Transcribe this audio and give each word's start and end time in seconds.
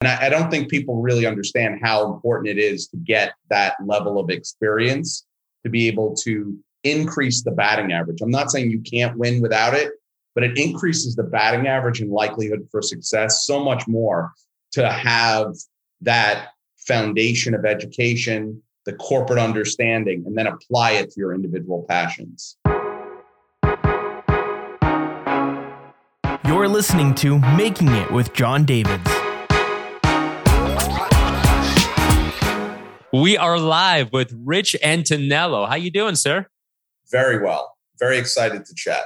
And 0.00 0.08
I, 0.08 0.26
I 0.26 0.28
don't 0.30 0.50
think 0.50 0.70
people 0.70 1.02
really 1.02 1.26
understand 1.26 1.80
how 1.82 2.12
important 2.12 2.48
it 2.48 2.58
is 2.58 2.88
to 2.88 2.96
get 2.96 3.34
that 3.50 3.74
level 3.84 4.18
of 4.18 4.30
experience 4.30 5.26
to 5.64 5.70
be 5.70 5.88
able 5.88 6.14
to 6.22 6.56
increase 6.84 7.42
the 7.42 7.50
batting 7.50 7.92
average. 7.92 8.22
I'm 8.22 8.30
not 8.30 8.50
saying 8.50 8.70
you 8.70 8.80
can't 8.80 9.18
win 9.18 9.42
without 9.42 9.74
it, 9.74 9.92
but 10.34 10.42
it 10.42 10.56
increases 10.56 11.16
the 11.16 11.24
batting 11.24 11.66
average 11.66 12.00
and 12.00 12.10
likelihood 12.10 12.66
for 12.70 12.80
success 12.80 13.44
so 13.44 13.62
much 13.62 13.86
more 13.86 14.32
to 14.72 14.90
have 14.90 15.54
that 16.00 16.48
foundation 16.78 17.54
of 17.54 17.66
education, 17.66 18.62
the 18.86 18.94
corporate 18.94 19.38
understanding, 19.38 20.24
and 20.26 20.34
then 20.38 20.46
apply 20.46 20.92
it 20.92 21.10
to 21.10 21.20
your 21.20 21.34
individual 21.34 21.84
passions. 21.90 22.56
You're 26.46 26.68
listening 26.68 27.14
to 27.16 27.38
Making 27.38 27.88
It 27.88 28.10
with 28.10 28.32
Jon 28.32 28.64
Davids. 28.64 29.19
We 33.12 33.36
are 33.36 33.58
live 33.58 34.12
with 34.12 34.32
Rich 34.44 34.76
Antoniello. 34.84 35.68
How 35.68 35.74
you 35.74 35.90
doing, 35.90 36.14
sir? 36.14 36.46
Very 37.10 37.42
well. 37.42 37.76
Very 37.98 38.18
excited 38.18 38.64
to 38.64 38.74
chat. 38.76 39.02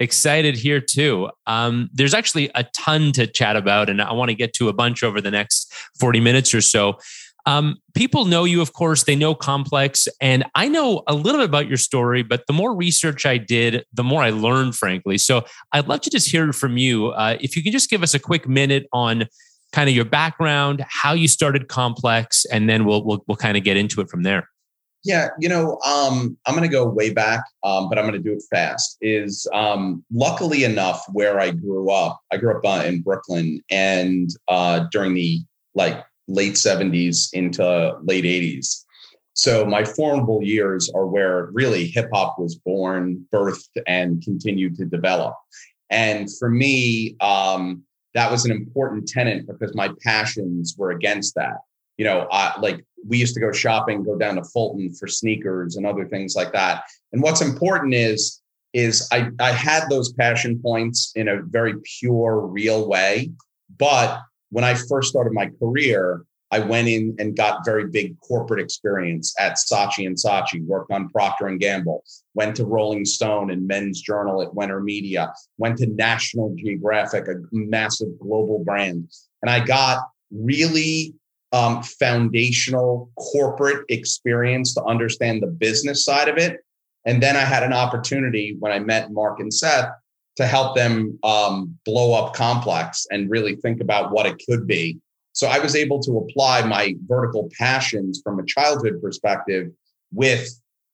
Excited 0.00 0.56
here 0.56 0.80
too. 0.80 1.28
Um, 1.46 1.90
there's 1.92 2.14
actually 2.14 2.50
a 2.54 2.64
ton 2.74 3.12
to 3.12 3.26
chat 3.26 3.56
about, 3.56 3.90
and 3.90 4.00
I 4.00 4.14
want 4.14 4.30
to 4.30 4.34
get 4.34 4.54
to 4.54 4.70
a 4.70 4.72
bunch 4.72 5.02
over 5.02 5.20
the 5.20 5.30
next 5.30 5.70
40 6.00 6.18
minutes 6.18 6.54
or 6.54 6.62
so. 6.62 6.98
Um, 7.44 7.76
people 7.94 8.24
know 8.24 8.44
you, 8.44 8.62
of 8.62 8.72
course, 8.72 9.04
they 9.04 9.14
know 9.14 9.34
Complex, 9.34 10.08
and 10.18 10.44
I 10.54 10.68
know 10.68 11.02
a 11.06 11.14
little 11.14 11.40
bit 11.40 11.48
about 11.48 11.68
your 11.68 11.76
story, 11.76 12.22
but 12.22 12.46
the 12.46 12.54
more 12.54 12.74
research 12.74 13.26
I 13.26 13.36
did, 13.36 13.84
the 13.92 14.02
more 14.02 14.22
I 14.22 14.30
learned, 14.30 14.76
frankly. 14.76 15.18
So 15.18 15.44
I'd 15.72 15.88
love 15.88 16.00
to 16.02 16.10
just 16.10 16.30
hear 16.30 16.52
from 16.54 16.78
you. 16.78 17.08
Uh, 17.08 17.36
if 17.40 17.54
you 17.54 17.62
can 17.62 17.70
just 17.70 17.90
give 17.90 18.02
us 18.02 18.14
a 18.14 18.18
quick 18.18 18.48
minute 18.48 18.86
on 18.94 19.26
kind 19.76 19.90
of 19.90 19.94
your 19.94 20.06
background, 20.06 20.82
how 20.88 21.12
you 21.12 21.28
started 21.28 21.68
Complex, 21.68 22.46
and 22.46 22.66
then 22.66 22.86
we'll 22.86 23.04
we'll, 23.04 23.22
we'll 23.28 23.36
kind 23.36 23.58
of 23.58 23.62
get 23.62 23.76
into 23.76 24.00
it 24.00 24.08
from 24.08 24.22
there. 24.22 24.48
Yeah, 25.04 25.28
you 25.38 25.50
know, 25.50 25.78
um, 25.86 26.36
I'm 26.46 26.54
going 26.54 26.68
to 26.68 26.72
go 26.72 26.88
way 26.88 27.10
back, 27.12 27.44
um, 27.62 27.90
but 27.90 27.98
I'm 27.98 28.06
going 28.08 28.20
to 28.20 28.28
do 28.30 28.32
it 28.32 28.42
fast. 28.50 28.96
Is 29.02 29.46
um, 29.52 30.02
luckily 30.10 30.64
enough, 30.64 31.04
where 31.12 31.38
I 31.38 31.50
grew 31.50 31.90
up, 31.90 32.18
I 32.32 32.38
grew 32.38 32.56
up 32.56 32.64
uh, 32.64 32.84
in 32.86 33.02
Brooklyn, 33.02 33.60
and 33.70 34.30
uh, 34.48 34.86
during 34.90 35.14
the 35.14 35.40
like 35.74 36.02
late 36.26 36.54
70s 36.54 37.28
into 37.34 37.98
late 38.02 38.24
80s. 38.24 38.82
So 39.34 39.66
my 39.66 39.84
formidable 39.84 40.42
years 40.42 40.90
are 40.94 41.06
where 41.06 41.50
really 41.52 41.86
hip 41.86 42.08
hop 42.14 42.38
was 42.38 42.54
born, 42.54 43.26
birthed, 43.30 43.76
and 43.86 44.22
continued 44.22 44.76
to 44.78 44.86
develop. 44.86 45.34
And 45.90 46.34
for 46.38 46.48
me, 46.50 47.16
um, 47.20 47.85
that 48.16 48.30
was 48.30 48.46
an 48.46 48.50
important 48.50 49.06
tenant 49.06 49.46
because 49.46 49.74
my 49.74 49.90
passions 50.02 50.74
were 50.78 50.90
against 50.90 51.34
that. 51.34 51.58
You 51.98 52.06
know, 52.06 52.26
I, 52.32 52.58
like 52.60 52.82
we 53.06 53.18
used 53.18 53.34
to 53.34 53.40
go 53.40 53.52
shopping, 53.52 54.04
go 54.04 54.16
down 54.16 54.36
to 54.36 54.44
Fulton 54.44 54.92
for 54.94 55.06
sneakers 55.06 55.76
and 55.76 55.84
other 55.84 56.06
things 56.08 56.34
like 56.34 56.50
that. 56.52 56.84
And 57.12 57.22
what's 57.22 57.42
important 57.42 57.92
is 57.92 58.40
is 58.72 59.06
I, 59.12 59.28
I 59.38 59.52
had 59.52 59.88
those 59.90 60.12
passion 60.14 60.60
points 60.62 61.12
in 61.14 61.28
a 61.28 61.42
very 61.42 61.74
pure, 61.98 62.40
real 62.40 62.88
way. 62.88 63.30
But 63.78 64.20
when 64.50 64.64
I 64.64 64.74
first 64.74 65.10
started 65.10 65.32
my 65.32 65.50
career, 65.58 66.24
I 66.52 66.60
went 66.60 66.88
in 66.88 67.16
and 67.18 67.36
got 67.36 67.64
very 67.64 67.88
big 67.88 68.18
corporate 68.20 68.60
experience 68.60 69.34
at 69.38 69.54
Saatchi 69.54 70.06
and 70.06 70.16
Saatchi, 70.16 70.64
worked 70.64 70.92
on 70.92 71.08
Procter 71.08 71.48
and 71.48 71.58
Gamble, 71.58 72.04
went 72.34 72.56
to 72.56 72.64
Rolling 72.64 73.04
Stone 73.04 73.50
and 73.50 73.66
Men's 73.66 74.00
Journal 74.00 74.42
at 74.42 74.50
Wenner 74.50 74.82
Media, 74.82 75.32
went 75.58 75.78
to 75.78 75.86
National 75.86 76.54
Geographic, 76.56 77.26
a 77.26 77.34
massive 77.50 78.18
global 78.20 78.62
brand. 78.62 79.08
And 79.42 79.50
I 79.50 79.64
got 79.64 80.04
really 80.30 81.14
um, 81.52 81.82
foundational 81.82 83.10
corporate 83.16 83.84
experience 83.88 84.74
to 84.74 84.84
understand 84.84 85.42
the 85.42 85.48
business 85.48 86.04
side 86.04 86.28
of 86.28 86.38
it. 86.38 86.64
And 87.06 87.22
then 87.22 87.36
I 87.36 87.40
had 87.40 87.62
an 87.62 87.72
opportunity 87.72 88.56
when 88.58 88.72
I 88.72 88.78
met 88.78 89.12
Marc 89.12 89.40
and 89.40 89.52
Seth 89.52 89.90
to 90.36 90.46
help 90.46 90.76
them 90.76 91.18
um, 91.24 91.76
blow 91.84 92.12
up 92.12 92.34
Complex 92.34 93.06
and 93.10 93.30
really 93.30 93.56
think 93.56 93.80
about 93.80 94.12
what 94.12 94.26
it 94.26 94.40
could 94.48 94.66
be 94.66 95.00
so 95.36 95.48
I 95.48 95.58
was 95.58 95.76
able 95.76 96.00
to 96.00 96.16
apply 96.16 96.62
my 96.62 96.94
vertical 97.06 97.50
passions 97.58 98.22
from 98.24 98.40
a 98.40 98.46
childhood 98.46 99.02
perspective 99.02 99.70
with 100.10 100.48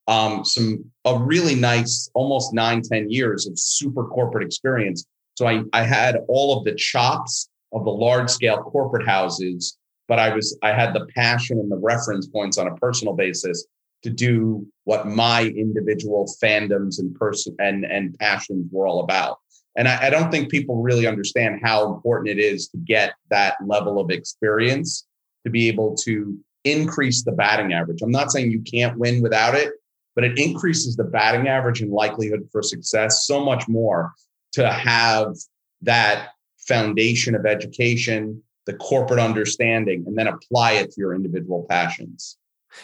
um, 0.08 0.44
some 0.44 0.84
a 1.04 1.16
really 1.16 1.54
nice, 1.54 2.10
almost 2.14 2.52
nine 2.52 2.82
ten 2.82 3.08
years 3.08 3.46
of 3.46 3.56
super 3.56 4.04
corporate 4.04 4.44
experience. 4.44 5.06
So 5.36 5.46
I, 5.46 5.62
I 5.72 5.84
had 5.84 6.18
all 6.26 6.58
of 6.58 6.64
the 6.64 6.74
chops 6.74 7.50
of 7.72 7.84
the 7.84 7.92
large 7.92 8.30
scale 8.30 8.58
corporate 8.58 9.06
houses, 9.06 9.78
but 10.08 10.18
I 10.18 10.34
was 10.34 10.58
I 10.60 10.72
had 10.72 10.92
the 10.92 11.06
passion 11.14 11.60
and 11.60 11.70
the 11.70 11.76
reference 11.76 12.26
points 12.26 12.58
on 12.58 12.66
a 12.66 12.74
personal 12.74 13.14
basis 13.14 13.64
to 14.02 14.10
do 14.10 14.66
what 14.82 15.06
my 15.06 15.42
individual 15.42 16.28
fandoms 16.42 16.98
and 16.98 17.14
person 17.14 17.54
and 17.60 17.84
and 17.84 18.18
passions 18.18 18.66
were 18.72 18.88
all 18.88 19.04
about. 19.04 19.38
And 19.76 19.88
I, 19.88 20.06
I, 20.06 20.10
don't 20.10 20.30
think 20.30 20.50
people 20.50 20.82
really 20.82 21.06
understand 21.06 21.60
how 21.62 21.92
important 21.92 22.28
it 22.28 22.38
is 22.38 22.68
to 22.68 22.76
get 22.76 23.14
that 23.30 23.56
level 23.64 23.98
of 23.98 24.10
experience 24.10 25.06
to 25.44 25.50
be 25.50 25.68
able 25.68 25.96
to 26.04 26.38
increase 26.64 27.24
the 27.24 27.32
batting 27.32 27.72
average. 27.72 28.02
I'm 28.02 28.10
not 28.10 28.30
saying 28.30 28.50
you 28.50 28.60
can't 28.60 28.98
win 28.98 29.22
without 29.22 29.54
it, 29.54 29.72
but 30.14 30.24
it 30.24 30.38
increases 30.38 30.96
the 30.96 31.04
batting 31.04 31.48
average 31.48 31.80
and 31.80 31.90
likelihood 31.90 32.48
for 32.52 32.62
success 32.62 33.26
so 33.26 33.44
much 33.44 33.66
more 33.68 34.12
to 34.52 34.70
have 34.70 35.34
that 35.80 36.30
foundation 36.58 37.34
of 37.34 37.46
education, 37.46 38.42
the 38.66 38.74
corporate 38.74 39.18
understanding, 39.18 40.04
and 40.06 40.16
then 40.16 40.28
apply 40.28 40.72
it 40.72 40.90
to 40.92 41.00
your 41.00 41.14
individual 41.14 41.66
passions. 41.68 42.36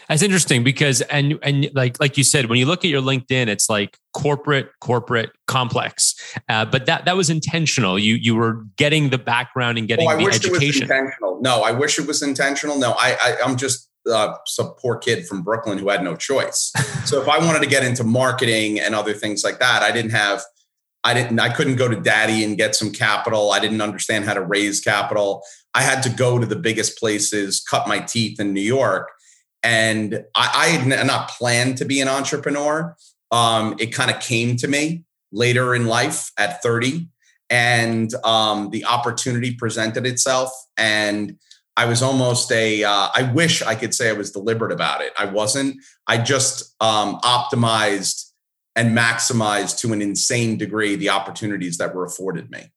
That's 0.09 0.23
interesting 0.23 0.65
because 0.65 1.01
and 1.03 1.39
and 1.43 1.71
like 1.75 2.01
like 2.01 2.17
you 2.17 2.25
said, 2.25 2.47
when 2.47 2.59
you 2.59 2.67
look 2.67 2.85
at 2.85 2.91
your 2.91 3.03
LinkedIn, 3.03 3.49
it's 3.49 3.69
like 3.69 3.99
corporate, 4.15 4.71
corporate, 4.81 5.31
complex. 5.47 6.15
Uh, 6.49 6.65
but 6.65 6.87
that 6.87 7.05
that 7.05 7.17
was 7.17 7.31
intentional. 7.31 7.99
You 7.99 8.15
you 8.15 8.35
were 8.35 8.65
getting 8.77 9.11
the 9.11 9.19
background 9.19 9.79
and 9.79 9.89
getting 9.89 10.09
oh, 10.09 10.17
the 10.17 10.27
education. 10.27 10.83
intentional. 10.83 11.41
No, 11.41 11.63
I 11.63 11.73
wish 11.73 11.99
it 11.99 12.07
was 12.07 12.23
intentional. 12.23 12.79
No, 12.79 12.93
I, 12.93 13.17
I 13.23 13.37
I'm 13.45 13.57
just 13.57 13.89
uh, 14.11 14.35
some 14.47 14.75
poor 14.79 14.97
kid 14.97 15.27
from 15.27 15.43
Brooklyn 15.43 15.79
who 15.79 15.89
had 15.89 16.03
no 16.03 16.17
choice. 16.17 16.73
so 17.05 17.21
if 17.21 17.29
I 17.29 17.39
wanted 17.39 17.63
to 17.63 17.69
get 17.69 17.85
into 17.85 18.05
marketing 18.05 18.81
and 18.81 18.95
other 18.95 19.13
things 19.13 19.45
like 19.45 19.59
that, 19.59 19.83
I 19.83 19.93
didn't 19.93 20.13
have. 20.13 20.43
I 21.05 21.15
didn't. 21.15 21.39
I 21.39 21.53
couldn't 21.53 21.77
go 21.77 21.89
to 21.89 22.01
Daddy 22.01 22.43
and 22.45 22.57
get 22.57 22.75
some 22.75 22.93
capital. 22.93 23.53
I 23.53 23.61
didn't 23.61 23.81
understand 23.81 24.25
how 24.25 24.35
to 24.35 24.43
raise 24.43 24.81
capital. 24.81 25.45
I 25.75 25.83
had 25.83 26.03
to 26.03 26.11
go 26.11 26.39
to 26.39 26.47
the 26.47 26.57
biggest 26.57 26.99
places, 26.99 27.61
cut 27.61 27.87
my 27.87 28.01
teeth 28.01 28.41
in 28.41 28.53
New 28.53 28.61
York 28.61 29.09
and 29.69 30.25
I, 30.35 30.51
I 30.55 30.67
had 30.69 31.07
not 31.07 31.29
planned 31.29 31.77
to 31.77 31.85
be 31.85 32.01
an 32.01 32.09
entrepreneur. 32.09 32.97
Um, 33.31 33.77
it 33.79 33.89
kind 33.89 34.11
of 34.11 34.19
came 34.19 34.57
to 34.57 34.67
me 34.67 35.05
later 35.31 35.75
in 35.75 35.87
life 35.87 36.33
at 36.39 36.63
30, 36.63 37.07
and 37.51 38.13
um, 38.25 38.71
the 38.71 38.87
opportunity 38.87 39.55
presented 39.55 40.07
itself. 40.07 40.51
And 40.79 41.37
I 41.77 41.85
was 41.85 42.03
almost 42.03 42.51
a. 42.51 42.83
Uh, 42.83 43.09
I 43.15 43.31
wish 43.35 43.61
I 43.61 43.75
could 43.75 43.95
say 43.95 44.09
I 44.09 44.15
was 44.15 44.31
deliberate 44.31 44.73
about 44.73 45.03
it. 45.03 45.13
I 45.19 45.27
wasn't. 45.27 45.77
I 46.07 46.17
just 46.17 46.75
um, 46.81 47.21
optimized 47.21 48.25
and 48.75 48.97
maximized 48.97 49.81
to 49.81 49.93
an 49.93 50.01
insane 50.01 50.57
degree 50.57 50.97
the 50.97 51.11
opportunities 51.11 51.77
that 51.77 51.95
were 51.95 52.07
afforded 52.07 52.51
me. 52.51 52.73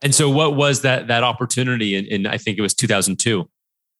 And 0.00 0.14
so, 0.14 0.30
what 0.30 0.54
was 0.54 0.82
that 0.82 1.08
that 1.08 1.24
opportunity 1.24 1.96
in 1.96 2.28
I 2.28 2.38
think 2.38 2.56
it 2.56 2.62
was 2.62 2.74
2002? 2.74 3.48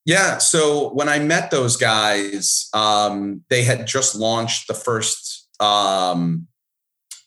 Yeah. 0.06 0.38
So 0.38 0.92
when 0.94 1.08
I 1.08 1.18
met 1.18 1.50
those 1.50 1.76
guys, 1.76 2.68
um, 2.72 3.42
they 3.50 3.64
had 3.64 3.86
just 3.86 4.14
launched 4.16 4.66
the 4.66 4.74
first 4.74 5.48
um, 5.60 6.48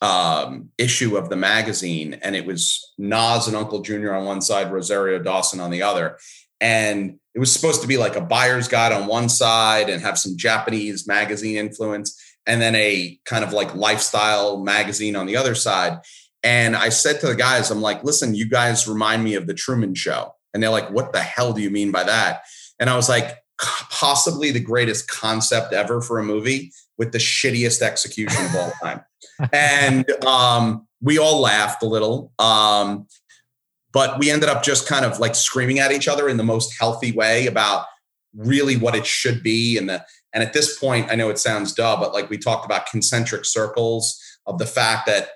um, 0.01 0.69
issue 0.77 1.15
of 1.15 1.29
the 1.29 1.35
magazine, 1.35 2.15
and 2.21 2.35
it 2.35 2.45
was 2.45 2.93
Nas 2.97 3.47
and 3.47 3.55
Uncle 3.55 3.81
Junior 3.81 4.13
on 4.13 4.25
one 4.25 4.41
side, 4.41 4.71
Rosario 4.71 5.19
Dawson 5.19 5.59
on 5.59 5.71
the 5.71 5.83
other. 5.83 6.17
And 6.59 7.19
it 7.35 7.39
was 7.39 7.53
supposed 7.53 7.81
to 7.81 7.87
be 7.87 7.97
like 7.97 8.15
a 8.15 8.21
buyer's 8.21 8.67
guide 8.67 8.91
on 8.91 9.07
one 9.07 9.29
side 9.29 9.89
and 9.89 10.01
have 10.01 10.17
some 10.17 10.35
Japanese 10.35 11.07
magazine 11.07 11.57
influence, 11.57 12.19
and 12.45 12.61
then 12.61 12.75
a 12.75 13.17
kind 13.25 13.43
of 13.43 13.53
like 13.53 13.75
lifestyle 13.75 14.57
magazine 14.63 15.15
on 15.15 15.25
the 15.25 15.37
other 15.37 15.55
side. 15.55 15.99
And 16.43 16.75
I 16.75 16.89
said 16.89 17.21
to 17.21 17.27
the 17.27 17.35
guys, 17.35 17.71
I'm 17.71 17.81
like, 17.81 18.03
listen, 18.03 18.35
you 18.35 18.49
guys 18.49 18.87
remind 18.87 19.23
me 19.23 19.35
of 19.35 19.47
the 19.47 19.53
Truman 19.53 19.95
Show. 19.95 20.33
And 20.53 20.61
they're 20.61 20.69
like, 20.69 20.91
what 20.91 21.13
the 21.13 21.21
hell 21.21 21.53
do 21.53 21.61
you 21.61 21.69
mean 21.69 21.91
by 21.91 22.03
that? 22.03 22.43
And 22.79 22.89
I 22.89 22.95
was 22.95 23.09
like, 23.09 23.37
possibly 23.59 24.51
the 24.51 24.59
greatest 24.59 25.09
concept 25.09 25.73
ever 25.73 26.01
for 26.01 26.19
a 26.19 26.23
movie 26.23 26.71
with 26.97 27.11
the 27.11 27.17
shittiest 27.17 27.81
execution 27.81 28.45
of 28.45 28.55
all 28.55 28.71
time. 28.81 29.01
and 29.51 30.09
um, 30.25 30.87
we 31.01 31.17
all 31.17 31.41
laughed 31.41 31.83
a 31.83 31.87
little. 31.87 32.31
Um, 32.39 33.07
but 33.91 34.17
we 34.17 34.31
ended 34.31 34.49
up 34.49 34.63
just 34.63 34.87
kind 34.87 35.05
of 35.05 35.19
like 35.19 35.35
screaming 35.35 35.79
at 35.79 35.91
each 35.91 36.07
other 36.07 36.27
in 36.27 36.37
the 36.37 36.43
most 36.43 36.77
healthy 36.79 37.11
way 37.11 37.45
about 37.45 37.85
really 38.35 38.75
what 38.75 38.95
it 38.95 39.05
should 39.05 39.43
be. 39.43 39.77
And 39.77 39.87
the 39.87 40.03
and 40.33 40.43
at 40.43 40.53
this 40.53 40.79
point, 40.79 41.11
I 41.11 41.15
know 41.15 41.29
it 41.29 41.37
sounds 41.37 41.73
duh, 41.73 41.95
but 41.99 42.11
like 42.11 42.29
we 42.29 42.39
talked 42.39 42.65
about 42.65 42.87
concentric 42.87 43.45
circles 43.45 44.19
of 44.47 44.57
the 44.57 44.65
fact 44.65 45.05
that 45.05 45.29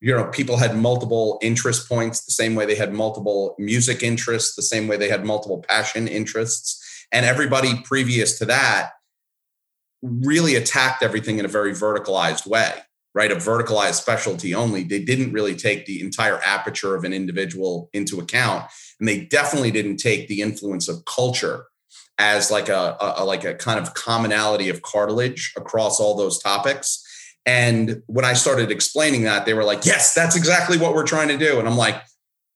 you 0.00 0.14
know, 0.14 0.26
people 0.26 0.58
had 0.58 0.76
multiple 0.76 1.38
interest 1.40 1.88
points 1.88 2.26
the 2.26 2.32
same 2.32 2.54
way 2.54 2.66
they 2.66 2.74
had 2.74 2.92
multiple 2.92 3.54
music 3.58 4.02
interests, 4.02 4.54
the 4.54 4.62
same 4.62 4.86
way 4.86 4.98
they 4.98 5.08
had 5.08 5.24
multiple 5.24 5.64
passion 5.66 6.06
interests. 6.06 6.83
And 7.14 7.24
everybody 7.24 7.80
previous 7.84 8.38
to 8.40 8.44
that 8.46 8.90
really 10.02 10.56
attacked 10.56 11.02
everything 11.02 11.38
in 11.38 11.44
a 11.44 11.48
very 11.48 11.72
verticalized 11.72 12.44
way, 12.44 12.72
right? 13.14 13.30
A 13.30 13.36
verticalized 13.36 13.94
specialty 13.94 14.52
only. 14.52 14.82
They 14.82 15.02
didn't 15.02 15.32
really 15.32 15.54
take 15.54 15.86
the 15.86 16.00
entire 16.00 16.40
aperture 16.44 16.96
of 16.96 17.04
an 17.04 17.12
individual 17.12 17.88
into 17.92 18.20
account. 18.20 18.66
And 18.98 19.08
they 19.08 19.20
definitely 19.26 19.70
didn't 19.70 19.98
take 19.98 20.26
the 20.26 20.42
influence 20.42 20.88
of 20.88 21.04
culture 21.04 21.66
as 22.18 22.50
like 22.50 22.68
a, 22.68 22.96
a, 23.00 23.24
like 23.24 23.44
a 23.44 23.54
kind 23.54 23.78
of 23.78 23.94
commonality 23.94 24.68
of 24.68 24.82
cartilage 24.82 25.52
across 25.56 26.00
all 26.00 26.16
those 26.16 26.42
topics. 26.42 27.00
And 27.46 28.02
when 28.06 28.24
I 28.24 28.32
started 28.32 28.72
explaining 28.72 29.22
that, 29.22 29.46
they 29.46 29.54
were 29.54 29.64
like, 29.64 29.84
"Yes, 29.84 30.14
that's 30.14 30.34
exactly 30.34 30.78
what 30.78 30.94
we're 30.94 31.06
trying 31.06 31.28
to 31.28 31.36
do." 31.36 31.58
And 31.58 31.68
I'm 31.68 31.76
like, 31.76 32.02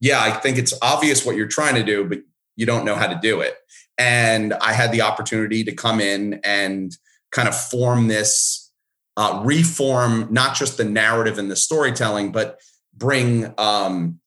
"Yeah, 0.00 0.20
I 0.20 0.30
think 0.30 0.58
it's 0.58 0.72
obvious 0.80 1.26
what 1.26 1.36
you're 1.36 1.46
trying 1.46 1.74
to 1.74 1.84
do, 1.84 2.04
but 2.08 2.20
you 2.56 2.66
don't 2.66 2.84
know 2.84 2.94
how 2.94 3.06
to 3.06 3.18
do 3.20 3.40
it." 3.40 3.56
And 3.98 4.54
I 4.54 4.72
had 4.72 4.92
the 4.92 5.02
opportunity 5.02 5.64
to 5.64 5.72
come 5.72 6.00
in 6.00 6.40
and 6.44 6.96
kind 7.32 7.48
of 7.48 7.58
form 7.58 8.08
this, 8.08 8.70
uh, 9.16 9.42
reform 9.44 10.28
not 10.30 10.54
just 10.54 10.76
the 10.76 10.84
narrative 10.84 11.38
and 11.38 11.50
the 11.50 11.56
storytelling, 11.56 12.30
but 12.30 12.60
bring 12.94 13.52
um, 13.58 14.20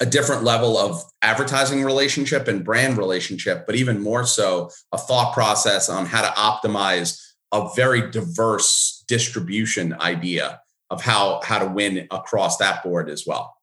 a 0.00 0.06
different 0.06 0.42
level 0.42 0.78
of 0.78 1.02
advertising 1.20 1.84
relationship 1.84 2.48
and 2.48 2.64
brand 2.64 2.96
relationship, 2.96 3.66
but 3.66 3.76
even 3.76 4.02
more 4.02 4.24
so, 4.24 4.70
a 4.92 4.98
thought 4.98 5.34
process 5.34 5.88
on 5.88 6.06
how 6.06 6.22
to 6.22 6.28
optimize 6.40 7.20
a 7.52 7.68
very 7.76 8.10
diverse 8.10 9.04
distribution 9.08 9.94
idea 10.00 10.60
of 10.88 11.02
how 11.02 11.40
how 11.44 11.58
to 11.58 11.66
win 11.66 12.06
across 12.10 12.56
that 12.56 12.82
board 12.82 13.10
as 13.10 13.26
well. 13.26 13.54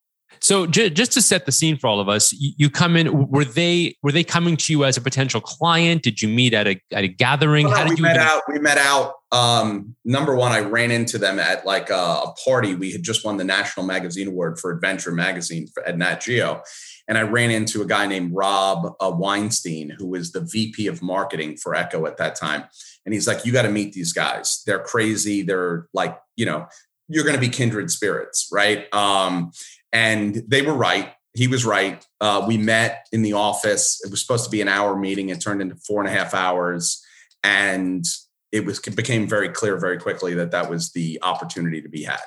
So 0.42 0.68
j- 0.68 0.90
just 0.90 1.12
to 1.14 1.22
set 1.22 1.46
the 1.46 1.52
scene 1.52 1.78
for 1.78 1.88
all 1.88 2.00
of 2.00 2.10
us, 2.10 2.32
you, 2.34 2.52
you, 2.58 2.70
come 2.70 2.96
in. 2.96 3.30
Were 3.30 3.46
they 3.46 3.96
were 4.04 4.12
they 4.12 4.24
coming 4.24 4.58
to 4.58 4.74
you 4.74 4.86
as 4.86 4.98
a 4.98 5.02
potential 5.02 5.42
client? 5.42 6.04
Did 6.04 6.22
you 6.22 6.28
meet 6.28 6.54
at 6.54 6.68
a 6.68 6.80
at 6.92 7.04
a 7.04 7.08
gathering? 7.08 7.68
How 7.70 7.84
did 7.84 7.92
we 7.92 7.96
you 7.98 8.04
met 8.04 8.18
out? 8.18 8.42
We 8.48 8.60
met 8.60 8.78
out. 8.78 9.14
Um, 9.32 9.96
number 10.06 10.36
one, 10.36 10.54
I 10.54 10.62
ran 10.62 10.90
into 10.90 11.18
them 11.18 11.38
at 11.38 11.66
like 11.66 11.90
a, 11.90 11.94
a, 11.94 12.34
party. 12.46 12.76
We 12.76 12.92
had 12.94 13.04
just 13.04 13.26
won 13.26 13.36
the 13.36 13.44
National 13.44 13.86
Magazine 13.86 14.30
Award 14.30 14.58
for 14.58 14.72
Adventure 14.72 15.12
Magazine 15.12 15.68
for, 15.74 15.86
at 15.86 15.98
Nat 15.98 16.22
Geo, 16.22 16.62
and 17.10 17.18
I 17.18 17.24
ran 17.24 17.52
into 17.52 17.82
a 17.82 17.86
guy 17.86 18.08
named 18.08 18.32
Rob 18.34 18.94
uh, 19.02 19.12
Weinstein, 19.12 19.90
who 19.90 20.08
was 20.08 20.32
the 20.32 20.42
VP 20.42 20.88
of 20.88 21.02
marketing 21.02 21.58
for 21.58 21.76
Ecko 21.76 22.06
at 22.06 22.18
that 22.18 22.36
time. 22.36 22.64
And 23.06 23.14
he's 23.14 23.28
like, 23.28 23.46
"You 23.46 23.52
got 23.52 23.64
to 23.64 23.70
meet 23.70 23.94
these 23.94 24.14
guys. 24.14 24.64
They're 24.66 24.80
crazy. 24.80 25.42
They're 25.42 25.88
like, 25.94 26.18
you 26.36 26.46
know." 26.46 26.68
You're 27.10 27.24
going 27.24 27.36
to 27.38 27.40
be 27.40 27.48
kindred 27.48 27.90
spirits, 27.90 28.50
right? 28.52 28.94
Um, 28.94 29.54
and 29.92 30.44
they 30.48 30.62
were 30.62 30.74
right. 30.74 31.14
He 31.34 31.48
was 31.48 31.66
right. 31.66 32.06
Uh, 32.20 32.44
we 32.48 32.58
met 32.58 33.08
in 33.12 33.22
the 33.22 33.34
office. 33.34 34.02
It 34.04 34.10
was 34.10 34.22
supposed 34.22 34.46
to 34.46 34.50
be 34.50 34.62
an 34.62 34.68
hour 34.68 34.98
meeting. 34.98 35.30
It 35.30 35.40
turned 35.40 35.62
into 35.62 35.76
four 35.76 36.02
and 36.02 36.10
a 36.10 36.12
half 36.12 36.34
hours. 36.34 37.04
And 37.44 38.04
it 38.52 38.66
was 38.66 38.80
it 38.88 38.96
became 38.96 39.28
very 39.28 39.50
clear 39.50 39.78
very 39.78 40.00
quickly 40.00 40.34
that 40.36 40.52
that 40.52 40.70
was 40.70 40.92
the 40.94 41.20
opportunity 41.22 41.82
to 41.82 41.90
be 41.90 42.04
had. 42.04 42.20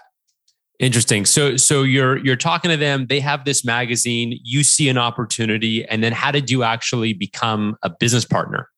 Interesting. 0.79 1.27
So 1.27 1.57
so 1.57 1.83
you're 1.83 2.19
you're 2.19 2.37
talking 2.37 2.71
to 2.71 2.77
them, 2.77 3.07
they 3.09 3.21
have 3.21 3.45
this 3.45 3.65
magazine, 3.65 4.39
you 4.45 4.63
see 4.63 4.89
an 4.89 4.99
opportunity 4.99 5.85
and 5.85 6.05
then 6.05 6.13
how 6.13 6.31
did 6.31 6.51
you 6.51 6.63
actually 6.63 7.13
become 7.13 7.77
a 7.83 7.91
business 7.91 8.25
partner? 8.25 8.69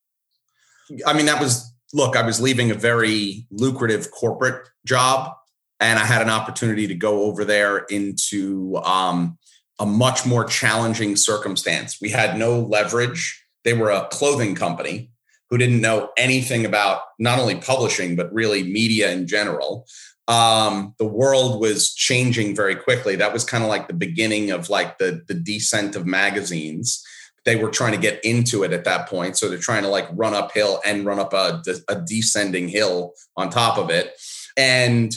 I 1.07 1.13
mean 1.13 1.27
that 1.27 1.41
was 1.41 1.73
look, 1.93 2.17
I 2.17 2.23
was 2.23 2.41
leaving 2.41 2.71
a 2.71 2.75
very 2.75 3.47
lucrative 3.51 4.11
corporate 4.11 4.67
job 4.87 5.35
and 5.83 5.99
I 5.99 6.05
had 6.05 6.23
an 6.23 6.31
opportunity 6.31 6.87
to 6.87 6.95
go 6.95 7.25
over 7.25 7.45
there 7.45 7.79
into 7.79 8.77
um, 8.85 9.37
a 9.81 9.87
much 9.87 10.25
more 10.25 10.45
challenging 10.45 11.17
circumstance. 11.17 11.99
We 12.01 12.11
had 12.11 12.39
no 12.39 12.61
leverage. 12.61 13.45
They 13.65 13.75
were 13.75 13.91
a 13.91 14.07
clothing 14.09 14.55
company 14.55 15.11
who 15.51 15.59
didn't 15.59 15.81
know 15.81 16.11
anything 16.17 16.65
about 16.65 17.01
not 17.19 17.39
only 17.39 17.57
publishing 17.57 18.17
but 18.17 18.33
really 18.33 18.63
media 18.63 19.11
in 19.11 19.27
general. 19.27 19.87
Um, 20.29 20.95
the 20.99 21.05
world 21.05 21.61
was 21.61 21.93
changing 21.93 22.55
very 22.55 22.77
quickly. 22.77 23.17
That 23.17 23.33
was 23.33 23.45
kind 23.45 23.65
of 23.65 23.69
like 23.69 23.89
the 23.89 23.95
beginning 23.95 24.53
of 24.53 24.71
like 24.71 24.99
the 24.99 25.23
the 25.27 25.35
descent 25.35 25.97
of 25.97 26.07
magazines. 26.07 27.05
They 27.45 27.57
were 27.57 27.71
trying 27.71 27.93
to 27.93 27.99
get 27.99 28.25
into 28.25 28.63
it 28.63 28.73
at 28.73 28.85
that 28.85 29.09
point, 29.09 29.37
so 29.37 29.49
they're 29.49 29.59
trying 29.59 29.83
to 29.83 29.89
like 29.89 30.09
run 30.13 30.33
uphill 30.33 30.81
and 30.87 31.05
run 31.05 31.19
up 31.19 31.33
a, 31.33 31.61
a 31.89 32.01
descending 32.01 32.69
hill 32.69 33.15
on 33.37 33.51
top 33.51 33.79
of 33.79 33.91
it. 33.91 34.15
And 34.57 35.13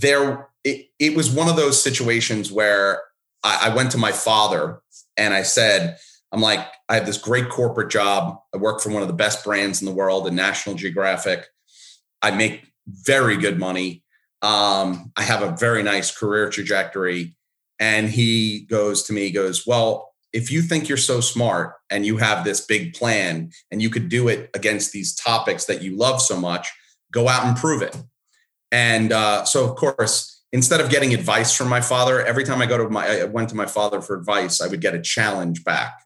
there 0.00 0.48
it, 0.64 0.86
it 0.98 1.16
was 1.16 1.30
one 1.30 1.48
of 1.48 1.56
those 1.56 1.82
situations 1.82 2.52
where 2.52 3.02
I, 3.42 3.66
I 3.70 3.74
went 3.74 3.90
to 3.92 3.98
my 3.98 4.12
father 4.12 4.80
and 5.16 5.34
I 5.34 5.42
said, 5.42 5.98
I'm 6.32 6.40
like, 6.40 6.66
I 6.88 6.94
have 6.94 7.06
this 7.06 7.18
great 7.18 7.48
corporate 7.48 7.90
job. 7.90 8.38
I 8.54 8.58
work 8.58 8.80
for 8.80 8.90
one 8.90 9.02
of 9.02 9.08
the 9.08 9.14
best 9.14 9.44
brands 9.44 9.80
in 9.80 9.86
the 9.86 9.94
world, 9.94 10.26
the 10.26 10.30
National 10.30 10.74
Geographic. 10.74 11.46
I 12.20 12.32
make 12.32 12.72
very 12.86 13.36
good 13.36 13.58
money. 13.58 14.02
Um, 14.42 15.12
I 15.16 15.22
have 15.22 15.42
a 15.42 15.56
very 15.56 15.82
nice 15.82 16.16
career 16.16 16.50
trajectory. 16.50 17.34
And 17.80 18.08
he 18.08 18.66
goes 18.68 19.04
to 19.04 19.12
me, 19.12 19.22
he 19.22 19.30
goes, 19.30 19.66
Well, 19.66 20.12
if 20.32 20.50
you 20.50 20.62
think 20.62 20.88
you're 20.88 20.98
so 20.98 21.20
smart 21.20 21.74
and 21.90 22.04
you 22.04 22.18
have 22.18 22.44
this 22.44 22.60
big 22.60 22.92
plan 22.94 23.50
and 23.70 23.80
you 23.80 23.88
could 23.88 24.08
do 24.08 24.28
it 24.28 24.50
against 24.54 24.92
these 24.92 25.14
topics 25.14 25.64
that 25.66 25.82
you 25.82 25.96
love 25.96 26.20
so 26.20 26.38
much, 26.38 26.70
go 27.12 27.28
out 27.28 27.46
and 27.46 27.56
prove 27.56 27.82
it. 27.82 27.96
And 28.70 29.12
uh, 29.12 29.44
so, 29.44 29.64
of 29.64 29.76
course, 29.76 30.42
instead 30.52 30.80
of 30.80 30.90
getting 30.90 31.14
advice 31.14 31.54
from 31.54 31.68
my 31.68 31.80
father, 31.80 32.24
every 32.24 32.44
time 32.44 32.60
I 32.62 32.66
go 32.66 32.78
to 32.78 32.88
my, 32.88 33.22
I 33.22 33.24
went 33.24 33.48
to 33.50 33.54
my 33.54 33.66
father 33.66 34.00
for 34.00 34.16
advice, 34.16 34.60
I 34.60 34.68
would 34.68 34.80
get 34.80 34.94
a 34.94 35.00
challenge 35.00 35.64
back. 35.64 36.02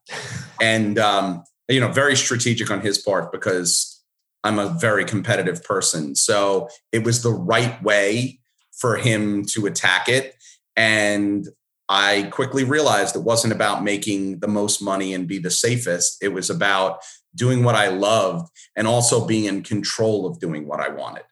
And, 0.60 0.98
um, 0.98 1.44
you 1.68 1.80
know, 1.80 1.88
very 1.88 2.16
strategic 2.16 2.70
on 2.70 2.80
his 2.80 2.98
part 2.98 3.32
because 3.32 4.02
I'm 4.44 4.58
a 4.58 4.68
very 4.80 5.04
competitive 5.04 5.62
person. 5.62 6.14
So 6.14 6.68
it 6.90 7.04
was 7.04 7.22
the 7.22 7.32
right 7.32 7.80
way 7.82 8.40
for 8.72 8.96
him 8.96 9.44
to 9.46 9.66
attack 9.66 10.08
it. 10.08 10.34
And 10.76 11.48
I 11.88 12.28
quickly 12.32 12.64
realized 12.64 13.14
it 13.14 13.22
wasn't 13.22 13.52
about 13.52 13.84
making 13.84 14.40
the 14.40 14.48
most 14.48 14.82
money 14.82 15.14
and 15.14 15.28
be 15.28 15.38
the 15.38 15.50
safest. 15.50 16.22
It 16.22 16.28
was 16.28 16.48
about 16.48 17.00
doing 17.34 17.64
what 17.64 17.74
I 17.74 17.88
loved 17.88 18.50
and 18.74 18.86
also 18.86 19.26
being 19.26 19.44
in 19.44 19.62
control 19.62 20.26
of 20.26 20.40
doing 20.40 20.66
what 20.66 20.80
I 20.80 20.88
wanted 20.88 21.24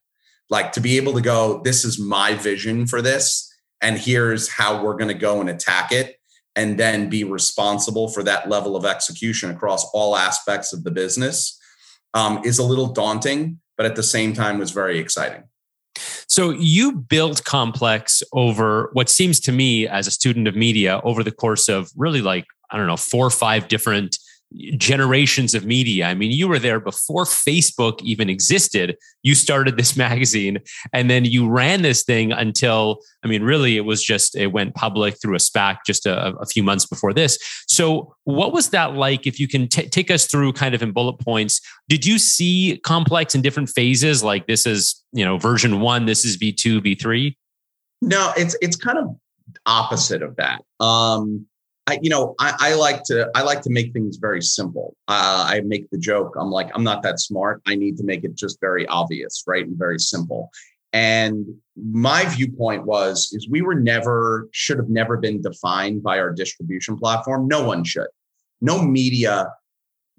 like 0.51 0.73
to 0.73 0.81
be 0.81 0.97
able 0.97 1.13
to 1.15 1.21
go 1.21 1.61
this 1.65 1.85
is 1.85 1.99
my 1.99 2.35
vision 2.35 2.87
for 2.87 3.01
this 3.01 3.47
and 3.81 3.99
here's 3.99 4.49
how 4.49 4.83
we're 4.83 4.97
going 4.97 5.09
to 5.09 5.15
go 5.15 5.41
and 5.41 5.49
attack 5.49 5.93
it 5.93 6.17
and 6.57 6.79
then 6.79 7.09
be 7.09 7.25
responsible 7.25 8.09
for 8.09 8.23
that 8.23 8.49
level 8.49 8.77
of 8.77 8.85
execution 8.85 9.51
across 9.51 9.85
all 9.95 10.17
aspects 10.17 10.73
of 10.73 10.85
the 10.85 10.91
business 10.91 11.59
um, 12.15 12.43
is 12.45 12.59
a 12.59 12.65
little 12.65 12.93
daunting 12.93 13.61
but 13.81 13.87
at 13.87 13.97
the 13.97 14.03
same 14.03 14.35
time 14.35 14.59
was 14.59 14.73
very 14.73 14.99
exciting. 14.99 15.43
So 16.29 16.51
you 16.51 16.93
built 16.93 17.45
complex 17.45 18.23
over 18.35 18.91
what 18.93 19.09
seems 19.09 19.41
to 19.41 19.53
me 19.53 19.89
as 19.89 20.07
a 20.07 20.11
student 20.11 20.47
of 20.47 20.55
media 20.55 21.01
over 21.03 21.25
the 21.25 21.33
course 21.33 21.67
of 21.67 21.91
really 21.97 22.21
like 22.21 22.45
i 22.71 22.77
don't 22.77 22.87
know 22.87 22.99
four 22.99 23.25
or 23.25 23.31
five 23.31 23.69
different 23.69 24.19
generations 24.77 25.55
of 25.55 25.65
media. 25.65 26.07
I 26.07 26.15
mean, 26.15 26.33
you 26.33 26.49
were 26.49 26.59
there 26.59 26.81
before 26.81 27.25
Facebook 27.25 28.03
even 28.03 28.29
existed. 28.29 28.97
You 29.23 29.35
started 29.35 29.77
this 29.77 29.97
magazine 30.07 30.59
and 30.93 31.11
then 31.11 31.25
you 31.25 31.49
ran 31.49 31.83
this 31.83 32.03
thing 32.03 32.33
until, 32.33 33.01
I 33.25 33.29
mean, 33.29 33.43
really, 33.43 33.77
it 33.77 33.85
was 33.85 34.03
just, 34.03 34.37
it 34.37 34.49
went 34.49 34.75
public 34.75 35.21
through 35.21 35.35
a 35.35 35.39
SPAC 35.39 35.79
just 35.87 36.07
a, 36.07 36.35
a 36.37 36.47
few 36.47 36.63
months 36.63 36.87
before 36.87 37.13
this. 37.13 37.39
So, 37.67 38.15
what 38.25 38.53
was 38.53 38.71
that 38.71 38.95
like? 38.95 39.27
If 39.27 39.41
you 39.41 39.49
can 39.49 39.69
t- 39.69 39.89
take 39.89 40.11
us 40.11 40.27
through 40.27 40.53
kind 40.53 40.75
of 40.75 40.83
in 40.83 40.93
bullet 40.93 41.19
points, 41.19 41.61
did 41.89 42.07
you 42.07 42.19
see 42.19 42.81
complex 42.85 43.35
in 43.35 43.43
different 43.43 43.69
phases? 43.69 44.23
Like 44.23 44.47
this 44.47 44.67
is, 44.67 45.03
you 45.13 45.25
know, 45.25 45.39
version 45.39 45.81
one, 45.81 46.07
this 46.07 46.25
is 46.25 46.37
V2, 46.37 46.81
V3? 46.81 47.37
No, 48.03 48.33
it's, 48.37 48.57
it's 48.61 48.77
kind 48.77 48.99
of 48.99 49.17
opposite 49.67 50.23
of 50.23 50.37
that. 50.37 50.63
Um, 50.79 51.47
I, 51.87 51.99
you 52.03 52.11
know, 52.11 52.35
I, 52.39 52.55
I, 52.59 52.75
like 52.75 53.03
to 53.05 53.29
I 53.35 53.43
like 53.43 53.63
to 53.63 53.71
make 53.71 53.93
things 53.93 54.17
very 54.17 54.43
simple. 54.43 54.97
Uh, 55.09 55.45
I 55.49 55.61
make 55.65 55.91
the 55.91 55.99
joke. 55.99 56.37
I'm 56.39 56.51
like, 56.51 56.71
I'm 56.75 56.85
not 56.85 57.03
that 57.03 57.21
smart. 57.21 57.63
I 57.67 57.75
need 57.75 57.97
to 57.99 58.05
make 58.05 58.23
it 58.23 58.37
just 58.37 58.61
very 58.61 58.87
obvious, 58.87 59.43
right, 59.47 59.67
and 59.67 59.77
very 59.77 59.99
simple. 59.99 60.51
And 60.93 61.47
my 61.77 62.25
viewpoint 62.27 62.85
was 62.85 63.31
is 63.33 63.49
we 63.49 63.63
were 63.63 63.75
never 63.75 64.49
should 64.53 64.79
have 64.79 64.89
never 64.89 65.17
been 65.17 65.41
defined 65.41 66.03
by 66.03 66.19
our 66.19 66.33
distribution 66.33 66.97
platform. 66.97 67.49
No 67.49 67.65
one 67.65 67.85
should. 67.85 68.09
No 68.61 68.83
media 68.83 69.53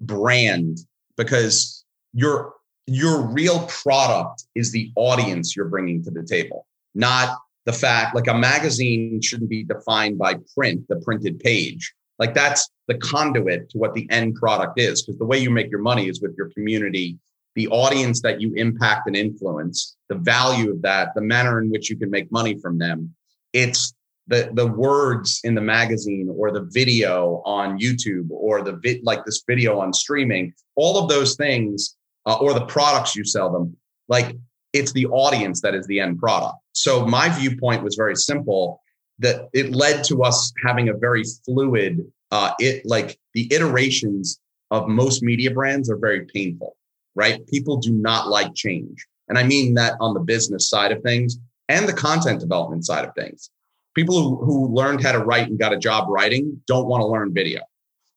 brand 0.00 0.78
because 1.16 1.84
your 2.12 2.54
your 2.86 3.22
real 3.22 3.66
product 3.66 4.44
is 4.54 4.72
the 4.72 4.90
audience 4.96 5.54
you're 5.54 5.68
bringing 5.68 6.02
to 6.04 6.10
the 6.10 6.22
table, 6.22 6.66
not 6.94 7.38
the 7.64 7.72
fact 7.72 8.14
like 8.14 8.26
a 8.28 8.34
magazine 8.34 9.20
shouldn't 9.20 9.50
be 9.50 9.64
defined 9.64 10.18
by 10.18 10.36
print, 10.54 10.86
the 10.88 10.96
printed 10.96 11.38
page. 11.38 11.94
Like 12.18 12.34
that's 12.34 12.68
the 12.88 12.98
conduit 12.98 13.70
to 13.70 13.78
what 13.78 13.94
the 13.94 14.08
end 14.10 14.34
product 14.34 14.78
is. 14.78 15.02
Because 15.02 15.18
the 15.18 15.24
way 15.24 15.38
you 15.38 15.50
make 15.50 15.70
your 15.70 15.80
money 15.80 16.08
is 16.08 16.20
with 16.20 16.34
your 16.36 16.50
community, 16.50 17.18
the 17.54 17.68
audience 17.68 18.20
that 18.22 18.40
you 18.40 18.54
impact 18.54 19.06
and 19.06 19.16
influence, 19.16 19.96
the 20.08 20.16
value 20.16 20.70
of 20.70 20.82
that, 20.82 21.14
the 21.14 21.20
manner 21.20 21.60
in 21.60 21.70
which 21.70 21.90
you 21.90 21.96
can 21.96 22.10
make 22.10 22.30
money 22.32 22.58
from 22.60 22.78
them. 22.78 23.14
It's 23.52 23.94
the 24.28 24.50
the 24.54 24.66
words 24.66 25.40
in 25.44 25.54
the 25.54 25.60
magazine 25.60 26.32
or 26.36 26.52
the 26.52 26.68
video 26.70 27.42
on 27.44 27.78
YouTube 27.78 28.28
or 28.30 28.62
the 28.62 28.72
vid, 28.76 29.02
like 29.02 29.24
this 29.24 29.42
video 29.46 29.80
on 29.80 29.92
streaming, 29.92 30.54
all 30.76 31.02
of 31.02 31.08
those 31.08 31.34
things, 31.36 31.96
uh, 32.26 32.36
or 32.40 32.54
the 32.54 32.66
products 32.66 33.16
you 33.16 33.24
sell 33.24 33.52
them, 33.52 33.76
like 34.08 34.36
it's 34.72 34.92
the 34.92 35.06
audience 35.06 35.60
that 35.60 35.74
is 35.74 35.86
the 35.86 36.00
end 36.00 36.18
product. 36.18 36.56
So 36.72 37.06
my 37.06 37.28
viewpoint 37.28 37.82
was 37.82 37.94
very 37.96 38.16
simple 38.16 38.80
that 39.18 39.48
it 39.52 39.74
led 39.74 40.04
to 40.04 40.22
us 40.22 40.52
having 40.64 40.88
a 40.88 40.94
very 40.94 41.22
fluid 41.44 42.00
uh, 42.30 42.52
it 42.58 42.86
like 42.86 43.18
the 43.34 43.46
iterations 43.52 44.40
of 44.70 44.88
most 44.88 45.22
media 45.22 45.50
brands 45.50 45.90
are 45.90 45.98
very 45.98 46.24
painful 46.24 46.76
right? 47.14 47.46
People 47.46 47.76
do 47.76 47.92
not 47.92 48.28
like 48.28 48.54
change. 48.54 49.06
And 49.28 49.38
i 49.38 49.44
mean 49.44 49.74
that 49.74 49.94
on 50.00 50.14
the 50.14 50.20
business 50.20 50.68
side 50.68 50.92
of 50.92 51.02
things 51.02 51.38
and 51.68 51.88
the 51.88 51.92
content 51.92 52.40
development 52.40 52.84
side 52.84 53.04
of 53.04 53.14
things. 53.14 53.50
People 53.94 54.20
who, 54.20 54.44
who 54.44 54.74
learned 54.74 55.02
how 55.02 55.12
to 55.12 55.18
write 55.18 55.48
and 55.48 55.58
got 55.58 55.72
a 55.72 55.78
job 55.78 56.08
writing 56.08 56.60
don't 56.66 56.86
want 56.86 57.02
to 57.02 57.06
learn 57.06 57.32
video. 57.32 57.60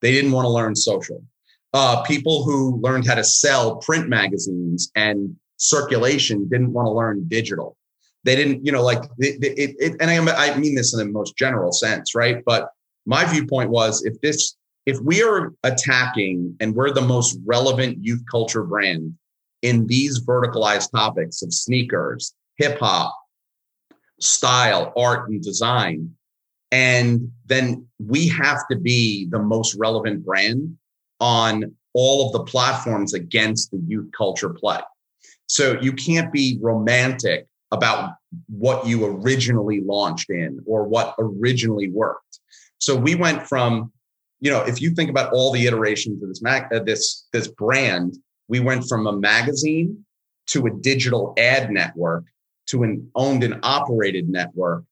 They 0.01 0.11
didn't 0.11 0.31
want 0.31 0.45
to 0.45 0.49
learn 0.49 0.75
social. 0.75 1.23
Uh, 1.73 2.01
people 2.03 2.43
who 2.43 2.79
learned 2.81 3.05
how 3.05 3.15
to 3.15 3.23
sell 3.23 3.77
print 3.77 4.07
magazines 4.07 4.91
and 4.95 5.35
circulation 5.57 6.47
didn't 6.49 6.73
want 6.73 6.85
to 6.85 6.91
learn 6.91 7.27
digital 7.27 7.77
they 8.25 8.35
didn't, 8.35 8.65
you 8.65 8.71
know, 8.71 8.81
like 8.81 9.03
it, 9.19 9.41
it, 9.43 9.75
it 9.79 9.95
and 10.01 10.09
I, 10.09 10.47
I 10.51 10.57
mean 10.57 10.73
this 10.73 10.93
in 10.93 10.99
the 10.99 11.05
most 11.05 11.37
general 11.37 11.71
sense, 11.71 12.15
right? 12.15 12.43
But 12.43 12.71
my 13.05 13.23
viewpoint 13.23 13.69
was 13.69 14.03
if 14.03 14.19
this, 14.21 14.57
if 14.87 14.99
we 14.99 15.21
are 15.21 15.53
attacking 15.63 16.57
and 16.59 16.75
we're 16.75 16.91
the 16.91 17.01
most 17.01 17.37
relevant 17.45 18.03
youth 18.03 18.23
culture 18.29 18.63
brand 18.63 19.15
in 19.61 19.85
these 19.85 20.25
verticalized 20.25 20.91
topics 20.91 21.43
of 21.43 21.53
sneakers, 21.53 22.33
hip 22.57 22.79
hop, 22.79 23.15
style, 24.19 24.91
art, 24.97 25.29
and 25.29 25.43
design, 25.43 26.11
and 26.71 27.31
then 27.45 27.85
we 27.99 28.27
have 28.27 28.67
to 28.71 28.75
be 28.75 29.27
the 29.29 29.39
most 29.39 29.75
relevant 29.75 30.25
brand 30.25 30.75
on 31.19 31.75
all 31.93 32.25
of 32.25 32.33
the 32.33 32.43
platforms 32.43 33.13
against 33.13 33.69
the 33.69 33.81
youth 33.85 34.09
culture 34.17 34.49
play. 34.49 34.79
So 35.47 35.79
you 35.79 35.93
can't 35.93 36.31
be 36.31 36.57
romantic 36.61 37.47
about 37.71 38.13
what 38.47 38.85
you 38.87 39.05
originally 39.05 39.81
launched 39.81 40.29
in 40.29 40.59
or 40.65 40.83
what 40.83 41.15
originally 41.19 41.89
worked. 41.89 42.39
So 42.79 42.95
we 42.95 43.15
went 43.15 43.43
from, 43.43 43.91
you 44.39 44.51
know, 44.51 44.61
if 44.61 44.81
you 44.81 44.91
think 44.91 45.09
about 45.09 45.33
all 45.33 45.51
the 45.51 45.65
iterations 45.65 46.21
of 46.21 46.29
this 46.29 46.41
mag, 46.41 46.71
uh, 46.73 46.79
this 46.79 47.27
this 47.31 47.47
brand, 47.47 48.17
we 48.47 48.59
went 48.59 48.87
from 48.87 49.07
a 49.07 49.13
magazine 49.13 50.05
to 50.47 50.67
a 50.67 50.71
digital 50.71 51.33
ad 51.37 51.71
network 51.71 52.25
to 52.67 52.83
an 52.83 53.09
owned 53.15 53.43
and 53.43 53.59
operated 53.63 54.29
network 54.29 54.83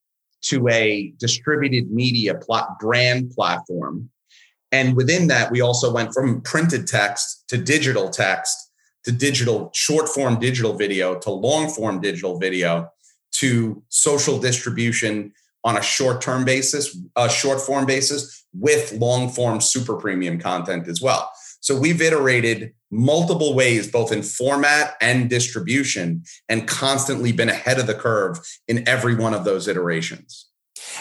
to 0.41 0.67
a 0.67 1.13
distributed 1.17 1.91
media 1.91 2.39
brand 2.79 3.31
platform. 3.31 4.09
And 4.71 4.95
within 4.95 5.27
that, 5.27 5.51
we 5.51 5.61
also 5.61 5.93
went 5.93 6.13
from 6.13 6.41
printed 6.41 6.87
text 6.87 7.45
to 7.49 7.57
digital 7.57 8.09
text 8.09 8.71
to 9.03 9.11
digital 9.11 9.69
short 9.73 10.07
form 10.09 10.39
digital 10.39 10.73
video 10.73 11.17
to 11.19 11.29
long 11.29 11.69
form 11.69 12.01
digital 12.01 12.39
video 12.39 12.89
to 13.33 13.83
social 13.89 14.39
distribution 14.39 15.33
on 15.63 15.77
a 15.77 15.81
short 15.81 16.21
term 16.21 16.45
basis, 16.45 16.97
a 17.15 17.29
short 17.29 17.61
form 17.61 17.85
basis 17.85 18.45
with 18.53 18.91
long 18.93 19.29
form 19.29 19.61
super 19.61 19.95
premium 19.95 20.39
content 20.39 20.87
as 20.87 21.01
well. 21.01 21.31
So 21.61 21.79
we've 21.79 22.01
iterated 22.01 22.73
multiple 22.91 23.55
ways, 23.55 23.89
both 23.89 24.11
in 24.11 24.21
format 24.21 24.95
and 24.99 25.29
distribution, 25.29 26.23
and 26.49 26.67
constantly 26.67 27.31
been 27.31 27.49
ahead 27.49 27.79
of 27.79 27.87
the 27.87 27.95
curve 27.95 28.39
in 28.67 28.87
every 28.87 29.15
one 29.15 29.33
of 29.33 29.45
those 29.45 29.67
iterations. 29.67 30.47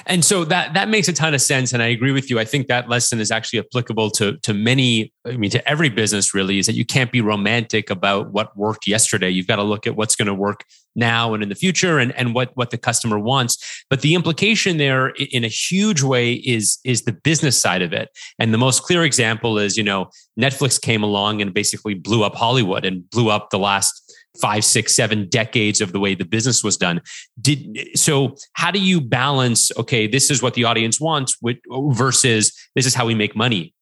And 0.07 0.25
so 0.25 0.45
that 0.45 0.75
that 0.75 0.89
makes 0.89 1.09
a 1.09 1.13
ton 1.13 1.35
of 1.35 1.41
sense, 1.41 1.73
and 1.73 1.83
I 1.83 1.87
agree 1.87 2.13
with 2.13 2.31
you. 2.31 2.39
I 2.39 2.45
think 2.45 2.67
that 2.69 2.89
lesson 2.89 3.21
is 3.21 3.31
actually 3.31 3.61
applicable 3.61 4.11
to 4.13 4.37
to 4.39 4.55
many. 4.55 5.13
I 5.27 5.37
mean, 5.37 5.51
to 5.51 5.69
every 5.69 5.89
business 5.89 6.35
really 6.35 6.59
is 6.59 6.67
that 6.67 6.75
you 6.75 6.85
can't 6.85 7.13
be 7.13 7.21
romantic 7.21 7.91
about 7.91 8.33
what 8.33 8.57
worked 8.57 8.87
yesterday. 8.87 9.31
You've 9.31 9.47
got 9.47 9.57
to 9.57 9.63
look 9.63 9.87
at 9.87 9.97
what's 9.97 10.17
going 10.17 10.27
to 10.27 10.35
work 10.35 10.65
now 10.95 11.35
and 11.35 11.43
in 11.43 11.49
the 11.49 11.55
future, 11.55 11.99
and 11.99 12.13
and 12.17 12.35
what 12.35 12.51
what 12.55 12.71
the 12.71 12.79
customer 12.79 13.19
wants. 13.19 13.85
But 13.89 14.01
the 14.01 14.15
implication 14.15 14.79
there, 14.79 15.09
in 15.09 15.45
a 15.45 15.49
huge 15.49 16.03
way, 16.03 16.35
is 16.35 16.79
is 16.85 17.03
the 17.03 17.13
business 17.13 17.59
side 17.59 17.83
of 17.83 17.93
it. 17.93 18.11
And 18.39 18.53
the 18.53 18.59
most 18.59 18.83
clear 18.83 19.05
example 19.05 19.59
is, 19.59 19.77
you 19.77 19.85
know, 19.85 20.11
Netflix 20.41 20.81
came 20.81 21.03
along 21.03 21.43
and 21.43 21.53
basically 21.53 21.95
blew 21.95 22.25
up 22.25 22.35
Hollywood 22.35 22.85
and 22.85 23.09
blew 23.11 23.31
up 23.31 23.51
the 23.51 23.59
last 23.59 24.12
five, 24.41 24.65
six, 24.65 24.95
seven 24.95 25.29
decades 25.29 25.81
of 25.81 25.93
the 25.93 26.01
way 26.01 26.15
the 26.15 26.25
business 26.25 26.65
was 26.65 26.77
done. 26.77 27.01
Did 27.41 27.91
so? 27.95 28.37
How 28.55 28.71
do 28.71 28.81
you 28.81 29.01
balance? 29.01 29.71
Okay, 29.77 30.07
this 30.07 30.31
is 30.31 30.43
what 30.43 30.55
the 30.55 30.65
audience 30.65 31.01
wants, 31.01 31.37
with, 31.43 31.59
versus 31.91 32.53
this 32.75 32.87
is 32.87 32.95
how 32.95 33.07
we 33.07 33.15
make 33.15 33.37
money. 33.37 33.75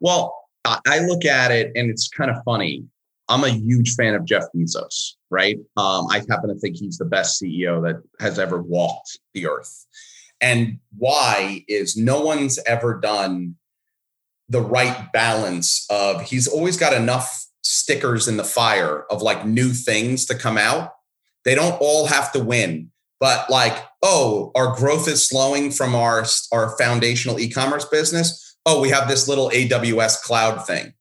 Well, 0.00 0.34
I 0.64 1.00
look 1.00 1.24
at 1.24 1.50
it, 1.50 1.72
and 1.74 1.90
it's 1.90 2.08
kind 2.08 2.30
of 2.30 2.36
funny. 2.44 2.84
I'm 3.28 3.44
a 3.44 3.50
huge 3.50 3.94
fan 3.94 4.14
of 4.14 4.24
Jeff 4.24 4.44
Bezos, 4.54 5.14
right? 5.30 5.56
Um, 5.76 6.06
I 6.10 6.22
happen 6.28 6.48
to 6.48 6.54
think 6.56 6.76
he's 6.76 6.98
the 6.98 7.04
best 7.04 7.40
CEO 7.40 7.82
that 7.82 8.02
has 8.20 8.38
ever 8.38 8.60
walked 8.60 9.18
the 9.32 9.46
earth. 9.46 9.86
And 10.40 10.80
why 10.98 11.64
is 11.68 11.96
no 11.96 12.20
one's 12.20 12.58
ever 12.66 12.98
done 13.00 13.54
the 14.48 14.60
right 14.60 15.10
balance 15.12 15.86
of 15.88 16.22
he's 16.22 16.46
always 16.48 16.76
got 16.76 16.92
enough 16.92 17.46
stickers 17.62 18.28
in 18.28 18.36
the 18.36 18.44
fire 18.44 19.04
of 19.10 19.22
like 19.22 19.46
new 19.46 19.72
things 19.72 20.26
to 20.26 20.34
come 20.34 20.58
out. 20.58 20.92
They 21.44 21.54
don't 21.54 21.80
all 21.80 22.06
have 22.06 22.32
to 22.32 22.42
win, 22.42 22.90
but 23.18 23.50
like, 23.50 23.76
oh, 24.02 24.52
our 24.54 24.76
growth 24.76 25.08
is 25.08 25.26
slowing 25.26 25.70
from 25.70 25.94
our 25.94 26.24
our 26.52 26.76
foundational 26.78 27.40
e-commerce 27.40 27.84
business. 27.84 28.56
Oh, 28.64 28.80
we 28.80 28.90
have 28.90 29.08
this 29.08 29.26
little 29.26 29.50
AWS 29.50 30.22
cloud 30.22 30.66
thing. 30.66 30.94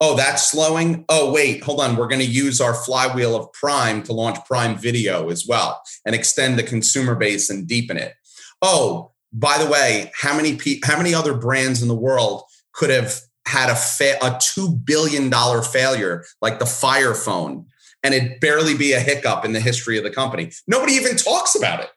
Oh, 0.00 0.16
that's 0.16 0.50
slowing. 0.50 1.04
Oh, 1.08 1.32
wait, 1.32 1.62
hold 1.62 1.80
on. 1.80 1.94
We're 1.94 2.08
going 2.08 2.20
to 2.20 2.26
use 2.26 2.60
our 2.60 2.74
flywheel 2.74 3.36
of 3.36 3.52
Prime 3.52 4.02
to 4.02 4.12
launch 4.12 4.36
Prime 4.46 4.76
Video 4.76 5.30
as 5.30 5.46
well 5.46 5.80
and 6.04 6.14
extend 6.14 6.58
the 6.58 6.64
consumer 6.64 7.14
base 7.14 7.48
and 7.50 7.68
deepen 7.68 7.96
it. 7.96 8.14
Oh, 8.62 9.12
by 9.32 9.58
the 9.58 9.70
way, 9.70 10.10
how 10.20 10.36
many 10.36 10.56
pe- 10.56 10.80
how 10.82 10.96
many 10.96 11.14
other 11.14 11.34
brands 11.34 11.82
in 11.82 11.88
the 11.88 11.94
world 11.94 12.42
could 12.72 12.90
have 12.90 13.20
had 13.52 13.68
a 13.68 13.76
fa- 13.76 14.18
a 14.22 14.40
two 14.40 14.72
billion 14.84 15.28
dollar 15.28 15.60
failure 15.60 16.24
like 16.40 16.58
the 16.58 16.66
Fire 16.66 17.14
Phone, 17.14 17.66
and 18.02 18.14
it 18.14 18.40
barely 18.40 18.74
be 18.74 18.92
a 18.94 19.00
hiccup 19.00 19.44
in 19.44 19.52
the 19.52 19.60
history 19.60 19.98
of 19.98 20.04
the 20.04 20.10
company. 20.10 20.50
Nobody 20.66 20.94
even 20.94 21.16
talks 21.16 21.54
about 21.54 21.80
it. 21.80 21.90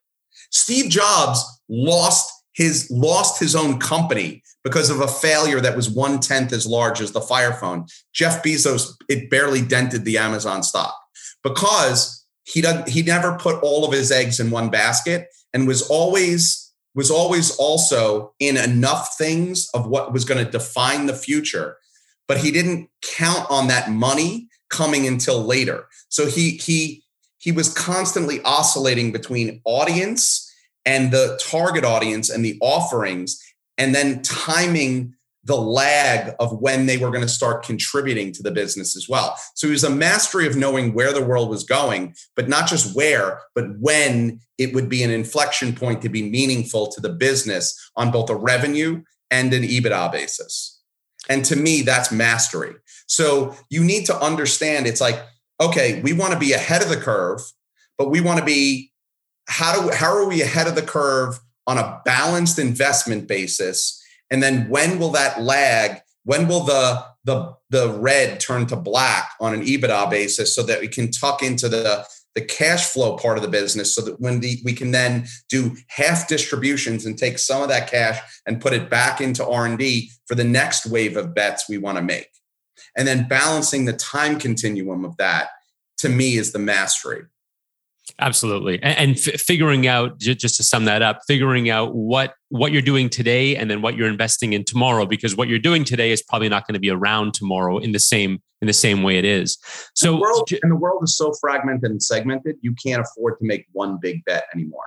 Steve 0.51 0.91
Jobs 0.91 1.41
lost 1.69 2.29
his 2.53 2.89
lost 2.91 3.39
his 3.39 3.55
own 3.55 3.79
company 3.79 4.43
because 4.63 4.89
of 4.89 4.99
a 4.99 5.07
failure 5.07 5.61
that 5.61 5.77
was 5.77 5.89
one 5.89 6.19
tenth 6.19 6.51
as 6.51 6.67
large 6.67 6.99
as 6.99 7.13
the 7.13 7.21
Fire 7.21 7.53
Phone. 7.53 7.85
Jeff 8.13 8.43
Bezos 8.43 8.91
it 9.07 9.29
barely 9.29 9.61
dented 9.61 10.03
the 10.03 10.17
Amazon 10.17 10.61
stock 10.61 10.95
because 11.41 12.25
he 12.43 12.59
doesn't 12.59 12.89
he 12.89 13.01
never 13.01 13.37
put 13.37 13.63
all 13.63 13.85
of 13.85 13.93
his 13.93 14.11
eggs 14.11 14.41
in 14.41 14.51
one 14.51 14.69
basket 14.69 15.29
and 15.53 15.67
was 15.67 15.89
always 15.89 16.64
was 16.95 17.11
always 17.11 17.55
also 17.57 18.33
in 18.39 18.57
enough 18.57 19.15
things 19.17 19.69
of 19.73 19.87
what 19.87 20.13
was 20.13 20.25
going 20.25 20.43
to 20.43 20.49
define 20.49 21.05
the 21.05 21.13
future, 21.13 21.77
but 22.27 22.37
he 22.37 22.51
didn't 22.51 22.89
count 23.01 23.45
on 23.51 23.67
that 23.67 23.91
money 23.91 24.47
coming 24.69 25.05
until 25.05 25.43
later. 25.43 25.87
So 26.09 26.27
he 26.27 26.51
he 26.51 27.03
he 27.37 27.51
was 27.51 27.71
constantly 27.73 28.41
oscillating 28.43 29.11
between 29.11 29.61
audience 29.65 30.51
and 30.85 31.11
the 31.11 31.39
target 31.43 31.83
audience 31.83 32.29
and 32.29 32.43
the 32.43 32.57
offerings 32.61 33.39
and 33.77 33.93
then 33.93 34.21
timing 34.21 35.14
the 35.45 35.55
lag 35.55 36.33
of 36.39 36.59
when 36.59 36.87
they 36.87 36.97
were 36.97 37.11
going 37.11 37.21
to 37.21 37.27
start 37.27 37.63
contributing 37.63 38.31
to 38.33 38.43
the 38.43 38.51
business 38.51 38.97
as 38.97 39.07
well. 39.07 39.37
So 39.53 39.67
he 39.67 39.71
was 39.71 39.83
a 39.83 39.89
mastery 39.89 40.47
of 40.47 40.55
knowing 40.55 40.93
where 40.93 41.13
the 41.13 41.23
world 41.23 41.49
was 41.49 41.63
going, 41.63 42.15
but 42.35 42.49
not 42.49 42.67
just 42.67 42.95
where, 42.95 43.41
but 43.53 43.65
when 43.79 44.41
it 44.57 44.73
would 44.73 44.89
be 44.89 45.03
an 45.03 45.11
inflection 45.11 45.73
point 45.73 46.01
to 46.01 46.09
be 46.09 46.27
meaningful 46.27 46.87
to 46.87 46.99
the 46.99 47.09
business 47.09 47.91
on 47.95 48.11
both 48.11 48.29
a 48.29 48.35
revenue 48.35 49.03
and 49.29 49.53
an 49.53 49.63
EBITDA 49.63 50.11
basis. 50.11 50.81
And 51.29 51.45
to 51.45 51.55
me, 51.55 51.81
that's 51.81 52.11
mastery. 52.11 52.75
So 53.07 53.55
you 53.69 53.83
need 53.83 54.05
to 54.07 54.19
understand 54.19 54.87
it's 54.87 55.01
like, 55.01 55.23
okay, 55.61 56.01
we 56.01 56.13
want 56.13 56.33
to 56.33 56.39
be 56.39 56.53
ahead 56.53 56.81
of 56.81 56.89
the 56.89 56.97
curve, 56.97 57.41
but 57.97 58.09
we 58.09 58.19
want 58.19 58.39
to 58.39 58.45
be 58.45 58.91
how 59.47 59.79
do 59.79 59.95
how 59.95 60.11
are 60.11 60.27
we 60.27 60.41
ahead 60.41 60.67
of 60.67 60.75
the 60.75 60.81
curve 60.81 61.39
on 61.67 61.77
a 61.77 62.01
balanced 62.03 62.59
investment 62.59 63.27
basis? 63.27 64.01
And 64.31 64.41
then 64.41 64.69
when 64.69 64.99
will 64.99 65.11
that 65.11 65.41
lag? 65.41 66.01
When 66.23 66.47
will 66.47 66.63
the 66.63 67.05
the 67.23 67.55
the 67.69 67.89
red 67.89 68.39
turn 68.39 68.67
to 68.67 68.75
black 68.75 69.31
on 69.39 69.53
an 69.53 69.63
EBITDA 69.63 70.09
basis 70.09 70.55
so 70.55 70.63
that 70.63 70.79
we 70.79 70.87
can 70.87 71.11
tuck 71.11 71.43
into 71.43 71.67
the 71.67 72.05
the 72.35 72.41
cash 72.41 72.89
flow 72.89 73.15
part 73.17 73.37
of 73.37 73.43
the 73.43 73.49
business 73.49 73.95
so 73.95 74.01
that 74.01 74.19
when 74.19 74.41
the, 74.41 74.59
we 74.65 74.73
can 74.73 74.91
then 74.91 75.25
do 75.49 75.75
half 75.87 76.27
distributions 76.27 77.05
and 77.05 77.17
take 77.17 77.39
some 77.39 77.61
of 77.61 77.69
that 77.69 77.89
cash 77.89 78.19
and 78.45 78.61
put 78.61 78.73
it 78.73 78.89
back 78.89 79.21
into 79.21 79.45
r&d 79.47 80.11
for 80.25 80.35
the 80.35 80.43
next 80.43 80.85
wave 80.85 81.15
of 81.15 81.33
bets 81.33 81.69
we 81.69 81.77
want 81.77 81.97
to 81.97 82.03
make 82.03 82.29
and 82.97 83.07
then 83.07 83.27
balancing 83.27 83.85
the 83.85 83.93
time 83.93 84.37
continuum 84.37 85.05
of 85.05 85.15
that 85.17 85.47
to 85.97 86.09
me 86.09 86.35
is 86.35 86.51
the 86.51 86.59
mastery 86.59 87.23
Absolutely, 88.19 88.81
and, 88.81 88.97
and 88.97 89.17
f- 89.17 89.41
figuring 89.41 89.87
out 89.87 90.19
just 90.19 90.55
to 90.55 90.63
sum 90.63 90.85
that 90.85 91.01
up, 91.01 91.19
figuring 91.27 91.69
out 91.69 91.93
what 91.93 92.33
what 92.47 92.71
you're 92.71 92.81
doing 92.81 93.09
today, 93.09 93.57
and 93.57 93.69
then 93.69 93.81
what 93.81 93.95
you're 93.95 94.07
investing 94.07 94.53
in 94.53 94.63
tomorrow, 94.63 95.05
because 95.05 95.35
what 95.35 95.49
you're 95.49 95.59
doing 95.59 95.83
today 95.83 96.11
is 96.11 96.21
probably 96.21 96.47
not 96.47 96.65
going 96.65 96.75
to 96.75 96.79
be 96.79 96.89
around 96.89 97.33
tomorrow 97.33 97.77
in 97.77 97.91
the 97.91 97.99
same 97.99 98.41
in 98.61 98.67
the 98.67 98.73
same 98.73 99.03
way 99.03 99.17
it 99.17 99.25
is. 99.25 99.57
So, 99.95 100.13
and 100.13 100.17
the 100.17 100.21
world, 100.21 100.49
and 100.63 100.71
the 100.71 100.75
world 100.77 101.03
is 101.03 101.17
so 101.17 101.33
fragmented 101.41 101.91
and 101.91 102.01
segmented, 102.01 102.55
you 102.61 102.73
can't 102.73 103.01
afford 103.01 103.37
to 103.39 103.45
make 103.45 103.65
one 103.73 103.97
big 104.01 104.23
bet 104.23 104.45
anymore. 104.53 104.85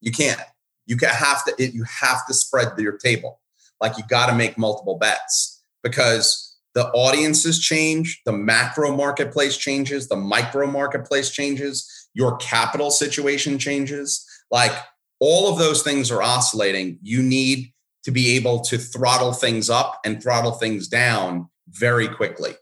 You 0.00 0.10
can't. 0.10 0.40
You 0.86 0.96
can 0.96 1.10
have 1.10 1.44
to. 1.44 1.54
You 1.58 1.84
have 1.84 2.26
to 2.26 2.34
spread 2.34 2.76
your 2.78 2.98
table. 2.98 3.40
Like 3.80 3.96
you 3.96 4.04
got 4.08 4.26
to 4.26 4.34
make 4.34 4.58
multiple 4.58 4.98
bets 4.98 5.62
because 5.84 6.56
the 6.74 6.88
audiences 6.88 7.60
change, 7.60 8.20
the 8.26 8.32
macro 8.32 8.94
marketplace 8.94 9.56
changes, 9.56 10.08
the 10.08 10.16
micro 10.16 10.66
marketplace 10.66 11.30
changes, 11.30 11.88
your 12.14 12.36
capital 12.38 12.90
situation 12.90 13.58
changes. 13.58 14.24
Like 14.50 14.72
all 15.20 15.52
of 15.52 15.58
those 15.58 15.82
things 15.82 16.10
are 16.10 16.22
oscillating. 16.22 16.98
You 17.02 17.22
need 17.22 17.72
to 18.04 18.10
be 18.10 18.36
able 18.36 18.60
to 18.60 18.78
throttle 18.78 19.32
things 19.32 19.68
up 19.68 20.00
and 20.04 20.22
throttle 20.22 20.52
things 20.52 20.88
down 20.88 21.48
very 21.68 22.08
quickly. 22.08 22.52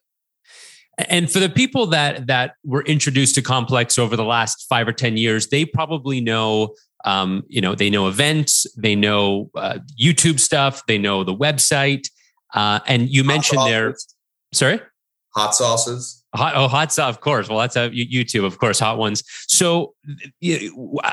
And 1.09 1.30
for 1.30 1.40
the 1.40 1.49
people 1.49 1.87
that 1.87 2.26
that 2.26 2.54
were 2.64 2.82
introduced 2.82 3.35
to 3.37 3.42
Complex 3.42 3.99
over 3.99 4.16
the 4.16 4.25
last 4.25 4.66
five 4.68 4.87
or 4.87 4.92
ten 4.92 5.16
years, 5.16 5.49
they 5.49 5.64
probably 5.64 6.21
know, 6.21 6.75
um, 7.04 7.42
you 7.49 7.61
know, 7.61 7.75
they 7.75 7.90
know 7.90 8.09
events, 8.09 8.66
they 8.76 8.94
know 8.94 9.50
uh, 9.54 9.78
YouTube 10.00 10.38
stuff, 10.38 10.85
they 10.87 10.99
know 10.99 11.25
the 11.25 11.35
website, 11.35 12.09
uh, 12.54 12.80
and 12.87 13.09
you 13.09 13.25
mentioned 13.25 13.62
there. 13.66 13.97
Sorry, 14.52 14.80
hot 15.35 15.55
sauces. 15.55 16.25
Hot, 16.35 16.55
oh, 16.57 16.67
hot 16.67 16.91
sauce, 16.93 17.15
of 17.15 17.21
course. 17.21 17.49
Well, 17.49 17.59
that's 17.59 17.77
a 17.77 17.91
YouTube, 17.91 18.45
of 18.45 18.59
course, 18.59 18.79
hot 18.79 18.97
ones. 18.97 19.23
So, 19.49 19.95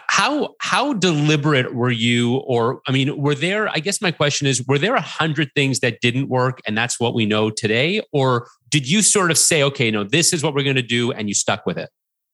how 0.07 0.55
how 0.61 0.93
deliberate 0.93 1.75
were 1.75 1.91
you, 1.91 2.37
or 2.37 2.81
I 2.87 2.93
mean, 2.93 3.17
were 3.21 3.35
there? 3.35 3.67
I 3.69 3.79
guess 3.79 4.01
my 4.01 4.11
question 4.11 4.47
is, 4.47 4.65
were 4.65 4.77
there 4.77 4.95
a 4.95 5.01
hundred 5.01 5.49
things 5.55 5.81
that 5.81 5.99
didn't 5.99 6.29
work, 6.29 6.61
and 6.65 6.77
that's 6.77 6.99
what 7.01 7.13
we 7.13 7.25
know 7.25 7.49
today, 7.49 8.01
or 8.13 8.47
did 8.69 8.89
you 8.89 9.01
sort 9.01 9.29
of 9.29 9.37
say, 9.37 9.61
okay, 9.63 9.91
no, 9.91 10.05
this 10.05 10.31
is 10.31 10.41
what 10.41 10.53
we're 10.53 10.63
going 10.63 10.77
to 10.77 10.81
do, 10.81 11.11
and 11.11 11.27
you 11.27 11.33
stuck 11.33 11.65
with 11.65 11.77
it? 11.77 11.89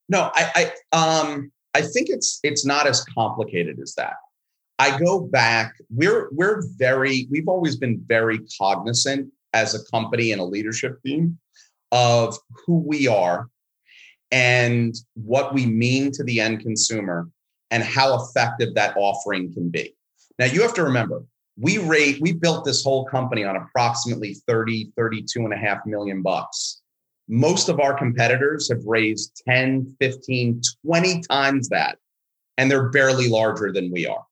No, 0.08 0.30
I, 0.36 0.72
I 0.94 0.96
um, 0.96 1.52
I 1.74 1.82
think 1.82 2.10
it's 2.10 2.40
it's 2.44 2.66
not 2.66 2.86
as 2.86 3.04
complicated 3.16 3.80
as 3.82 3.96
that. 3.96 4.14
I 4.78 5.00
go 5.00 5.22
back. 5.22 5.74
We're 5.90 6.30
we're 6.34 6.62
very 6.78 7.28
we've 7.32 7.48
always 7.48 7.78
been 7.78 8.04
very 8.06 8.40
cognizant 8.60 9.32
as 9.54 9.74
a 9.74 9.84
company 9.90 10.32
and 10.32 10.40
a 10.42 10.44
leadership 10.44 11.02
team 11.04 11.40
of 11.92 12.38
who 12.66 12.80
we 12.80 13.08
are 13.08 13.50
and 14.32 14.96
what 15.14 15.54
we 15.54 15.66
mean 15.66 16.12
to 16.12 16.24
the 16.24 16.40
end 16.40 16.60
consumer 16.60 17.30
and 17.72 17.84
how 17.84 18.22
effective 18.22 18.74
that 18.76 18.96
offering 18.98 19.54
can 19.54 19.70
be. 19.70 19.96
Now 20.40 20.46
you 20.46 20.62
have 20.62 20.74
to 20.76 20.84
remember, 20.84 21.24
we 21.58 21.78
rate 21.78 22.20
we 22.22 22.34
built 22.34 22.66
this 22.66 22.84
whole 22.84 23.06
company 23.06 23.44
on 23.44 23.56
approximately 23.56 24.36
30 24.48 24.92
32 24.98 25.40
and 25.42 25.54
a 25.54 25.58
half 25.58 25.86
million 25.86 26.22
bucks. 26.22 26.82
Most 27.28 27.70
of 27.70 27.80
our 27.80 27.94
competitors 27.94 28.70
have 28.70 28.86
raised 28.86 29.42
10, 29.48 29.96
15, 30.00 30.62
20 30.86 31.22
times 31.22 31.70
that 31.70 31.98
and 32.58 32.70
they're 32.70 32.90
barely 32.90 33.28
larger 33.28 33.72
than 33.72 33.92
we 33.92 34.06
are, 34.06 34.24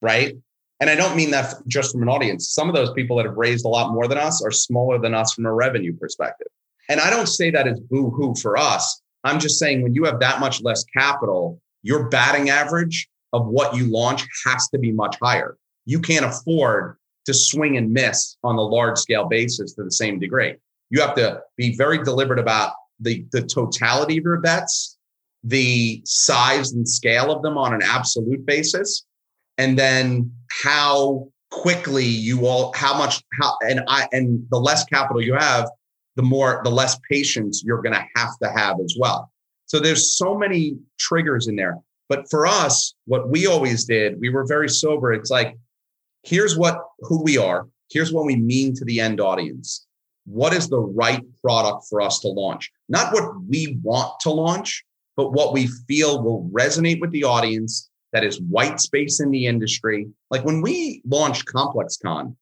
right? 0.00 0.36
And 0.80 0.90
I 0.90 0.94
don't 0.94 1.16
mean 1.16 1.30
that 1.30 1.54
just 1.66 1.92
from 1.92 2.02
an 2.02 2.08
audience. 2.08 2.50
Some 2.50 2.68
of 2.68 2.74
those 2.74 2.92
people 2.92 3.16
that 3.16 3.26
have 3.26 3.36
raised 3.36 3.64
a 3.64 3.68
lot 3.68 3.92
more 3.92 4.06
than 4.06 4.18
us 4.18 4.42
are 4.44 4.50
smaller 4.50 4.98
than 4.98 5.14
us 5.14 5.32
from 5.32 5.46
a 5.46 5.52
revenue 5.52 5.96
perspective. 5.96 6.48
And 6.88 7.00
I 7.00 7.10
don't 7.10 7.28
say 7.28 7.50
that 7.50 7.66
as 7.66 7.80
boo 7.80 8.10
hoo 8.10 8.34
for 8.40 8.56
us. 8.56 9.00
I'm 9.24 9.40
just 9.40 9.58
saying 9.58 9.82
when 9.82 9.94
you 9.94 10.04
have 10.04 10.20
that 10.20 10.40
much 10.40 10.62
less 10.62 10.84
capital, 10.96 11.60
your 11.82 12.08
batting 12.08 12.50
average 12.50 13.08
of 13.32 13.46
what 13.46 13.76
you 13.76 13.86
launch 13.86 14.24
has 14.46 14.68
to 14.68 14.78
be 14.78 14.92
much 14.92 15.16
higher. 15.20 15.56
You 15.84 16.00
can't 16.00 16.24
afford 16.24 16.96
to 17.26 17.34
swing 17.34 17.76
and 17.76 17.92
miss 17.92 18.36
on 18.44 18.56
a 18.56 18.62
large 18.62 18.98
scale 18.98 19.26
basis 19.28 19.74
to 19.74 19.82
the 19.82 19.90
same 19.90 20.18
degree. 20.18 20.54
You 20.90 21.00
have 21.00 21.14
to 21.16 21.42
be 21.56 21.76
very 21.76 22.02
deliberate 22.02 22.38
about 22.38 22.72
the, 23.00 23.26
the 23.32 23.42
totality 23.42 24.18
of 24.18 24.24
your 24.24 24.40
bets, 24.40 24.96
the 25.42 26.02
size 26.04 26.72
and 26.72 26.88
scale 26.88 27.32
of 27.32 27.42
them 27.42 27.58
on 27.58 27.74
an 27.74 27.82
absolute 27.82 28.46
basis, 28.46 29.04
and 29.58 29.78
then 29.78 30.32
how 30.62 31.28
quickly 31.50 32.04
you 32.04 32.46
all 32.46 32.72
how 32.74 32.96
much 32.98 33.22
how 33.40 33.56
and 33.62 33.80
I 33.86 34.08
and 34.12 34.44
the 34.50 34.58
less 34.58 34.84
capital 34.84 35.22
you 35.22 35.34
have, 35.34 35.70
the 36.16 36.22
more 36.22 36.60
the 36.64 36.70
less 36.70 36.98
patience 37.10 37.62
you're 37.64 37.82
going 37.82 37.94
to 37.94 38.06
have 38.16 38.36
to 38.42 38.50
have 38.50 38.80
as 38.80 38.96
well. 38.98 39.30
So 39.66 39.78
there's 39.78 40.16
so 40.16 40.36
many 40.36 40.78
triggers 40.98 41.48
in 41.48 41.56
there. 41.56 41.78
But 42.08 42.30
for 42.30 42.46
us, 42.46 42.94
what 43.06 43.28
we 43.28 43.46
always 43.46 43.84
did, 43.84 44.20
we 44.20 44.28
were 44.30 44.46
very 44.46 44.68
sober. 44.68 45.12
It's 45.12 45.30
like, 45.30 45.56
here's 46.22 46.56
what 46.56 46.78
who 47.00 47.22
we 47.22 47.36
are. 47.36 47.68
Here's 47.90 48.12
what 48.12 48.26
we 48.26 48.36
mean 48.36 48.74
to 48.74 48.84
the 48.84 49.00
end 49.00 49.20
audience. 49.20 49.86
What 50.24 50.52
is 50.52 50.68
the 50.68 50.80
right 50.80 51.22
product 51.40 51.86
for 51.88 52.00
us 52.00 52.20
to 52.20 52.28
launch? 52.28 52.70
Not 52.88 53.12
what 53.12 53.42
we 53.48 53.78
want 53.82 54.18
to 54.20 54.30
launch, 54.30 54.84
but 55.16 55.32
what 55.32 55.52
we 55.52 55.68
feel 55.88 56.22
will 56.22 56.48
resonate 56.52 57.00
with 57.00 57.10
the 57.10 57.24
audience 57.24 57.90
that 58.12 58.24
is 58.24 58.40
white 58.40 58.80
space 58.80 59.20
in 59.20 59.30
the 59.30 59.46
industry. 59.46 60.08
Like 60.30 60.44
when 60.44 60.62
we 60.62 61.02
launched 61.06 61.46
ComplexCon, 61.46 62.34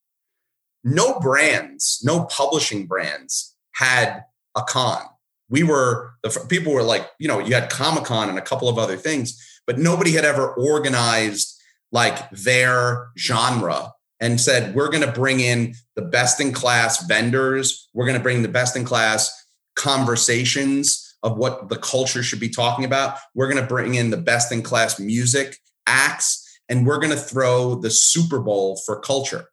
no 0.83 1.19
brands, 1.21 2.01
no 2.05 2.25
publishing 2.27 2.87
brands 2.87 3.54
had 3.75 4.25
a 4.57 4.63
con. 4.63 5.03
We 5.49 5.63
were 5.63 6.15
the 6.23 6.47
people 6.49 6.73
were 6.73 6.83
like, 6.83 7.09
you 7.19 7.29
know, 7.29 7.39
you 7.39 7.55
had 7.55 7.71
Comic 7.71 8.05
Con 8.05 8.29
and 8.29 8.39
a 8.39 8.43
couple 8.43 8.69
of 8.69 8.79
other 8.79 8.97
things, 8.97 9.61
but 9.67 9.79
nobody 9.79 10.13
had 10.13 10.25
ever 10.25 10.49
organized 10.55 11.61
like 11.93 12.29
their 12.31 13.09
genre 13.17 13.93
and 14.21 14.41
said, 14.41 14.75
we're 14.75 14.89
going 14.89 15.05
to 15.05 15.13
bring 15.13 15.41
in 15.41 15.75
the 15.97 16.03
best 16.03 16.41
in 16.41 16.53
class 16.53 17.07
vendors. 17.07 17.89
We're 17.93 18.07
going 18.07 18.19
to 18.19 18.23
bring 18.23 18.43
the 18.43 18.49
best 18.49 18.77
in 18.77 18.85
class 18.85 19.31
conversations 19.77 21.17
of 21.23 21.37
what 21.37 21.69
the 21.69 21.77
culture 21.77 22.23
should 22.23 22.41
be 22.41 22.49
talking 22.49 22.85
about. 22.85 23.19
We're 23.35 23.49
going 23.49 23.63
to 23.63 23.69
bring 23.69 23.95
in 23.95 24.11
the 24.11 24.17
best 24.17 24.53
in 24.53 24.63
class 24.63 24.99
music 24.99 25.59
acts 25.87 26.41
and 26.69 26.87
we're 26.87 26.99
going 26.99 27.11
to 27.11 27.17
throw 27.17 27.75
the 27.75 27.91
Super 27.91 28.39
Bowl 28.39 28.81
for 28.87 29.01
culture. 29.01 29.47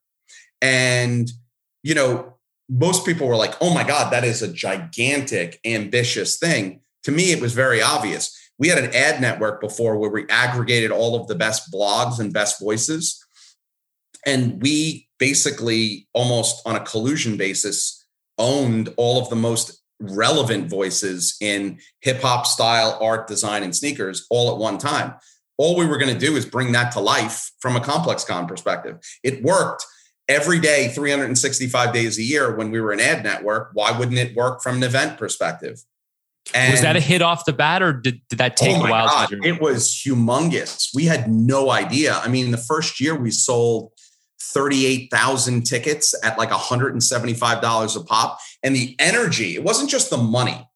And, 0.61 1.29
you 1.83 1.95
know, 1.95 2.30
most 2.71 3.05
people 3.05 3.27
were 3.27 3.35
like, 3.35 3.55
oh 3.59 3.73
my 3.73 3.83
God, 3.83 4.13
that 4.13 4.23
is 4.23 4.41
a 4.41 4.51
gigantic, 4.51 5.59
ambitious 5.65 6.37
thing. 6.37 6.79
To 7.03 7.11
me, 7.11 7.31
it 7.31 7.41
was 7.41 7.53
very 7.53 7.81
obvious. 7.81 8.37
We 8.57 8.69
had 8.69 8.77
an 8.77 8.95
ad 8.95 9.19
network 9.19 9.59
before 9.59 9.97
where 9.97 10.09
we 10.09 10.25
aggregated 10.29 10.89
all 10.89 11.19
of 11.19 11.27
the 11.27 11.35
best 11.35 11.71
blogs 11.71 12.19
and 12.19 12.31
best 12.31 12.61
voices. 12.61 13.23
And 14.25 14.61
we 14.61 15.09
basically, 15.19 16.07
almost 16.13 16.61
on 16.65 16.77
a 16.77 16.79
collusion 16.79 17.35
basis, 17.35 18.05
owned 18.37 18.93
all 18.95 19.21
of 19.21 19.29
the 19.29 19.35
most 19.35 19.81
relevant 19.99 20.69
voices 20.69 21.35
in 21.41 21.79
hip 21.99 22.21
hop 22.21 22.47
style, 22.47 22.97
art, 23.01 23.27
design, 23.27 23.63
and 23.63 23.75
sneakers 23.75 24.25
all 24.29 24.51
at 24.51 24.57
one 24.57 24.77
time. 24.77 25.13
All 25.57 25.75
we 25.75 25.85
were 25.85 25.97
going 25.97 26.13
to 26.13 26.19
do 26.19 26.37
is 26.37 26.45
bring 26.45 26.71
that 26.71 26.91
to 26.93 26.99
life 26.99 27.51
from 27.59 27.75
a 27.75 27.81
ComplexCon 27.81 28.47
perspective. 28.47 28.97
It 29.23 29.43
worked 29.43 29.85
every 30.31 30.59
day, 30.59 30.87
365 30.87 31.93
days 31.93 32.17
a 32.17 32.23
year 32.23 32.55
when 32.55 32.71
we 32.71 32.79
were 32.79 32.91
an 32.91 32.99
ad 32.99 33.23
network, 33.23 33.71
why 33.73 33.91
wouldn't 33.91 34.17
it 34.17 34.35
work 34.35 34.61
from 34.61 34.77
an 34.77 34.83
event 34.83 35.17
perspective? 35.17 35.83
And 36.55 36.71
was 36.71 36.81
that 36.81 36.95
a 36.95 36.99
hit 36.99 37.21
off 37.21 37.45
the 37.45 37.53
bat 37.53 37.83
or 37.83 37.93
did, 37.93 38.21
did 38.29 38.39
that 38.39 38.57
take 38.57 38.75
oh 38.77 38.85
a 38.85 38.89
while? 38.89 39.07
God, 39.07 39.33
it 39.45 39.61
was 39.61 39.89
humongous. 39.89 40.89
We 40.93 41.05
had 41.05 41.29
no 41.29 41.69
idea. 41.69 42.15
I 42.15 42.29
mean, 42.29 42.51
the 42.51 42.57
first 42.57 42.99
year 42.99 43.15
we 43.15 43.29
sold 43.29 43.91
38,000 44.41 45.63
tickets 45.63 46.15
at 46.23 46.37
like 46.37 46.49
$175 46.49 47.95
a 47.95 48.03
pop. 48.03 48.39
And 48.63 48.75
the 48.75 48.95
energy, 48.99 49.55
it 49.55 49.63
wasn't 49.63 49.89
just 49.89 50.09
the 50.09 50.17
money, 50.17 50.67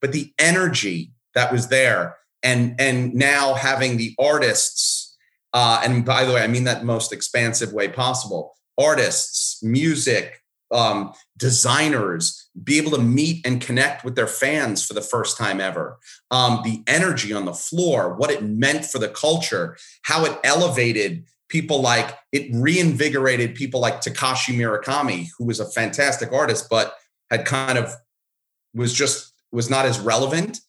but 0.00 0.12
the 0.12 0.32
energy 0.38 1.12
that 1.34 1.52
was 1.52 1.68
there. 1.68 2.16
And, 2.42 2.78
and 2.78 3.14
now 3.14 3.54
having 3.54 3.96
the 3.96 4.14
artists, 4.18 5.16
uh, 5.54 5.80
and 5.82 6.04
by 6.04 6.24
the 6.24 6.34
way, 6.34 6.42
I 6.42 6.48
mean 6.48 6.64
that 6.64 6.84
most 6.84 7.12
expansive 7.12 7.72
way 7.72 7.88
possible 7.88 8.54
artists, 8.78 9.62
music, 9.62 10.42
um, 10.70 11.12
designers 11.36 12.50
be 12.62 12.78
able 12.78 12.90
to 12.92 13.00
meet 13.00 13.46
and 13.46 13.60
connect 13.60 14.04
with 14.04 14.16
their 14.16 14.26
fans 14.26 14.84
for 14.84 14.94
the 14.94 15.02
first 15.02 15.36
time 15.36 15.60
ever. 15.60 15.98
Um, 16.30 16.60
the 16.64 16.82
energy 16.86 17.32
on 17.32 17.44
the 17.44 17.54
floor, 17.54 18.14
what 18.14 18.30
it 18.30 18.42
meant 18.42 18.84
for 18.84 18.98
the 18.98 19.08
culture, 19.08 19.76
how 20.02 20.24
it 20.24 20.38
elevated 20.42 21.24
people 21.48 21.80
like 21.80 22.16
it 22.32 22.48
reinvigorated 22.52 23.54
people 23.54 23.80
like 23.80 24.00
Takashi 24.00 24.54
Murakami, 24.56 25.28
who 25.38 25.44
was 25.44 25.60
a 25.60 25.70
fantastic 25.70 26.32
artist, 26.32 26.68
but 26.68 26.94
had 27.30 27.44
kind 27.44 27.78
of 27.78 27.94
was 28.74 28.92
just 28.92 29.32
was 29.52 29.70
not 29.70 29.86
as 29.86 30.00
relevant. 30.00 30.60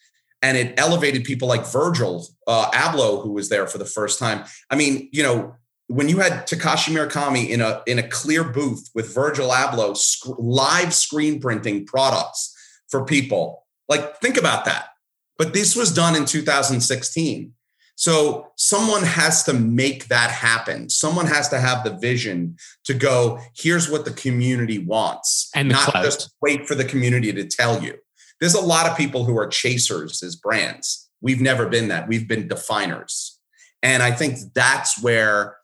And 0.42 0.58
it 0.58 0.76
elevated 0.78 1.24
people 1.24 1.48
like 1.48 1.66
Virgil 1.66 2.28
uh, 2.46 2.70
Abloh, 2.72 3.24
who 3.24 3.32
was 3.32 3.50
there 3.50 3.66
for 3.66 3.80
the 3.80 3.86
first 3.86 4.20
time. 4.20 4.44
I 4.70 4.76
mean, 4.76 5.10
you 5.12 5.24
know, 5.24 5.56
when 5.88 6.10
you 6.10 6.18
had 6.18 6.48
Takashi 6.48 6.92
Murakami 6.94 7.50
in 7.50 7.62
a 7.62 7.82
in 7.86 8.00
a 8.00 8.08
clear 8.08 8.44
booth 8.44 8.90
with 8.96 9.14
Virgil 9.14 9.50
Abloh 9.50 9.96
sc- 9.96 10.28
live 10.40 10.94
screen 10.94 11.40
printing 11.40 11.86
products 11.86 12.54
for 12.90 13.06
people, 13.06 13.66
like 13.88 14.18
think 14.20 14.38
about 14.38 14.66
that. 14.66 14.90
but 15.38 15.54
this 15.54 15.76
was 15.76 15.94
done 15.94 16.16
in 16.16 16.26
2016. 16.26 17.54
So 17.98 18.52
someone 18.58 19.04
has 19.04 19.44
to 19.44 19.54
make 19.54 20.08
that 20.10 20.30
happen. 20.30 20.90
Someone 20.90 21.28
has 21.28 21.48
to 21.50 21.60
have 21.60 21.84
the 21.84 21.96
vision 21.96 22.58
to 22.84 22.94
go, 22.94 23.40
here's 23.56 23.90
what 23.90 24.04
the 24.04 24.12
community 24.12 24.80
wants. 24.80 25.50
And 25.56 25.70
not 25.70 25.92
clout. 25.92 26.04
just 26.04 26.34
wait 26.42 26.68
for 26.68 26.76
the 26.76 26.84
community 26.84 27.32
to 27.32 27.46
tell 27.46 27.82
you. 27.82 27.96
There's 28.42 28.54
a 28.54 28.62
lot 28.62 28.86
of 28.86 28.98
people 28.98 29.24
who 29.24 29.38
are 29.38 29.48
chasers 29.48 30.22
as 30.24 30.36
brands. 30.36 31.10
We've 31.22 31.40
never 31.40 31.68
been 31.68 31.88
that. 31.88 32.08
We've 32.08 32.28
been 32.28 32.50
definers. 32.50 33.40
And 33.82 34.04
I 34.04 34.12
think 34.12 34.40
that's 34.54 35.02
where 35.02 35.56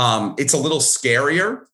um, 0.00 0.34
it's 0.38 0.52
a 0.52 0.58
little 0.58 0.78
scarier. 0.78 1.66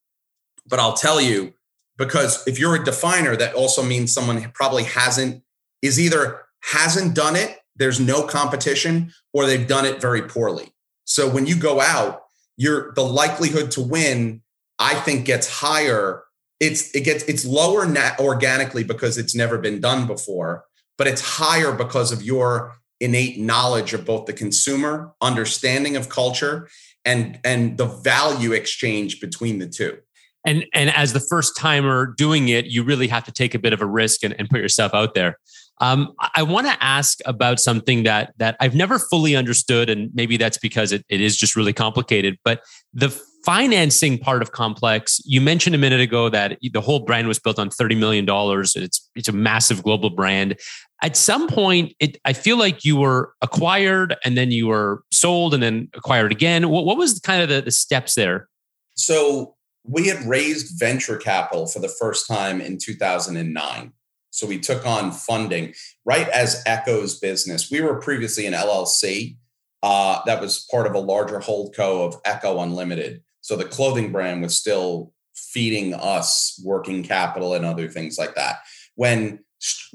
But 0.69 0.81
I'll 0.81 0.95
tell 0.95 1.21
you, 1.21 1.55
because 1.97 2.47
if 2.47 2.59
you're 2.59 2.75
a 2.75 2.85
definer, 2.85 3.37
that 3.37 3.55
also 3.55 3.83
means 3.83 4.13
someone 4.13 4.51
probably 4.53 4.83
hasn't, 4.83 5.43
is 5.81 6.01
either 6.01 6.43
hasn't 6.61 7.15
done 7.15 7.37
it 7.37 7.59
there's 7.77 8.01
no 8.01 8.23
competition 8.23 9.13
or 9.33 9.47
they've 9.47 9.67
done 9.69 9.85
it 9.85 10.01
very 10.01 10.23
poorly. 10.23 10.73
So 11.05 11.29
when 11.31 11.47
you 11.47 11.57
go 11.57 11.81
out, 11.81 12.23
you're 12.57 12.93
the 12.95 13.05
likelihood 13.05 13.71
to 13.73 13.83
win, 13.83 14.43
I 14.79 14.95
think, 14.95 15.27
gets 15.27 15.49
higher. 15.49 16.23
It's 16.59 16.95
it 16.95 17.05
gets 17.05 17.23
it's 17.25 17.45
lower 17.45 17.87
organically 18.19 18.83
because 18.83 19.19
it's 19.19 19.35
never 19.35 19.59
been 19.59 19.81
done 19.81 20.07
before, 20.07 20.65
but 20.97 21.07
it's 21.07 21.21
higher 21.21 21.73
because 21.73 22.13
of 22.13 22.23
your 22.23 22.73
innate 22.99 23.39
knowledge 23.39 23.93
of 23.93 24.07
both 24.07 24.25
the 24.25 24.33
consumer, 24.33 25.13
understanding 25.21 25.97
of 25.97 26.09
culture, 26.09 26.67
and 27.07 27.39
and 27.45 27.79
the 27.79 27.87
value 27.87 28.53
exchange 28.53 29.21
between 29.21 29.59
the 29.59 29.69
two. 29.69 29.99
And 30.45 30.67
and 30.75 30.91
as 30.91 31.13
the 31.13 31.21
first 31.21 31.57
timer 31.57 32.15
doing 32.17 32.49
it, 32.49 32.67
you 32.67 32.83
really 32.83 33.09
have 33.09 33.25
to 33.25 33.33
take 33.33 33.55
a 33.55 33.59
bit 33.59 33.73
of 33.73 33.81
a 33.81 33.87
risk 33.87 34.23
and, 34.23 34.35
and 34.39 34.51
put 34.51 34.61
yourself 34.61 34.93
out 34.93 35.15
there. 35.15 35.39
Um, 35.81 36.15
I 36.35 36.43
want 36.43 36.67
to 36.67 36.83
ask 36.83 37.19
about 37.27 37.61
something 37.61 38.05
that 38.05 38.33
that 38.39 38.57
I've 38.61 38.75
never 38.75 38.99
fully 38.99 39.37
understood, 39.37 39.91
and 39.91 40.11
maybe 40.15 40.37
that's 40.37 40.59
because 40.59 40.93
it, 40.93 41.05
it 41.09 41.21
is 41.21 41.37
just 41.37 41.57
really 41.57 41.73
complicated. 41.73 42.39
But 42.45 42.63
the 42.95 43.11
financing 43.45 44.19
part 44.19 44.43
of 44.43 44.53
Complex, 44.53 45.21
you 45.25 45.41
mentioned 45.41 45.75
a 45.75 45.79
minute 45.79 46.01
ago 46.01 46.29
that 46.31 46.59
the 46.73 46.81
whole 46.81 47.01
brand 47.01 47.29
was 47.29 47.39
built 47.39 47.59
on 47.59 47.69
thirty 47.69 47.95
million 47.95 48.25
dollars. 48.25 48.75
It's 48.75 49.09
it's 49.15 49.29
a 49.29 49.33
massive 49.33 49.83
global 49.83 50.11
brand. 50.11 50.59
At 51.03 51.17
some 51.17 51.49
point, 51.49 51.95
it 52.01 52.19
I 52.25 52.33
feel 52.33 52.59
like 52.59 52.85
you 52.85 52.97
were 52.97 53.33
acquired, 53.43 54.17
and 54.25 54.37
then 54.37 54.51
you 54.51 54.67
were 54.67 55.03
sold, 55.13 55.55
and 55.55 55.63
then 55.63 55.89
acquired 55.95 56.33
again. 56.33 56.69
What, 56.69 56.85
what 56.85 56.97
was 56.97 57.21
kind 57.21 57.43
of 57.43 57.49
the, 57.49 57.61
the 57.61 57.71
steps 57.71 58.15
there? 58.15 58.49
So 58.95 59.55
we 59.85 60.09
had 60.09 60.25
raised 60.27 60.79
venture 60.79 61.17
capital 61.17 61.67
for 61.67 61.81
the 61.81 61.89
first 61.89 62.27
time 62.27 62.61
in 62.61 62.79
2009 62.79 63.93
so 64.37 64.47
we 64.47 64.59
took 64.59 64.87
on 64.87 65.13
funding 65.13 65.73
right 66.05 66.29
as 66.29 66.63
Ecko's 66.67 67.19
business. 67.19 67.71
We 67.71 67.81
were 67.81 67.99
previously 67.99 68.45
an 68.45 68.53
LLC 68.53 69.39
uh, 69.83 70.21
that 70.27 70.43
was 70.43 70.67
part 70.71 70.87
of 70.87 70.95
a 70.95 70.99
larger 70.99 71.41
holdco 71.41 72.07
of 72.07 72.21
Ecko 72.27 72.61
Unlimited. 72.61 73.23
So 73.41 73.57
the 73.57 73.65
clothing 73.65 74.13
brand 74.13 74.43
was 74.43 74.55
still 74.55 75.15
feeding 75.35 75.95
us 75.95 76.61
working 76.63 77.03
capital 77.03 77.55
and 77.55 77.65
other 77.65 77.89
things 77.89 78.19
like 78.19 78.35
that. 78.35 78.59
When 78.95 79.41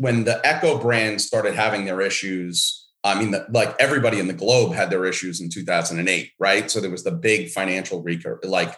when 0.02 0.24
the 0.24 0.44
Ecko 0.44 0.80
brand 0.80 1.22
started 1.22 1.54
having 1.54 1.86
their 1.86 2.02
issues, 2.02 2.88
I 3.04 3.20
mean, 3.20 3.30
the, 3.30 3.46
like 3.52 3.76
everybody 3.80 4.20
in 4.20 4.26
the 4.26 4.34
globe 4.34 4.74
had 4.74 4.90
their 4.90 5.06
issues 5.06 5.40
in 5.40 5.50
2008, 5.50 6.32
right? 6.40 6.72
So 6.72 6.82
there 6.82 6.90
was 6.90 7.04
the 7.04 7.12
big 7.12 7.50
financial 7.50 8.02
recur, 8.02 8.40
like 8.44 8.76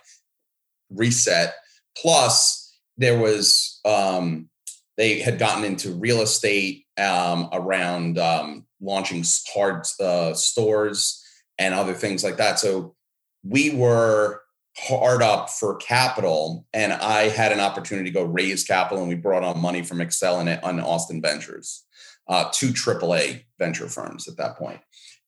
reset. 0.90 1.54
Plus, 1.98 2.78
there 2.98 3.18
was 3.18 3.80
um, 3.86 4.50
they 4.98 5.20
had 5.20 5.40
gotten 5.40 5.64
into 5.64 5.94
real 5.94 6.22
estate 6.22 6.86
um, 6.98 7.48
around 7.54 8.20
um, 8.20 8.66
launching 8.82 9.24
hard 9.54 9.86
uh, 10.02 10.34
stores 10.34 11.24
and 11.58 11.74
other 11.74 11.94
things 11.94 12.22
like 12.22 12.36
that. 12.36 12.60
So 12.60 12.96
we 13.44 13.70
were 13.70 14.42
hard 14.78 15.22
up 15.22 15.50
for 15.50 15.76
capital, 15.76 16.66
and 16.74 16.94
I 16.94 17.30
had 17.30 17.52
an 17.52 17.60
opportunity 17.60 18.10
to 18.10 18.14
go 18.14 18.24
raise 18.24 18.64
capital, 18.64 19.00
and 19.00 19.10
we 19.10 19.16
brought 19.16 19.44
on 19.44 19.60
money 19.60 19.84
from 19.84 20.00
Accel 20.00 20.42
and, 20.42 20.82
Austin 20.82 21.22
Ventures, 21.22 21.86
uh, 22.28 22.50
two 22.52 22.70
AAA 22.70 23.44
venture 23.60 23.88
firms 23.88 24.28
at 24.28 24.38
that 24.38 24.58
point. 24.58 24.80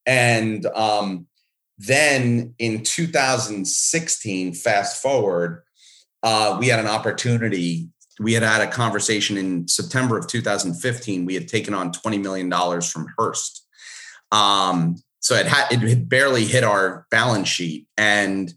And 0.05 0.65
um, 0.67 1.27
then 1.77 2.55
in 2.57 2.83
2016, 2.83 4.53
fast 4.53 5.01
forward, 5.01 5.63
uh, 6.23 6.57
we 6.59 6.67
had 6.67 6.79
an 6.79 6.87
opportunity 6.87 7.89
we 8.19 8.33
had 8.33 8.43
had 8.43 8.61
a 8.61 8.71
conversation 8.71 9.37
in 9.37 9.67
September 9.67 10.17
of 10.17 10.27
2015. 10.27 11.25
We 11.25 11.33
had 11.33 11.47
taken 11.47 11.73
on 11.73 11.91
$20 11.91 12.21
million 12.21 12.49
from 12.81 13.07
Hearst. 13.17 13.65
Um, 14.31 14.97
so 15.19 15.35
it 15.35 15.47
had, 15.47 15.71
it 15.71 15.79
had 15.81 16.07
barely 16.07 16.45
hit 16.45 16.63
our 16.63 17.07
balance 17.11 17.47
sheet. 17.47 17.87
And 17.97 18.53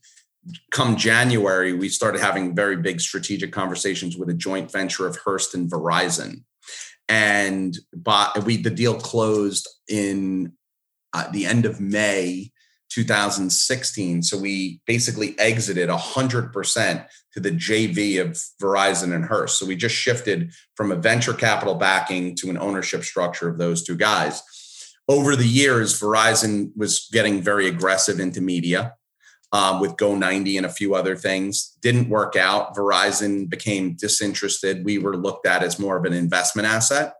come 0.70 0.96
January, 0.96 1.72
we 1.72 1.88
started 1.88 2.20
having 2.20 2.54
very 2.54 2.76
big 2.76 3.00
strategic 3.00 3.52
conversations 3.52 4.16
with 4.16 4.28
a 4.28 4.34
joint 4.34 4.70
venture 4.70 5.06
of 5.06 5.16
Hearst 5.16 5.54
and 5.54 5.70
Verizon. 5.70 6.42
And 7.08 7.76
we, 8.44 8.58
the 8.58 8.70
deal 8.70 8.94
closed 8.94 9.68
in 9.88 10.52
uh, 11.14 11.30
the 11.30 11.46
end 11.46 11.64
of 11.64 11.80
May 11.80 12.52
2016. 12.90 14.22
So 14.22 14.38
we 14.38 14.80
basically 14.86 15.38
exited 15.38 15.88
100% 15.88 17.06
to 17.32 17.40
the 17.40 17.50
JV 17.50 18.20
of 18.20 18.38
Verizon 18.62 19.14
and 19.14 19.24
Hearst. 19.24 19.58
So 19.58 19.66
we 19.66 19.76
just 19.76 19.94
shifted 19.94 20.52
from 20.74 20.92
a 20.92 20.96
venture 20.96 21.34
capital 21.34 21.74
backing 21.74 22.34
to 22.36 22.50
an 22.50 22.58
ownership 22.58 23.04
structure 23.04 23.48
of 23.48 23.58
those 23.58 23.82
two 23.82 23.96
guys. 23.96 24.42
Over 25.08 25.36
the 25.36 25.46
years, 25.46 25.98
Verizon 25.98 26.72
was 26.76 27.08
getting 27.10 27.40
very 27.40 27.66
aggressive 27.66 28.20
into 28.20 28.40
media 28.42 28.94
um, 29.52 29.80
with 29.80 29.96
Go90 29.96 30.56
and 30.56 30.66
a 30.66 30.70
few 30.70 30.94
other 30.94 31.16
things. 31.16 31.76
Didn't 31.80 32.08
work 32.08 32.36
out. 32.36 32.74
Verizon 32.74 33.48
became 33.48 33.94
disinterested. 33.94 34.84
We 34.84 34.98
were 34.98 35.16
looked 35.16 35.46
at 35.46 35.62
as 35.62 35.78
more 35.78 35.96
of 35.96 36.04
an 36.04 36.12
investment 36.12 36.68
asset. 36.68 37.14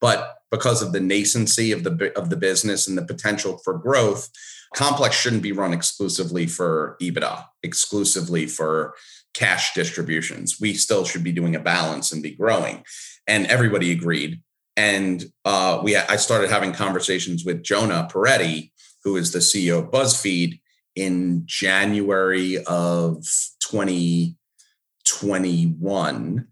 But 0.00 0.36
because 0.50 0.82
of 0.82 0.92
the 0.92 1.00
nascency 1.00 1.72
of 1.72 1.82
the 1.82 2.12
of 2.16 2.30
the 2.30 2.36
business 2.36 2.86
and 2.86 2.96
the 2.96 3.04
potential 3.04 3.58
for 3.64 3.78
growth, 3.78 4.28
Complex 4.74 5.16
shouldn't 5.16 5.42
be 5.42 5.52
run 5.52 5.72
exclusively 5.72 6.46
for 6.46 6.96
EBITDA, 7.00 7.44
exclusively 7.62 8.46
for 8.46 8.94
cash 9.34 9.72
distributions. 9.72 10.60
We 10.60 10.74
still 10.74 11.04
should 11.04 11.24
be 11.24 11.32
doing 11.32 11.54
a 11.54 11.60
balance 11.60 12.12
and 12.12 12.22
be 12.22 12.34
growing. 12.34 12.84
And 13.26 13.46
everybody 13.46 13.92
agreed. 13.92 14.42
And 14.76 15.24
uh, 15.44 15.80
we, 15.82 15.96
I 15.96 16.16
started 16.16 16.50
having 16.50 16.72
conversations 16.72 17.44
with 17.44 17.62
Jonah 17.62 18.08
Peretti, 18.10 18.72
who 19.04 19.16
is 19.16 19.32
the 19.32 19.38
CEO 19.38 19.78
of 19.78 19.90
BuzzFeed, 19.90 20.60
in 20.96 21.44
January 21.46 22.58
of 22.64 23.24
2021. 23.60 26.48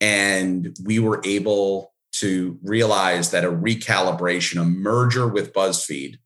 And 0.00 0.76
we 0.84 0.98
were 0.98 1.20
able 1.24 1.92
to 2.12 2.58
realize 2.62 3.30
that 3.30 3.44
a 3.44 3.50
recalibration, 3.50 4.60
a 4.60 4.64
merger 4.64 5.28
with 5.28 5.52
BuzzFeed, 5.52 6.16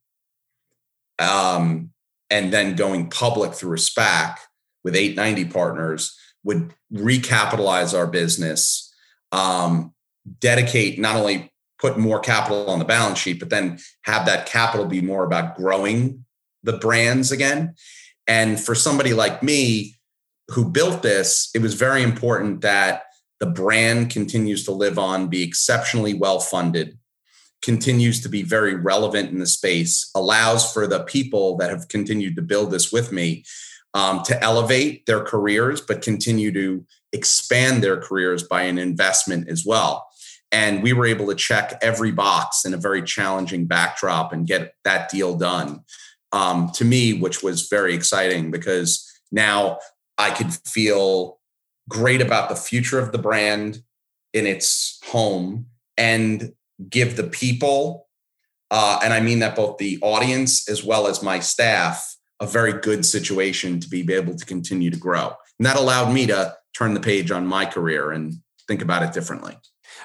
um, 1.18 1.90
and 2.30 2.52
then 2.52 2.76
going 2.76 3.10
public 3.10 3.52
through 3.52 3.74
a 3.74 3.78
SPAC 3.78 4.36
with 4.84 4.96
890 4.96 5.52
partners 5.52 6.16
would 6.44 6.74
recapitalize 6.92 7.96
our 7.96 8.06
business, 8.06 8.92
um, 9.30 9.94
dedicate 10.40 10.98
not 10.98 11.16
only 11.16 11.52
put 11.78 11.98
more 11.98 12.20
capital 12.20 12.70
on 12.70 12.78
the 12.78 12.84
balance 12.84 13.18
sheet, 13.18 13.38
but 13.38 13.50
then 13.50 13.78
have 14.02 14.26
that 14.26 14.46
capital 14.46 14.86
be 14.86 15.00
more 15.00 15.24
about 15.24 15.56
growing 15.56 16.24
the 16.62 16.78
brands 16.78 17.32
again. 17.32 17.74
And 18.26 18.60
for 18.60 18.74
somebody 18.74 19.14
like 19.14 19.42
me 19.42 19.96
who 20.48 20.70
built 20.70 21.02
this, 21.02 21.50
it 21.54 21.62
was 21.62 21.74
very 21.74 22.02
important 22.02 22.60
that 22.60 23.04
the 23.40 23.46
brand 23.46 24.10
continues 24.10 24.64
to 24.64 24.72
live 24.72 24.98
on, 24.98 25.28
be 25.28 25.42
exceptionally 25.42 26.14
well 26.14 26.38
funded, 26.38 26.98
continues 27.62 28.20
to 28.22 28.28
be 28.28 28.42
very 28.42 28.74
relevant 28.74 29.30
in 29.30 29.38
the 29.38 29.46
space, 29.46 30.10
allows 30.14 30.72
for 30.72 30.86
the 30.86 31.02
people 31.04 31.56
that 31.56 31.70
have 31.70 31.88
continued 31.88 32.36
to 32.36 32.42
build 32.42 32.70
this 32.70 32.92
with 32.92 33.10
me 33.10 33.44
um, 33.94 34.22
to 34.24 34.40
elevate 34.42 35.06
their 35.06 35.20
careers, 35.20 35.80
but 35.80 36.02
continue 36.02 36.52
to 36.52 36.86
expand 37.12 37.82
their 37.82 38.00
careers 38.00 38.42
by 38.42 38.62
an 38.62 38.78
investment 38.78 39.48
as 39.48 39.64
well. 39.66 40.08
And 40.50 40.82
we 40.82 40.92
were 40.92 41.06
able 41.06 41.26
to 41.28 41.34
check 41.34 41.78
every 41.82 42.12
box 42.12 42.64
in 42.64 42.74
a 42.74 42.78
very 42.78 43.02
challenging 43.02 43.66
backdrop 43.66 44.32
and 44.32 44.46
get 44.46 44.74
that 44.84 45.10
deal 45.10 45.36
done. 45.36 45.80
Um, 46.32 46.70
to 46.74 46.84
me, 46.84 47.12
which 47.12 47.42
was 47.42 47.68
very 47.68 47.94
exciting 47.94 48.50
because 48.50 49.06
now 49.30 49.78
I 50.16 50.30
could 50.30 50.52
feel 50.66 51.38
great 51.88 52.22
about 52.22 52.48
the 52.48 52.56
future 52.56 52.98
of 52.98 53.12
the 53.12 53.18
brand 53.18 53.82
in 54.32 54.46
its 54.46 54.98
home 55.04 55.66
and 55.98 56.52
give 56.88 57.16
the 57.16 57.24
people, 57.24 58.08
uh, 58.70 58.98
and 59.02 59.12
I 59.12 59.20
mean 59.20 59.40
that 59.40 59.56
both 59.56 59.78
the 59.78 59.98
audience 60.00 60.68
as 60.68 60.82
well 60.82 61.06
as 61.06 61.22
my 61.22 61.38
staff, 61.38 62.16
a 62.40 62.46
very 62.46 62.72
good 62.72 63.04
situation 63.04 63.78
to 63.80 63.88
be 63.88 64.10
able 64.12 64.34
to 64.34 64.44
continue 64.44 64.90
to 64.90 64.96
grow. 64.96 65.34
And 65.58 65.66
that 65.66 65.76
allowed 65.76 66.12
me 66.12 66.26
to 66.26 66.56
turn 66.76 66.94
the 66.94 67.00
page 67.00 67.30
on 67.30 67.46
my 67.46 67.66
career 67.66 68.10
and 68.10 68.34
think 68.66 68.80
about 68.82 69.02
it 69.02 69.12
differently. 69.12 69.56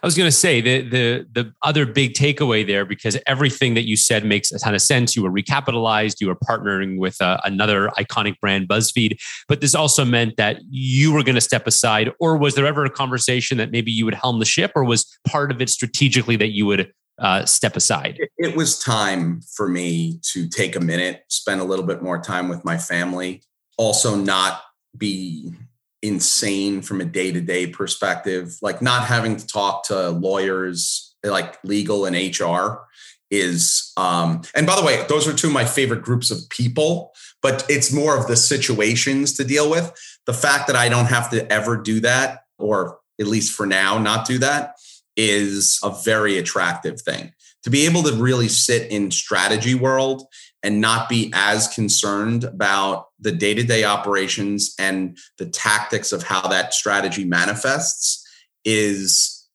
I 0.01 0.05
was 0.05 0.15
going 0.15 0.27
to 0.27 0.35
say 0.35 0.61
the 0.61 0.81
the 0.81 1.27
the 1.31 1.53
other 1.63 1.85
big 1.85 2.13
takeaway 2.13 2.65
there 2.65 2.85
because 2.85 3.17
everything 3.25 3.73
that 3.75 3.87
you 3.87 3.97
said 3.97 4.25
makes 4.25 4.51
a 4.51 4.59
ton 4.59 4.75
of 4.75 4.81
sense. 4.81 5.15
You 5.15 5.23
were 5.23 5.31
recapitalized. 5.31 6.15
You 6.19 6.27
were 6.27 6.35
partnering 6.35 6.97
with 6.97 7.19
uh, 7.21 7.37
another 7.43 7.89
iconic 7.97 8.39
brand, 8.39 8.67
BuzzFeed. 8.67 9.19
But 9.47 9.61
this 9.61 9.75
also 9.75 10.05
meant 10.05 10.37
that 10.37 10.57
you 10.69 11.11
were 11.11 11.23
going 11.23 11.35
to 11.35 11.41
step 11.41 11.67
aside. 11.67 12.11
Or 12.19 12.37
was 12.37 12.55
there 12.55 12.65
ever 12.65 12.85
a 12.85 12.89
conversation 12.89 13.57
that 13.57 13.71
maybe 13.71 13.91
you 13.91 14.05
would 14.05 14.13
helm 14.13 14.39
the 14.39 14.45
ship, 14.45 14.71
or 14.75 14.83
was 14.83 15.05
part 15.27 15.51
of 15.51 15.61
it 15.61 15.69
strategically 15.69 16.35
that 16.37 16.49
you 16.49 16.65
would 16.65 16.91
uh, 17.19 17.45
step 17.45 17.75
aside? 17.75 18.17
It, 18.19 18.29
it 18.37 18.55
was 18.55 18.77
time 18.77 19.41
for 19.55 19.67
me 19.67 20.19
to 20.33 20.47
take 20.47 20.75
a 20.75 20.79
minute, 20.79 21.23
spend 21.29 21.61
a 21.61 21.63
little 21.63 21.85
bit 21.85 22.01
more 22.01 22.21
time 22.21 22.49
with 22.49 22.63
my 22.63 22.77
family. 22.77 23.41
Also, 23.77 24.15
not 24.15 24.61
be 24.97 25.53
insane 26.01 26.81
from 26.81 27.01
a 27.01 27.05
day 27.05 27.31
to 27.31 27.41
day 27.41 27.67
perspective. 27.67 28.57
Like 28.61 28.81
not 28.81 29.05
having 29.05 29.37
to 29.37 29.47
talk 29.47 29.85
to 29.87 30.09
lawyers, 30.09 31.15
like 31.23 31.57
legal 31.63 32.05
and 32.05 32.15
HR 32.15 32.87
is 33.29 33.91
um 33.97 34.41
and 34.55 34.65
by 34.65 34.75
the 34.75 34.85
way 34.85 35.03
those 35.09 35.27
are 35.27 35.33
two 35.33 35.47
of 35.47 35.53
my 35.53 35.65
favorite 35.65 36.01
groups 36.01 36.31
of 36.31 36.37
people 36.49 37.13
but 37.41 37.65
it's 37.69 37.91
more 37.91 38.17
of 38.17 38.27
the 38.27 38.37
situations 38.37 39.33
to 39.33 39.43
deal 39.43 39.69
with 39.69 39.93
the 40.25 40.33
fact 40.33 40.67
that 40.67 40.77
i 40.77 40.87
don't 40.87 41.07
have 41.07 41.29
to 41.29 41.51
ever 41.51 41.75
do 41.75 41.99
that 41.99 42.43
or 42.57 42.99
at 43.19 43.27
least 43.27 43.53
for 43.53 43.65
now 43.65 43.97
not 43.97 44.25
do 44.25 44.37
that 44.37 44.75
is 45.17 45.77
a 45.83 45.89
very 46.05 46.37
attractive 46.37 47.01
thing 47.01 47.33
to 47.63 47.69
be 47.69 47.85
able 47.85 48.03
to 48.03 48.13
really 48.13 48.47
sit 48.47 48.89
in 48.89 49.11
strategy 49.11 49.75
world 49.75 50.23
and 50.63 50.81
not 50.81 51.07
be 51.07 51.31
as 51.35 51.67
concerned 51.67 52.43
about 52.43 53.07
the 53.19 53.31
day-to-day 53.31 53.83
operations 53.83 54.73
and 54.79 55.17
the 55.37 55.45
tactics 55.45 56.11
of 56.11 56.23
how 56.23 56.47
that 56.47 56.73
strategy 56.73 57.25
manifests 57.25 58.25
is 58.65 59.47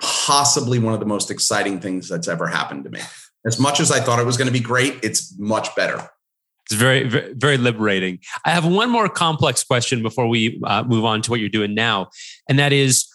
possibly 0.00 0.78
one 0.78 0.94
of 0.94 1.00
the 1.00 1.06
most 1.06 1.30
exciting 1.30 1.80
things 1.80 2.08
that's 2.08 2.28
ever 2.28 2.46
happened 2.46 2.84
to 2.84 2.90
me 2.90 3.00
as 3.46 3.58
much 3.60 3.78
as 3.78 3.92
i 3.92 4.00
thought 4.00 4.18
it 4.18 4.26
was 4.26 4.36
going 4.36 4.48
to 4.48 4.52
be 4.52 4.60
great 4.60 4.98
it's 5.02 5.36
much 5.38 5.74
better 5.76 6.10
it's 6.66 6.74
very, 6.80 7.08
very, 7.08 7.34
very 7.34 7.56
liberating. 7.58 8.20
I 8.44 8.50
have 8.50 8.64
one 8.64 8.88
more 8.88 9.08
complex 9.08 9.64
question 9.64 10.02
before 10.02 10.28
we 10.28 10.60
uh, 10.64 10.84
move 10.84 11.04
on 11.04 11.20
to 11.22 11.30
what 11.30 11.40
you're 11.40 11.48
doing 11.48 11.74
now, 11.74 12.10
and 12.48 12.58
that 12.58 12.72
is 12.72 13.11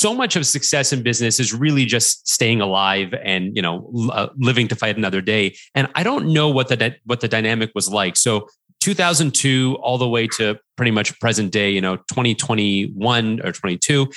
so 0.00 0.14
much 0.14 0.34
of 0.36 0.46
success 0.46 0.92
in 0.92 1.02
business 1.02 1.38
is 1.38 1.52
really 1.52 1.84
just 1.84 2.26
staying 2.26 2.60
alive 2.60 3.12
and 3.22 3.54
you 3.54 3.62
know 3.62 3.90
uh, 4.12 4.28
living 4.38 4.66
to 4.68 4.76
fight 4.76 4.96
another 4.96 5.20
day. 5.20 5.56
And 5.74 5.88
i 5.94 6.02
don't 6.02 6.32
know 6.32 6.48
what 6.48 6.68
the 6.68 6.96
what 7.04 7.20
the 7.20 7.28
dynamic 7.28 7.70
was 7.74 7.88
like. 7.90 8.16
So 8.16 8.48
2002 8.80 9.76
all 9.82 9.98
the 9.98 10.08
way 10.08 10.26
to 10.26 10.58
pretty 10.76 10.90
much 10.90 11.18
present 11.20 11.52
day 11.52 11.70
you 11.70 11.82
know 11.82 11.96
2021 11.96 13.40
or 13.44 13.52
22 13.52 14.08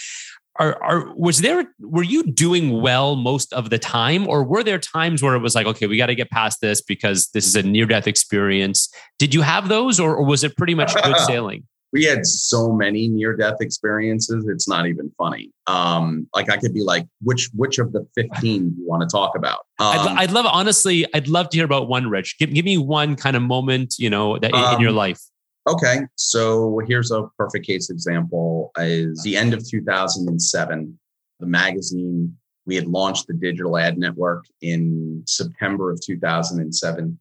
are, 0.58 0.82
are 0.82 1.13
was 1.15 1.39
there 1.39 1.65
were 1.82 2.04
you 2.04 2.24
doing 2.24 2.82
well 2.82 3.15
most 3.15 3.52
of 3.54 3.72
the 3.72 3.80
time? 3.80 4.28
Or 4.28 4.43
were 4.43 4.63
there 4.63 4.78
times 4.78 5.24
where 5.24 5.36
it 5.36 5.39
was 5.39 5.56
like 5.56 5.65
okay 5.65 5.88
we 5.88 5.98
got 5.98 6.08
to 6.08 6.15
get 6.15 6.30
past 6.30 6.62
this 6.62 6.82
because 6.82 7.30
this 7.34 7.46
is 7.48 7.56
a 7.56 7.63
near 7.63 7.86
death 7.86 8.08
experience? 8.08 8.89
Did 9.17 9.34
you 9.34 9.41
have 9.41 9.67
those 9.67 10.00
or, 10.00 10.15
or 10.15 10.26
was 10.26 10.43
it 10.43 10.56
pretty 10.56 10.76
much 10.76 10.93
good 10.93 11.17
sailing 11.28 11.63
we 11.94 12.04
had 12.04 12.26
so 12.26 12.74
many 12.74 13.08
near 13.08 13.36
death 13.36 13.58
experiences 13.62 14.46
it's 14.48 14.68
not 14.68 14.88
even 14.88 15.12
funny. 15.18 15.52
Um 15.68 16.28
like 16.36 16.50
i 16.50 16.58
could 16.58 16.74
be 16.74 16.84
like 16.84 17.08
which 17.22 17.50
which 17.54 17.80
of 17.80 17.94
the 17.94 18.06
15 18.16 18.70
do 18.72 18.82
you 18.82 18.88
want 18.88 19.08
to 19.08 19.08
talk 19.08 19.38
about? 19.38 19.60
Um, 19.80 20.00
I'd, 20.00 20.24
I'd, 20.24 20.32
love 20.32 20.46
honestly 20.46 21.06
i'd 21.14 21.28
love 21.28 21.50
to 21.50 21.58
hear 21.58 21.66
about 21.66 21.88
one 21.88 22.10
rich. 22.10 22.38
Give, 22.38 22.54
give 22.54 22.66
me 22.66 22.78
one 22.78 23.16
kind 23.16 23.36
of 23.36 23.44
moment 23.44 23.96
you 23.98 24.10
know 24.10 24.38
that 24.40 24.54
um, 24.54 24.76
in 24.76 24.82
your 24.82 24.90
um, 24.90 24.96
life. 24.98 25.22
okay 25.70 26.02
so 26.16 26.82
here's 26.88 27.12
a 27.12 27.28
perfect 27.38 27.66
case 27.66 27.90
example 27.90 28.72
is 28.78 29.22
the 29.24 29.38
end 29.38 29.54
of 29.54 29.68
2007 29.68 31.00
the 31.40 31.46
magazine 31.46 32.36
we 32.66 32.76
had 32.76 32.88
launched 32.88 33.28
the 33.28 33.34
digital 33.34 33.78
ad 33.78 33.98
network 33.98 34.46
in 34.62 35.24
september 35.26 35.92
of 35.92 36.02
2007 36.02 37.20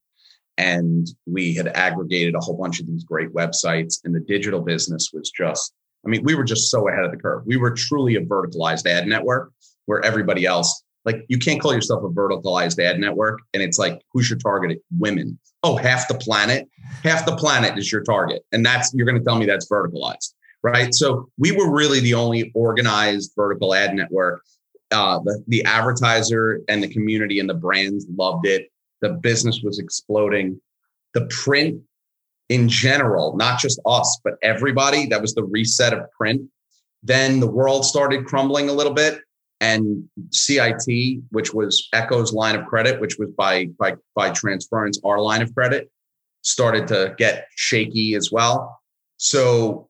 and 0.58 1.08
we 1.26 1.54
had 1.54 1.68
aggregated 1.68 2.34
a 2.34 2.40
whole 2.40 2.56
bunch 2.56 2.80
of 2.80 2.86
these 2.86 3.04
great 3.04 3.32
websites 3.32 4.00
and 4.04 4.14
the 4.14 4.20
digital 4.20 4.60
business 4.60 5.10
was 5.12 5.30
just 5.30 5.72
i 6.06 6.08
mean 6.08 6.22
we 6.24 6.34
were 6.34 6.44
just 6.44 6.70
so 6.70 6.88
ahead 6.88 7.04
of 7.04 7.10
the 7.10 7.16
curve. 7.16 7.42
We 7.46 7.56
were 7.56 7.72
truly 7.72 8.16
a 8.16 8.20
verticalized 8.20 8.86
ad 8.86 9.06
network 9.06 9.52
where 9.86 10.04
everybody 10.04 10.44
else 10.44 10.82
like 11.04 11.24
you 11.28 11.38
can't 11.38 11.60
call 11.60 11.74
yourself 11.74 12.04
a 12.04 12.08
verticalized 12.08 12.82
ad 12.82 13.00
network 13.00 13.40
and 13.54 13.62
it's 13.62 13.78
like 13.78 14.00
who's 14.12 14.30
your 14.30 14.38
target? 14.38 14.78
Women. 14.98 15.38
Oh 15.62 15.76
half 15.76 16.08
the 16.08 16.14
planet? 16.14 16.68
Half 17.02 17.26
the 17.26 17.36
planet 17.36 17.78
is 17.78 17.90
your 17.90 18.02
target 18.02 18.44
and 18.52 18.64
that's 18.64 18.92
you're 18.94 19.06
going 19.06 19.18
to 19.18 19.24
tell 19.24 19.36
me 19.36 19.46
that's 19.46 19.68
verticalized 19.68 20.34
right? 20.62 20.94
So 20.94 21.28
we 21.38 21.52
were 21.52 21.70
really 21.70 22.00
the 22.00 22.14
only 22.14 22.50
organized 22.54 23.32
vertical 23.36 23.74
ad 23.74 23.94
network. 23.94 24.42
Uh, 24.90 25.18
the, 25.20 25.42
the 25.48 25.64
advertiser 25.64 26.60
and 26.68 26.82
the 26.82 26.88
community 26.88 27.40
and 27.40 27.48
the 27.48 27.54
brands 27.54 28.06
loved 28.14 28.46
it 28.46 28.70
the 29.02 29.10
business 29.10 29.60
was 29.62 29.78
exploding. 29.78 30.60
The 31.12 31.26
print 31.26 31.82
in 32.48 32.68
general, 32.68 33.36
not 33.36 33.60
just 33.60 33.80
us, 33.84 34.20
but 34.24 34.34
everybody, 34.42 35.06
that 35.06 35.20
was 35.20 35.34
the 35.34 35.44
reset 35.44 35.92
of 35.92 36.10
print. 36.12 36.42
Then 37.02 37.40
the 37.40 37.50
world 37.50 37.84
started 37.84 38.24
crumbling 38.24 38.68
a 38.68 38.72
little 38.72 38.94
bit. 38.94 39.20
And 39.60 40.08
CIT, 40.30 41.20
which 41.30 41.54
was 41.54 41.88
Ecko's 41.94 42.32
line 42.32 42.56
of 42.56 42.66
credit, 42.66 43.00
which 43.00 43.16
was 43.18 43.30
by, 43.30 43.66
by, 43.78 43.94
by 44.16 44.30
transference, 44.30 44.98
our 45.04 45.20
line 45.20 45.40
of 45.40 45.54
credit, 45.54 45.88
started 46.42 46.88
to 46.88 47.14
get 47.16 47.46
shaky 47.54 48.14
as 48.14 48.32
well. 48.32 48.80
So 49.18 49.88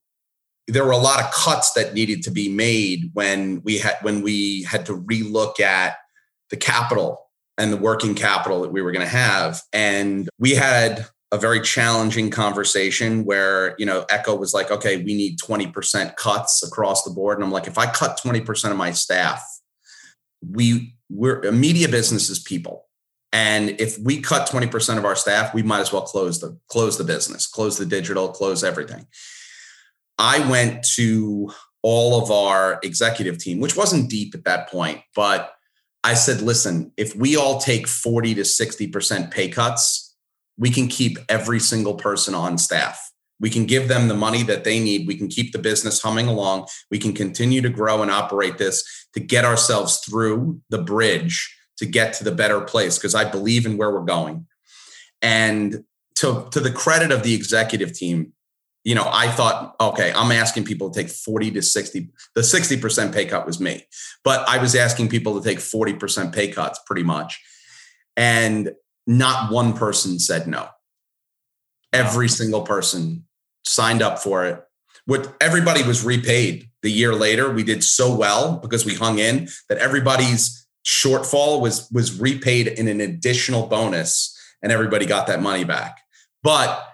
there 0.68 0.84
were 0.84 0.92
a 0.92 0.98
lot 0.98 1.20
of 1.20 1.30
cuts 1.32 1.72
that 1.72 1.94
needed 1.94 2.22
to 2.24 2.30
be 2.30 2.48
made 2.48 3.10
when 3.14 3.62
we 3.62 3.78
had 3.78 3.96
when 4.02 4.22
we 4.22 4.62
had 4.64 4.86
to 4.86 4.96
relook 5.00 5.58
at 5.58 5.96
the 6.50 6.56
capital 6.56 7.22
and 7.58 7.72
the 7.72 7.76
working 7.76 8.14
capital 8.14 8.62
that 8.62 8.72
we 8.72 8.82
were 8.82 8.92
going 8.92 9.04
to 9.04 9.10
have. 9.10 9.62
And 9.72 10.28
we 10.38 10.54
had 10.54 11.06
a 11.30 11.38
very 11.38 11.60
challenging 11.60 12.30
conversation 12.30 13.24
where, 13.24 13.74
you 13.78 13.86
know, 13.86 14.04
Ecko 14.10 14.36
was 14.36 14.52
like, 14.52 14.70
okay, 14.70 14.98
we 14.98 15.14
need 15.14 15.38
20% 15.38 16.16
cuts 16.16 16.62
across 16.62 17.04
the 17.04 17.10
board. 17.10 17.38
And 17.38 17.44
I'm 17.44 17.50
like, 17.50 17.66
if 17.66 17.78
I 17.78 17.86
cut 17.86 18.20
20% 18.22 18.70
of 18.70 18.76
my 18.76 18.92
staff, 18.92 19.42
we 20.46 20.94
we're 21.08 21.40
a 21.40 21.52
media 21.52 21.88
business 21.88 22.30
is 22.30 22.38
people. 22.38 22.86
And 23.32 23.80
if 23.80 23.98
we 23.98 24.20
cut 24.20 24.48
20% 24.48 24.98
of 24.98 25.04
our 25.04 25.16
staff, 25.16 25.54
we 25.54 25.62
might 25.62 25.80
as 25.80 25.92
well 25.92 26.02
close 26.02 26.40
the 26.40 26.58
close 26.68 26.98
the 26.98 27.04
business, 27.04 27.46
close 27.46 27.78
the 27.78 27.86
digital, 27.86 28.28
close 28.28 28.62
everything. 28.62 29.06
I 30.18 30.46
went 30.50 30.84
to 30.96 31.50
all 31.82 32.22
of 32.22 32.30
our 32.30 32.78
executive 32.82 33.38
team, 33.38 33.60
which 33.60 33.76
wasn't 33.76 34.10
deep 34.10 34.34
at 34.34 34.44
that 34.44 34.68
point, 34.68 35.00
but 35.14 35.52
I 36.04 36.14
said, 36.14 36.40
listen, 36.40 36.92
if 36.96 37.14
we 37.14 37.36
all 37.36 37.60
take 37.60 37.86
40 37.86 38.34
to 38.34 38.40
60% 38.42 39.30
pay 39.30 39.48
cuts, 39.48 40.14
we 40.58 40.70
can 40.70 40.88
keep 40.88 41.18
every 41.28 41.60
single 41.60 41.94
person 41.94 42.34
on 42.34 42.58
staff. 42.58 43.12
We 43.40 43.50
can 43.50 43.66
give 43.66 43.88
them 43.88 44.08
the 44.08 44.14
money 44.14 44.42
that 44.44 44.64
they 44.64 44.78
need. 44.78 45.06
We 45.06 45.16
can 45.16 45.28
keep 45.28 45.52
the 45.52 45.58
business 45.58 46.00
humming 46.00 46.28
along. 46.28 46.68
We 46.90 46.98
can 46.98 47.12
continue 47.12 47.60
to 47.60 47.68
grow 47.68 48.02
and 48.02 48.10
operate 48.10 48.58
this 48.58 48.84
to 49.14 49.20
get 49.20 49.44
ourselves 49.44 49.98
through 49.98 50.60
the 50.70 50.82
bridge 50.82 51.56
to 51.78 51.86
get 51.86 52.12
to 52.14 52.24
the 52.24 52.32
better 52.32 52.60
place 52.60 52.98
because 52.98 53.14
I 53.14 53.28
believe 53.28 53.66
in 53.66 53.76
where 53.76 53.90
we're 53.90 54.04
going. 54.04 54.46
And 55.20 55.84
to, 56.16 56.46
to 56.52 56.60
the 56.60 56.70
credit 56.70 57.10
of 57.10 57.24
the 57.24 57.34
executive 57.34 57.92
team, 57.92 58.32
you 58.84 58.94
know, 58.94 59.08
I 59.10 59.28
thought, 59.28 59.76
okay, 59.80 60.12
I'm 60.14 60.32
asking 60.32 60.64
people 60.64 60.90
to 60.90 61.00
take 61.00 61.10
40 61.10 61.52
to 61.52 61.62
60. 61.62 62.10
The 62.34 62.40
60% 62.40 63.12
pay 63.12 63.26
cut 63.26 63.46
was 63.46 63.60
me, 63.60 63.86
but 64.24 64.46
I 64.48 64.58
was 64.58 64.74
asking 64.74 65.08
people 65.08 65.40
to 65.40 65.48
take 65.48 65.58
40% 65.58 66.34
pay 66.34 66.48
cuts 66.48 66.80
pretty 66.84 67.04
much. 67.04 67.40
And 68.16 68.72
not 69.06 69.52
one 69.52 69.72
person 69.72 70.18
said 70.18 70.46
no. 70.46 70.68
Every 71.92 72.28
single 72.28 72.62
person 72.62 73.24
signed 73.64 74.02
up 74.02 74.18
for 74.18 74.46
it. 74.46 74.62
What 75.06 75.34
everybody 75.40 75.82
was 75.82 76.04
repaid 76.04 76.68
the 76.82 76.90
year 76.90 77.14
later. 77.14 77.50
We 77.50 77.62
did 77.62 77.82
so 77.82 78.14
well 78.14 78.58
because 78.58 78.84
we 78.84 78.94
hung 78.94 79.18
in 79.18 79.48
that 79.68 79.78
everybody's 79.78 80.66
shortfall 80.84 81.60
was 81.60 81.88
was 81.90 82.20
repaid 82.20 82.66
in 82.66 82.88
an 82.88 83.00
additional 83.00 83.68
bonus 83.68 84.36
and 84.62 84.72
everybody 84.72 85.06
got 85.06 85.28
that 85.28 85.40
money 85.40 85.64
back. 85.64 86.00
But 86.42 86.84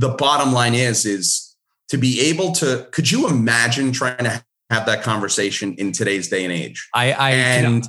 the 0.00 0.08
bottom 0.08 0.52
line 0.52 0.74
is 0.74 1.04
is 1.04 1.54
to 1.88 1.98
be 1.98 2.20
able 2.20 2.52
to 2.52 2.88
could 2.90 3.10
you 3.10 3.28
imagine 3.28 3.92
trying 3.92 4.24
to 4.24 4.42
have 4.70 4.86
that 4.86 5.02
conversation 5.02 5.74
in 5.74 5.92
today's 5.92 6.28
day 6.28 6.44
and 6.44 6.52
age 6.52 6.88
i 6.94 7.12
i 7.12 7.30
and 7.30 7.88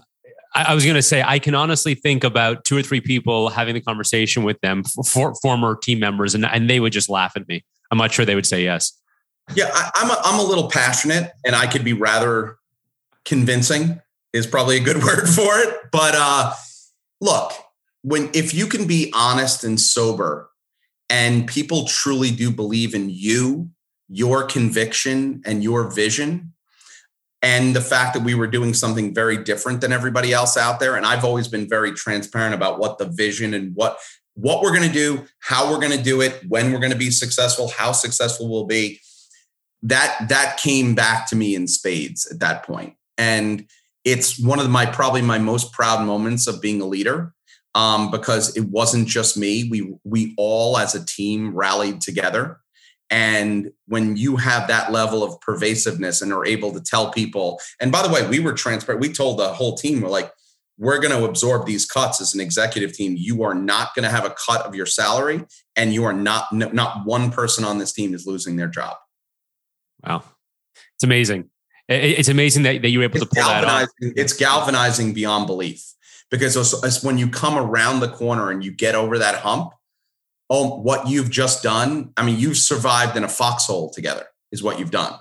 I 0.53 0.75
was 0.75 0.83
going 0.83 0.95
to 0.95 1.01
say, 1.01 1.23
I 1.25 1.39
can 1.39 1.55
honestly 1.55 1.95
think 1.95 2.25
about 2.25 2.65
two 2.65 2.75
or 2.75 2.81
three 2.83 2.99
people 2.99 3.47
having 3.47 3.73
the 3.73 3.79
conversation 3.79 4.43
with 4.43 4.59
them, 4.59 4.83
for, 4.83 5.33
former 5.35 5.77
team 5.81 5.99
members, 5.99 6.35
and, 6.35 6.45
and 6.45 6.69
they 6.69 6.81
would 6.81 6.91
just 6.91 7.09
laugh 7.09 7.37
at 7.37 7.47
me. 7.47 7.63
I'm 7.89 7.97
not 7.97 8.11
sure 8.11 8.25
they 8.25 8.35
would 8.35 8.45
say 8.45 8.61
yes. 8.61 8.91
Yeah, 9.55 9.69
I, 9.73 9.91
I'm 9.95 10.11
a, 10.11 10.21
I'm 10.25 10.39
a 10.41 10.43
little 10.43 10.69
passionate, 10.69 11.31
and 11.45 11.55
I 11.55 11.67
could 11.67 11.85
be 11.85 11.93
rather 11.93 12.57
convincing. 13.23 14.01
Is 14.33 14.45
probably 14.45 14.75
a 14.75 14.81
good 14.81 14.97
word 15.03 15.29
for 15.29 15.57
it. 15.57 15.73
But 15.89 16.15
uh, 16.17 16.51
look, 17.21 17.53
when 18.01 18.29
if 18.33 18.53
you 18.53 18.67
can 18.67 18.87
be 18.87 19.09
honest 19.15 19.63
and 19.63 19.79
sober 19.79 20.50
and 21.11 21.45
people 21.45 21.85
truly 21.85 22.31
do 22.31 22.49
believe 22.49 22.95
in 22.95 23.09
you, 23.09 23.69
your 24.07 24.45
conviction, 24.45 25.41
and 25.45 25.61
your 25.61 25.91
vision, 25.91 26.53
and 27.41 27.75
the 27.75 27.81
fact 27.81 28.13
that 28.13 28.23
we 28.23 28.33
were 28.33 28.47
doing 28.47 28.73
something 28.73 29.13
very 29.13 29.35
different 29.43 29.81
than 29.81 29.91
everybody 29.91 30.31
else 30.31 30.55
out 30.55 30.79
there. 30.79 30.95
And 30.95 31.05
i've 31.05 31.25
always 31.25 31.47
been 31.47 31.67
very 31.67 31.91
transparent 31.91 32.55
about 32.55 32.79
what 32.79 32.97
the 32.97 33.05
vision 33.05 33.53
and 33.53 33.75
what 33.75 33.97
what 34.35 34.61
we're 34.61 34.75
going 34.75 34.87
to 34.87 34.93
do 34.93 35.25
how 35.39 35.69
we're 35.69 35.79
going 35.79 35.95
to 35.95 36.03
do 36.03 36.21
it 36.21 36.41
when 36.47 36.71
we're 36.71 36.79
going 36.79 36.93
to 36.93 36.97
be 36.97 37.11
successful 37.11 37.67
how 37.67 37.91
successful 37.91 38.49
we'll 38.49 38.65
be. 38.65 39.01
That 39.83 40.27
that 40.29 40.57
came 40.57 40.95
back 40.95 41.27
to 41.29 41.35
me 41.35 41.55
in 41.55 41.67
spades 41.67 42.25
at 42.31 42.39
that 42.39 42.63
point. 42.63 42.95
And 43.17 43.67
it's 44.05 44.39
one 44.39 44.59
of 44.59 44.69
my 44.69 44.85
probably 44.85 45.21
my 45.21 45.39
most 45.39 45.73
proud 45.73 46.05
moments 46.05 46.47
of 46.47 46.61
being 46.61 46.79
a 46.79 46.85
leader 46.85 47.33
um, 47.75 48.11
because 48.11 48.55
it 48.55 48.65
wasn't 48.65 49.07
just 49.07 49.37
me 49.37 49.67
we 49.69 49.93
we 50.03 50.33
all 50.37 50.77
as 50.77 50.95
a 50.95 51.05
team 51.05 51.53
rallied 51.55 52.01
together 52.01 52.61
and 53.11 53.73
when 53.87 54.15
you 54.15 54.37
have 54.37 54.69
that 54.69 54.93
level 54.93 55.21
of 55.21 55.39
pervasiveness 55.41 56.21
and 56.21 56.31
are 56.31 56.45
able 56.45 56.71
to 56.71 56.79
tell 56.79 57.11
people, 57.11 57.59
and 57.81 57.91
by 57.91 58.01
the 58.01 58.11
way, 58.11 58.25
we 58.25 58.39
were 58.39 58.53
transparent. 58.53 59.01
We 59.01 59.11
told 59.11 59.37
the 59.37 59.49
whole 59.49 59.75
team, 59.75 59.99
we're 59.99 60.07
like, 60.07 60.31
we're 60.77 60.99
going 60.99 61.15
to 61.15 61.25
absorb 61.25 61.65
these 61.65 61.85
cuts 61.85 62.21
as 62.21 62.33
an 62.33 62.39
executive 62.39 62.93
team. 62.93 63.15
You 63.17 63.43
are 63.43 63.53
not 63.53 63.93
going 63.93 64.03
to 64.03 64.09
have 64.09 64.25
a 64.25 64.33
cut 64.47 64.61
of 64.61 64.75
your 64.75 64.85
salary, 64.85 65.43
and 65.75 65.93
you 65.93 66.05
are 66.05 66.13
not 66.13 66.53
not 66.53 67.05
one 67.05 67.31
person 67.31 67.65
on 67.65 67.77
this 67.77 67.91
team 67.91 68.13
is 68.13 68.25
losing 68.25 68.55
their 68.55 68.69
job. 68.69 68.95
Wow, 70.07 70.23
it's 70.95 71.03
amazing. 71.03 71.49
It's 71.89 72.29
amazing 72.29 72.63
that, 72.63 72.81
that 72.81 72.89
you 72.89 72.99
were 72.99 73.03
able 73.03 73.17
it's 73.17 73.25
to 73.25 73.35
pull 73.35 73.43
that 73.43 73.65
off. 73.65 73.89
It's 73.99 74.31
galvanizing 74.31 75.13
beyond 75.13 75.47
belief 75.47 75.83
because 76.31 76.55
it's, 76.55 76.73
it's 76.83 77.03
when 77.03 77.17
you 77.17 77.29
come 77.29 77.57
around 77.57 77.99
the 77.99 78.09
corner 78.09 78.49
and 78.49 78.63
you 78.63 78.71
get 78.71 78.95
over 78.95 79.19
that 79.19 79.35
hump, 79.35 79.73
oh, 80.49 80.77
what 80.77 81.07
you've 81.07 81.29
just 81.29 81.61
done. 81.61 82.13
I 82.17 82.25
mean, 82.25 82.39
you've 82.39 82.57
survived 82.57 83.15
in 83.15 83.23
a 83.23 83.29
foxhole 83.29 83.91
together, 83.91 84.25
is 84.51 84.63
what 84.63 84.79
you've 84.79 84.91
done. 84.91 85.13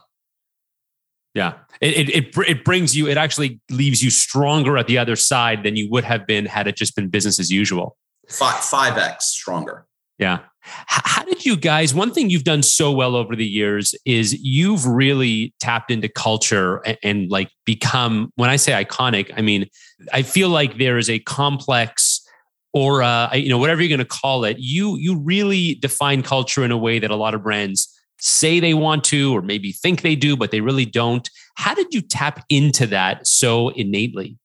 Yeah, 1.34 1.54
it, 1.80 2.08
it, 2.08 2.08
it 2.08 2.48
it 2.48 2.64
brings 2.64 2.96
you. 2.96 3.06
It 3.06 3.16
actually 3.16 3.60
leaves 3.70 4.02
you 4.02 4.10
stronger 4.10 4.76
at 4.76 4.88
the 4.88 4.98
other 4.98 5.14
side 5.14 5.62
than 5.62 5.76
you 5.76 5.88
would 5.90 6.02
have 6.02 6.26
been 6.26 6.46
had 6.46 6.66
it 6.66 6.76
just 6.76 6.96
been 6.96 7.08
business 7.08 7.38
as 7.38 7.52
usual. 7.52 7.96
Five 8.28 8.56
five 8.64 8.98
x 8.98 9.26
stronger. 9.26 9.86
Yeah. 10.18 10.40
How 10.86 11.24
did 11.24 11.44
you 11.44 11.56
guys? 11.56 11.94
One 11.94 12.12
thing 12.12 12.30
you've 12.30 12.44
done 12.44 12.62
so 12.62 12.90
well 12.92 13.16
over 13.16 13.36
the 13.36 13.46
years 13.46 13.94
is 14.04 14.34
you've 14.42 14.86
really 14.86 15.54
tapped 15.60 15.90
into 15.90 16.08
culture 16.08 16.78
and, 16.86 16.98
and 17.02 17.30
like 17.30 17.50
become. 17.64 18.32
When 18.36 18.50
I 18.50 18.56
say 18.56 18.72
iconic, 18.72 19.32
I 19.36 19.42
mean 19.42 19.66
I 20.12 20.22
feel 20.22 20.48
like 20.48 20.78
there 20.78 20.98
is 20.98 21.10
a 21.10 21.18
complex 21.20 22.26
or 22.72 23.02
you 23.34 23.48
know 23.48 23.58
whatever 23.58 23.82
you're 23.82 23.88
going 23.88 23.98
to 23.98 24.04
call 24.04 24.44
it 24.44 24.56
you 24.58 24.96
you 24.96 25.18
really 25.18 25.74
define 25.76 26.22
culture 26.22 26.64
in 26.64 26.70
a 26.70 26.78
way 26.78 26.98
that 26.98 27.10
a 27.10 27.16
lot 27.16 27.34
of 27.34 27.42
brands 27.42 27.88
say 28.20 28.60
they 28.60 28.74
want 28.74 29.02
to 29.02 29.34
or 29.34 29.42
maybe 29.42 29.72
think 29.72 30.02
they 30.02 30.14
do 30.14 30.36
but 30.36 30.50
they 30.50 30.60
really 30.60 30.84
don't 30.84 31.30
how 31.56 31.74
did 31.74 31.92
you 31.92 32.00
tap 32.00 32.44
into 32.48 32.86
that 32.86 33.26
so 33.26 33.70
innately 33.70 34.38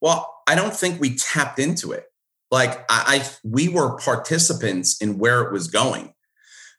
well 0.00 0.42
i 0.46 0.54
don't 0.54 0.74
think 0.74 1.00
we 1.00 1.14
tapped 1.16 1.58
into 1.58 1.90
it 1.92 2.11
like 2.52 2.84
I, 2.88 3.24
I 3.24 3.30
we 3.42 3.68
were 3.68 3.96
participants 3.96 5.02
in 5.02 5.18
where 5.18 5.42
it 5.42 5.52
was 5.52 5.66
going 5.66 6.14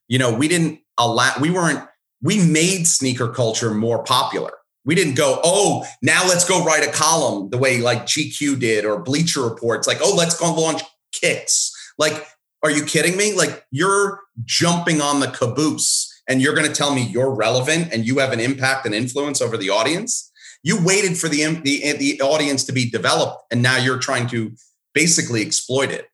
you 0.08 0.18
know 0.18 0.34
we 0.34 0.48
didn't 0.48 0.80
allow 0.98 1.34
we 1.42 1.50
weren't 1.50 1.84
we 2.22 2.38
made 2.38 2.88
sneaker 2.88 3.28
culture 3.28 3.74
more 3.74 4.02
popular 4.04 4.54
we 4.86 4.96
didn't 4.96 5.16
go, 5.16 5.40
oh, 5.44 5.86
now 6.02 6.28
let's 6.28 6.48
go 6.48 6.64
write 6.64 6.88
a 6.88 6.92
column 6.92 7.50
the 7.50 7.58
way 7.58 7.80
like 7.80 8.06
GQ 8.06 8.60
did 8.60 8.86
or 8.86 9.00
Bleacher 9.00 9.42
Reports, 9.42 9.88
like, 9.88 10.00
oh, 10.02 10.14
let's 10.16 10.38
go 10.38 10.54
launch 10.54 10.82
kicks. 11.14 11.72
Like, 11.98 12.26
are 12.64 12.72
you 12.72 12.84
kidding 12.84 13.16
me? 13.16 13.34
Like, 13.34 13.66
you're 13.72 14.22
jumping 14.44 15.02
on 15.02 15.20
the 15.20 15.28
caboose 15.28 16.10
and 16.28 16.42
you're 16.42 16.56
going 16.56 16.68
to 16.68 16.74
tell 16.74 16.94
me 16.94 17.04
you're 17.04 17.34
relevant 17.34 17.94
and 17.94 18.06
you 18.06 18.20
have 18.20 18.32
an 18.32 18.40
impact 18.40 18.86
and 18.86 18.94
influence 18.94 19.42
over 19.42 19.58
the 19.58 19.70
audience. 19.70 20.32
You 20.64 20.84
waited 20.84 21.18
for 21.18 21.28
the, 21.28 21.44
the, 21.46 21.94
the 21.98 22.22
audience 22.22 22.64
to 22.66 22.74
be 22.74 22.90
developed 22.90 23.44
and 23.52 23.62
now 23.62 23.78
you're 23.78 24.00
trying 24.00 24.28
to 24.30 24.54
basically 24.94 25.42
exploit 25.42 25.92
it. 25.92 26.08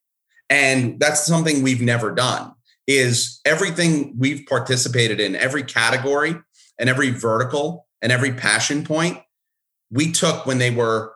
And 0.50 1.00
that's 1.00 1.26
something 1.26 1.62
we've 1.62 1.82
never 1.82 2.12
done 2.12 2.54
is 2.88 3.40
everything 3.46 4.16
we've 4.18 4.46
participated 4.48 5.20
in 5.20 5.36
every 5.36 5.64
category 5.64 6.36
and 6.80 6.90
every 6.90 7.12
vertical 7.12 7.86
and 8.02 8.12
every 8.12 8.34
passion 8.34 8.84
point 8.84 9.20
we 9.92 10.12
took 10.12 10.46
when 10.46 10.58
they 10.58 10.72
were 10.72 11.14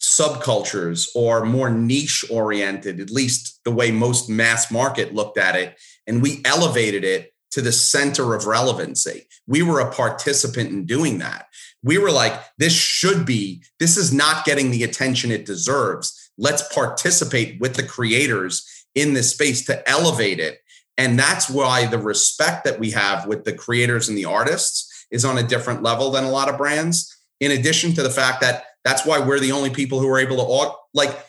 subcultures 0.00 1.08
or 1.14 1.44
more 1.44 1.70
niche 1.70 2.24
oriented, 2.30 3.00
at 3.00 3.10
least 3.10 3.60
the 3.64 3.70
way 3.70 3.90
most 3.90 4.28
mass 4.28 4.70
market 4.70 5.14
looked 5.14 5.38
at 5.38 5.56
it, 5.56 5.78
and 6.06 6.22
we 6.22 6.40
elevated 6.44 7.04
it 7.04 7.32
to 7.50 7.60
the 7.60 7.72
center 7.72 8.34
of 8.34 8.46
relevancy. 8.46 9.26
We 9.46 9.62
were 9.62 9.80
a 9.80 9.92
participant 9.92 10.70
in 10.70 10.86
doing 10.86 11.18
that. 11.18 11.46
We 11.82 11.98
were 11.98 12.10
like, 12.10 12.40
this 12.58 12.72
should 12.72 13.26
be, 13.26 13.62
this 13.78 13.96
is 13.96 14.12
not 14.12 14.44
getting 14.44 14.70
the 14.70 14.84
attention 14.84 15.30
it 15.30 15.46
deserves. 15.46 16.19
Let's 16.40 16.72
participate 16.74 17.60
with 17.60 17.74
the 17.74 17.82
creators 17.82 18.66
in 18.94 19.12
this 19.12 19.30
space 19.30 19.64
to 19.66 19.88
elevate 19.88 20.40
it. 20.40 20.58
And 20.96 21.18
that's 21.18 21.48
why 21.48 21.86
the 21.86 21.98
respect 21.98 22.64
that 22.64 22.80
we 22.80 22.90
have 22.92 23.26
with 23.26 23.44
the 23.44 23.52
creators 23.52 24.08
and 24.08 24.16
the 24.16 24.24
artists 24.24 25.06
is 25.10 25.24
on 25.24 25.38
a 25.38 25.42
different 25.42 25.82
level 25.82 26.10
than 26.10 26.24
a 26.24 26.30
lot 26.30 26.48
of 26.48 26.58
brands. 26.58 27.14
In 27.40 27.50
addition 27.52 27.92
to 27.94 28.02
the 28.02 28.10
fact 28.10 28.40
that 28.40 28.64
that's 28.84 29.04
why 29.04 29.18
we're 29.18 29.38
the 29.38 29.52
only 29.52 29.70
people 29.70 30.00
who 30.00 30.08
are 30.08 30.18
able 30.18 30.36
to 30.38 30.72
like 30.94 31.26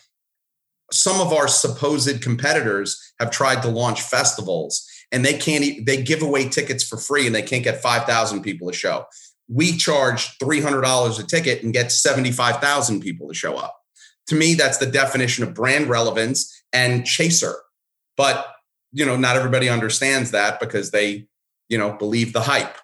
some 0.92 1.22
of 1.22 1.34
our 1.34 1.48
supposed 1.48 2.22
competitors 2.22 3.14
have 3.20 3.32
tried 3.32 3.62
to 3.64 3.70
launch 3.70 4.02
festivals 4.02 4.88
and 5.12 5.26
they 5.26 5.34
can't 5.34 5.86
they 5.86 6.02
give 6.02 6.22
away 6.22 6.48
tickets 6.48 6.84
for 6.84 6.98
free 6.98 7.26
and 7.26 7.36
they 7.36 7.42
can't 7.42 7.64
get 7.64 7.82
5000 7.82 8.42
people 8.42 8.70
to 8.70 8.78
show 8.78 9.06
we 9.48 9.76
charge 9.76 10.38
$300 10.40 11.20
a 11.20 11.24
ticket 11.24 11.62
and 11.64 11.74
get 11.74 11.92
75,000 11.92 13.02
people 13.02 13.28
to 13.28 13.34
show 13.34 13.58
up 13.58 13.81
to 14.28 14.36
me 14.36 14.54
that's 14.54 14.78
the 14.78 14.86
definition 14.86 15.44
of 15.44 15.54
brand 15.54 15.88
relevance 15.88 16.64
and 16.74 17.06
chaser 17.06 17.56
but 18.18 18.54
you 18.92 19.06
know 19.06 19.18
not 19.18 19.36
everybody 19.36 19.70
understands 19.70 20.32
that 20.32 20.60
because 20.60 20.92
they 20.92 21.26
you 21.70 21.78
know 21.78 21.94
believe 21.94 22.34
the 22.34 22.42
hype 22.42 22.78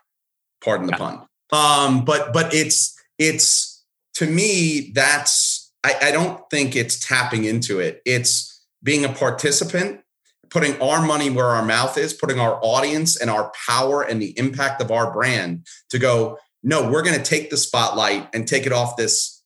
pardon 0.63 0.87
the 0.87 0.93
yeah. 0.93 0.97
pun. 0.97 1.27
Um, 1.51 2.05
but 2.05 2.33
but 2.33 2.53
it's 2.53 2.95
it's 3.17 3.83
to 4.15 4.25
me 4.25 4.91
that's 4.93 5.71
I, 5.83 5.95
I 6.03 6.11
don't 6.11 6.41
think 6.49 6.75
it's 6.75 7.05
tapping 7.05 7.45
into 7.45 7.79
it. 7.79 8.01
It's 8.05 8.65
being 8.83 9.05
a 9.05 9.09
participant, 9.09 10.01
putting 10.49 10.79
our 10.81 11.05
money 11.05 11.29
where 11.29 11.47
our 11.47 11.63
mouth 11.63 11.97
is, 11.97 12.13
putting 12.13 12.39
our 12.39 12.59
audience 12.61 13.19
and 13.19 13.29
our 13.29 13.51
power 13.65 14.01
and 14.01 14.21
the 14.21 14.37
impact 14.37 14.81
of 14.81 14.91
our 14.91 15.11
brand 15.11 15.65
to 15.89 15.99
go. 15.99 16.37
No, 16.63 16.89
we're 16.89 17.03
going 17.03 17.17
to 17.17 17.23
take 17.23 17.49
the 17.49 17.57
spotlight 17.57 18.27
and 18.33 18.47
take 18.47 18.65
it 18.65 18.73
off 18.73 18.97
this, 18.97 19.36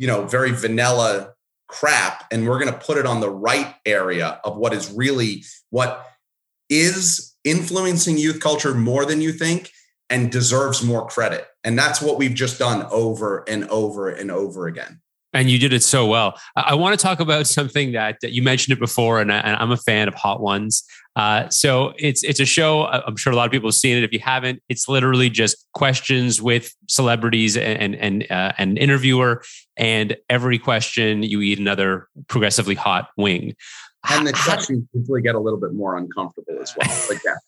you 0.00 0.06
know, 0.06 0.24
very 0.24 0.50
vanilla 0.50 1.34
crap, 1.68 2.24
and 2.32 2.48
we're 2.48 2.58
going 2.58 2.72
to 2.72 2.78
put 2.78 2.96
it 2.96 3.04
on 3.04 3.20
the 3.20 3.28
right 3.28 3.74
area 3.84 4.40
of 4.44 4.56
what 4.56 4.72
is 4.72 4.90
really 4.90 5.44
what 5.68 6.06
is 6.70 7.36
influencing 7.44 8.16
youth 8.16 8.40
culture 8.40 8.72
more 8.72 9.04
than 9.04 9.20
you 9.20 9.30
think 9.30 9.70
and 10.08 10.32
deserves 10.32 10.82
more 10.82 11.06
credit. 11.06 11.46
And 11.64 11.78
that's 11.78 12.00
what 12.00 12.16
we've 12.16 12.34
just 12.34 12.58
done 12.58 12.86
over 12.90 13.44
and 13.46 13.68
over 13.68 14.08
and 14.08 14.30
over 14.30 14.66
again. 14.66 15.02
And 15.32 15.48
you 15.48 15.58
did 15.58 15.72
it 15.72 15.84
so 15.84 16.06
well. 16.06 16.38
I 16.56 16.74
want 16.74 16.98
to 16.98 17.02
talk 17.02 17.20
about 17.20 17.46
something 17.46 17.92
that, 17.92 18.16
that 18.20 18.32
you 18.32 18.42
mentioned 18.42 18.76
it 18.76 18.80
before, 18.80 19.20
and, 19.20 19.32
I, 19.32 19.62
am 19.62 19.70
a 19.70 19.76
fan 19.76 20.08
of 20.08 20.14
Hot 20.14 20.40
Ones. 20.40 20.82
Uh, 21.16 21.48
so 21.48 21.92
it's 21.98 22.22
it's 22.22 22.40
a 22.40 22.44
show. 22.44 22.86
I'm 22.86 23.16
sure 23.16 23.32
a 23.32 23.36
lot 23.36 23.44
of 23.46 23.52
people 23.52 23.68
have 23.68 23.74
seen 23.74 23.96
it. 23.96 24.04
If 24.04 24.12
you 24.12 24.20
haven't, 24.20 24.62
it's 24.68 24.88
literally 24.88 25.28
just 25.28 25.66
questions 25.74 26.40
with 26.40 26.72
celebrities 26.88 27.56
and 27.56 27.94
and 27.96 28.30
uh, 28.30 28.52
an 28.58 28.76
interviewer, 28.76 29.42
and 29.76 30.16
every 30.28 30.58
question 30.58 31.22
you 31.22 31.40
eat 31.40 31.58
another 31.58 32.08
progressively 32.28 32.76
hot 32.76 33.08
wing. 33.16 33.54
And 34.08 34.26
the 34.26 34.32
questions 34.32 34.86
usually 34.94 35.20
get 35.20 35.34
a 35.34 35.40
little 35.40 35.60
bit 35.60 35.74
more 35.74 35.96
uncomfortable 35.96 36.58
as 36.60 36.74
well. 36.76 36.88
Like 37.10 37.22
that. 37.22 37.40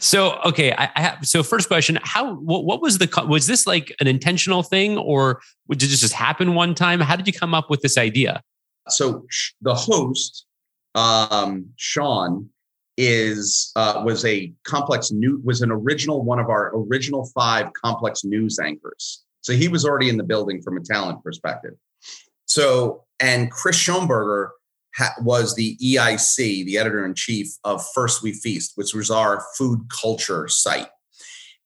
So 0.00 0.38
okay, 0.44 0.72
I, 0.72 0.90
I, 0.94 1.00
have 1.00 1.26
so 1.26 1.42
first 1.42 1.68
question: 1.68 1.98
How 2.02 2.34
what, 2.34 2.64
what 2.64 2.82
was 2.82 2.98
the 2.98 3.08
was 3.26 3.46
this 3.46 3.66
like 3.66 3.94
an 4.00 4.06
intentional 4.06 4.62
thing, 4.62 4.98
or 4.98 5.40
did 5.70 5.80
this 5.80 6.00
just 6.00 6.12
happen 6.12 6.54
one 6.54 6.74
time? 6.74 7.00
How 7.00 7.16
did 7.16 7.26
you 7.26 7.32
come 7.32 7.54
up 7.54 7.70
with 7.70 7.80
this 7.80 7.96
idea? 7.96 8.42
So 8.88 9.24
the 9.60 9.74
host, 9.74 10.46
um, 10.94 11.66
Sean, 11.76 12.50
is 12.96 13.72
uh, 13.76 14.02
was 14.04 14.24
a 14.24 14.52
complex 14.64 15.10
new 15.10 15.40
was 15.44 15.62
an 15.62 15.70
original 15.70 16.22
one 16.22 16.38
of 16.38 16.48
our 16.48 16.72
original 16.74 17.30
five 17.34 17.72
complex 17.72 18.24
news 18.24 18.58
anchors. 18.58 19.22
So 19.40 19.54
he 19.54 19.68
was 19.68 19.84
already 19.84 20.08
in 20.08 20.18
the 20.18 20.24
building 20.24 20.62
from 20.62 20.76
a 20.76 20.80
talent 20.80 21.22
perspective. 21.24 21.72
So 22.44 23.04
and 23.20 23.50
Chris 23.50 23.76
Schonberger 23.76 24.50
ha- 24.96 25.14
was 25.20 25.54
the 25.54 25.76
EIC, 25.76 26.36
the 26.64 26.78
editor 26.78 27.04
in 27.04 27.14
chief 27.14 27.48
of 27.64 27.84
First 27.94 28.22
We 28.22 28.32
Feast, 28.32 28.72
which 28.76 28.94
was 28.94 29.10
our 29.10 29.44
food 29.56 29.86
culture 29.88 30.48
site. 30.48 30.88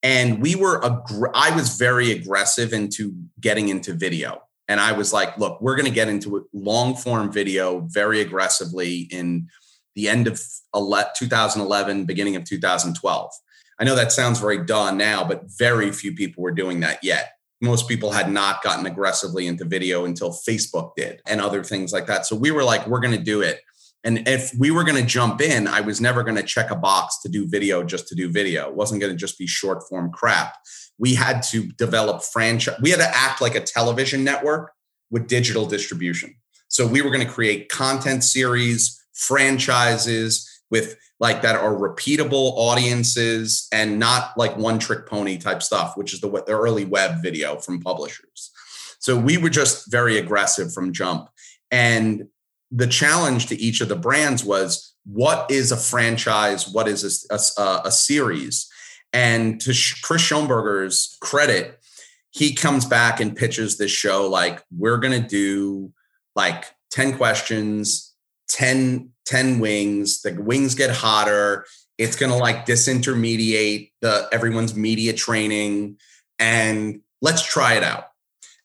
And 0.03 0.41
we 0.41 0.55
were, 0.55 0.85
ag- 0.85 1.31
I 1.35 1.55
was 1.55 1.77
very 1.77 2.13
aggressive 2.13 2.73
into 2.73 3.15
getting 3.41 3.69
into 3.69 3.93
video. 3.93 4.43
And 4.69 4.81
I 4.81 4.93
was 4.93 5.13
like, 5.13 5.39
look, 5.39 5.61
we're 5.61 5.77
going 5.77 5.87
to 5.87 5.95
get 5.95 6.09
into 6.09 6.49
long 6.53 6.97
form 6.97 7.33
video 7.33 7.81
very 7.91 8.21
aggressively 8.21 9.01
in 9.11 9.49
the 9.95 10.09
end 10.09 10.27
of 10.27 10.41
2011, 10.75 12.05
beginning 12.05 12.37
of 12.37 12.45
2012. 12.45 13.33
I 13.79 13.85
know 13.85 13.95
that 13.95 14.13
sounds 14.13 14.41
very 14.41 14.65
done 14.65 14.97
now, 14.97 15.25
but 15.25 15.45
very 15.59 15.93
few 15.93 16.15
people 16.15 16.43
were 16.43 16.53
doing 16.53 16.81
that 16.81 17.05
yet. 17.05 17.36
Most 17.61 17.89
people 17.89 18.13
had 18.13 18.31
not 18.31 18.63
gotten 18.63 18.87
aggressively 18.87 19.47
into 19.47 19.65
video 19.65 20.05
until 20.05 20.31
Facebook 20.31 20.93
did 20.97 21.23
and 21.27 21.41
other 21.41 21.65
things 21.65 21.93
like 21.93 22.07
that. 22.07 22.27
So 22.27 22.37
we 22.37 22.51
were 22.51 22.65
like, 22.65 22.87
we're 22.87 23.01
going 23.01 23.17
to 23.17 23.23
do 23.23 23.41
it. 23.41 23.61
And 24.05 24.29
if 24.29 24.53
we 24.59 24.71
were 24.71 24.85
going 24.85 25.01
to 25.03 25.07
jump 25.07 25.41
in, 25.41 25.67
I 25.67 25.81
was 25.81 26.01
never 26.01 26.23
going 26.23 26.37
to 26.37 26.43
check 26.43 26.71
a 26.71 26.77
box 26.77 27.21
to 27.23 27.29
do 27.29 27.49
video 27.49 27.83
just 27.83 28.07
to 28.09 28.15
do 28.15 28.31
video. 28.31 28.69
It 28.69 28.77
wasn't 28.77 29.01
going 29.01 29.13
to 29.13 29.19
just 29.19 29.39
be 29.39 29.47
short 29.47 29.83
form 29.89 30.13
crap. 30.13 30.55
We 30.99 31.15
had 31.15 31.43
to 31.45 31.67
develop 31.73 32.23
franchise. 32.23 32.77
We 32.81 32.91
had 32.91 33.01
to 33.01 33.17
act 33.17 33.41
like 33.41 33.55
a 33.55 33.61
television 33.61 34.23
network 34.23 34.73
with 35.11 35.27
digital 35.27 35.67
distribution. 35.67 36.37
So 36.69 36.87
we 36.87 37.03
were 37.03 37.11
going 37.11 37.27
to 37.27 37.33
create 37.33 37.69
content 37.69 38.23
series, 38.23 39.03
franchises 39.15 40.46
with 40.71 40.97
like 41.21 41.43
that 41.43 41.57
are 41.57 41.75
repeatable 41.75 42.53
audiences 42.57 43.69
and 43.73 43.99
not 43.99 44.37
like 44.37 44.57
one 44.57 44.79
trick 44.79 45.07
pony 45.07 45.39
type 45.39 45.63
stuff, 45.63 45.97
which 45.97 46.13
is 46.13 46.21
the, 46.21 46.29
the 46.29 46.53
early 46.53 46.85
web 46.85 47.23
video 47.23 47.57
from 47.57 47.81
publishers. 47.81 48.51
So 48.99 49.17
we 49.17 49.39
were 49.39 49.51
just 49.51 49.91
very 49.91 50.19
aggressive 50.19 50.73
from 50.73 50.93
jump. 50.93 51.29
And 51.71 52.29
the 52.71 52.87
challenge 52.87 53.47
to 53.47 53.57
each 53.57 53.81
of 53.81 53.89
the 53.89 53.97
brands 53.97 54.45
was 54.45 54.95
what 55.05 55.51
is 55.51 55.71
a 55.71 55.77
franchise? 55.77 56.69
What 56.69 56.89
is 56.89 57.27
a, 57.31 57.63
a, 57.63 57.83
a 57.87 57.93
series? 57.93 58.69
And 59.13 59.61
to 59.61 59.73
Chris 60.03 60.23
Schonberger's 60.23 61.17
credit, 61.21 61.79
he 62.31 62.55
comes 62.55 62.85
back 62.85 63.21
and 63.21 63.37
pitches 63.37 63.79
this 63.79 63.91
show 63.91 64.29
like, 64.29 64.63
we're 64.77 64.99
going 64.99 65.23
to 65.23 65.27
do 65.27 65.93
like 66.35 66.67
10 66.91 67.17
questions, 67.17 68.15
10, 68.49 69.11
10 69.27 69.59
wings. 69.59 70.23
The 70.23 70.33
wings 70.41 70.75
get 70.75 70.91
hotter. 70.91 71.67
It's 71.99 72.17
going 72.17 72.33
to 72.33 72.39
like 72.39 72.67
disintermediate 72.67 73.93
the 74.01 74.29
everyone's 74.33 74.75
media 74.75 75.13
training 75.13 75.99
and 76.39 77.01
let's 77.23 77.43
try 77.43 77.75
it 77.75 77.83
out. 77.83 78.09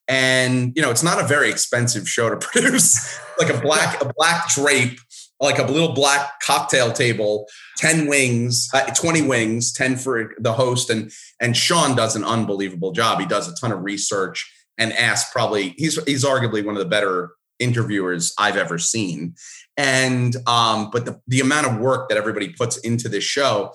And 0.07 0.73
you 0.75 0.81
know, 0.81 0.91
it's 0.91 1.03
not 1.03 1.23
a 1.23 1.27
very 1.27 1.49
expensive 1.49 2.07
show 2.07 2.29
to 2.29 2.37
produce. 2.47 3.19
like 3.39 3.53
a 3.53 3.61
black 3.61 4.01
a 4.01 4.11
black 4.17 4.49
drape, 4.49 4.99
like 5.39 5.57
a 5.57 5.63
little 5.63 5.93
black 5.93 6.41
cocktail 6.45 6.91
table, 6.91 7.47
10 7.77 8.07
wings, 8.07 8.69
uh, 8.73 8.85
20 8.93 9.21
wings, 9.23 9.71
10 9.71 9.95
for 9.95 10.33
the 10.37 10.53
host 10.53 10.89
and 10.89 11.11
and 11.39 11.55
Sean 11.55 11.95
does 11.95 12.15
an 12.15 12.23
unbelievable 12.23 12.91
job. 12.91 13.19
He 13.19 13.25
does 13.25 13.47
a 13.47 13.55
ton 13.55 13.71
of 13.71 13.83
research 13.83 14.51
and 14.77 14.91
asks 14.93 15.31
probably 15.31 15.69
he's 15.77 16.01
he's 16.03 16.25
arguably 16.25 16.65
one 16.65 16.75
of 16.75 16.79
the 16.79 16.89
better 16.89 17.31
interviewers 17.59 18.33
I've 18.37 18.57
ever 18.57 18.77
seen. 18.77 19.35
And 19.77 20.35
um, 20.47 20.89
but 20.91 21.05
the, 21.05 21.21
the 21.27 21.39
amount 21.39 21.67
of 21.67 21.77
work 21.77 22.09
that 22.09 22.17
everybody 22.17 22.49
puts 22.49 22.77
into 22.77 23.09
this 23.09 23.23
show, 23.23 23.73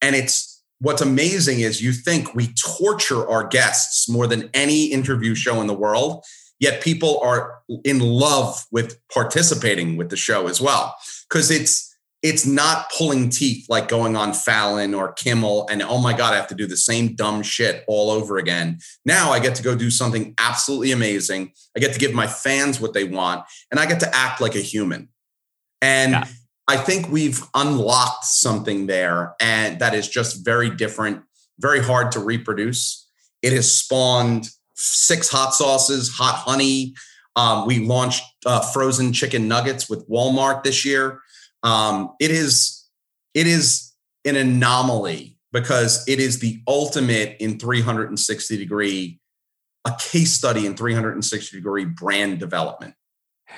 and 0.00 0.16
it's 0.16 0.62
what's 0.80 1.02
amazing 1.02 1.60
is 1.60 1.82
you 1.82 1.92
think 1.92 2.34
we 2.34 2.48
torture 2.54 3.28
our 3.28 3.46
guests 3.46 4.08
more 4.08 4.26
than 4.26 4.50
any 4.54 4.86
interview 4.86 5.34
show 5.34 5.60
in 5.60 5.66
the 5.66 5.74
world, 5.74 6.24
yet 6.60 6.82
people 6.82 7.18
are 7.20 7.62
in 7.84 8.00
love 8.00 8.64
with 8.70 8.98
participating 9.12 9.96
with 9.96 10.10
the 10.10 10.16
show 10.16 10.46
as 10.48 10.60
well. 10.60 10.94
Because 11.28 11.50
it's 11.50 11.94
it's 12.22 12.46
not 12.46 12.90
pulling 12.96 13.28
teeth 13.28 13.66
like 13.68 13.86
going 13.86 14.16
on 14.16 14.32
Fallon 14.32 14.94
or 14.94 15.12
Kimmel 15.12 15.68
and 15.70 15.82
oh 15.82 16.00
my 16.00 16.16
God, 16.16 16.32
I 16.32 16.36
have 16.36 16.46
to 16.46 16.54
do 16.54 16.66
the 16.66 16.76
same 16.76 17.14
dumb 17.14 17.42
shit 17.42 17.84
all 17.86 18.10
over 18.10 18.38
again. 18.38 18.78
Now 19.04 19.30
I 19.30 19.40
get 19.40 19.54
to 19.56 19.62
go 19.62 19.76
do 19.76 19.90
something 19.90 20.34
absolutely 20.38 20.92
amazing. 20.92 21.52
I 21.76 21.80
get 21.80 21.92
to 21.92 21.98
give 21.98 22.14
my 22.14 22.26
fans 22.26 22.80
what 22.80 22.94
they 22.94 23.04
want 23.04 23.44
and 23.70 23.78
I 23.78 23.84
get 23.84 24.00
to 24.00 24.16
act 24.16 24.40
like 24.40 24.54
a 24.54 24.60
human. 24.60 25.10
And 25.84 26.12
yeah. 26.12 26.24
I 26.66 26.78
think 26.78 27.10
we've 27.10 27.42
unlocked 27.52 28.24
something 28.24 28.86
there 28.86 29.34
and 29.38 29.78
that 29.80 29.94
is 29.94 30.08
just 30.08 30.42
very 30.42 30.70
different, 30.70 31.22
very 31.58 31.82
hard 31.82 32.10
to 32.12 32.20
reproduce. 32.20 33.06
It 33.42 33.52
has 33.52 33.70
spawned 33.70 34.48
six 34.74 35.28
hot 35.28 35.54
sauces, 35.54 36.08
hot 36.08 36.36
honey. 36.36 36.94
Um, 37.36 37.66
we 37.66 37.80
launched 37.80 38.22
uh, 38.46 38.60
frozen 38.60 39.12
chicken 39.12 39.46
nuggets 39.46 39.90
with 39.90 40.08
Walmart 40.08 40.64
this 40.64 40.86
year. 40.86 41.20
Um, 41.62 42.14
it 42.18 42.30
is 42.30 42.88
it 43.34 43.46
is 43.46 43.92
an 44.24 44.36
anomaly 44.36 45.36
because 45.52 46.02
it 46.08 46.18
is 46.18 46.38
the 46.38 46.62
ultimate 46.66 47.36
in 47.40 47.58
360 47.58 48.56
degree 48.56 49.20
a 49.84 49.94
case 50.00 50.32
study 50.32 50.64
in 50.64 50.74
360 50.76 51.58
degree 51.58 51.84
brand 51.84 52.38
development 52.38 52.94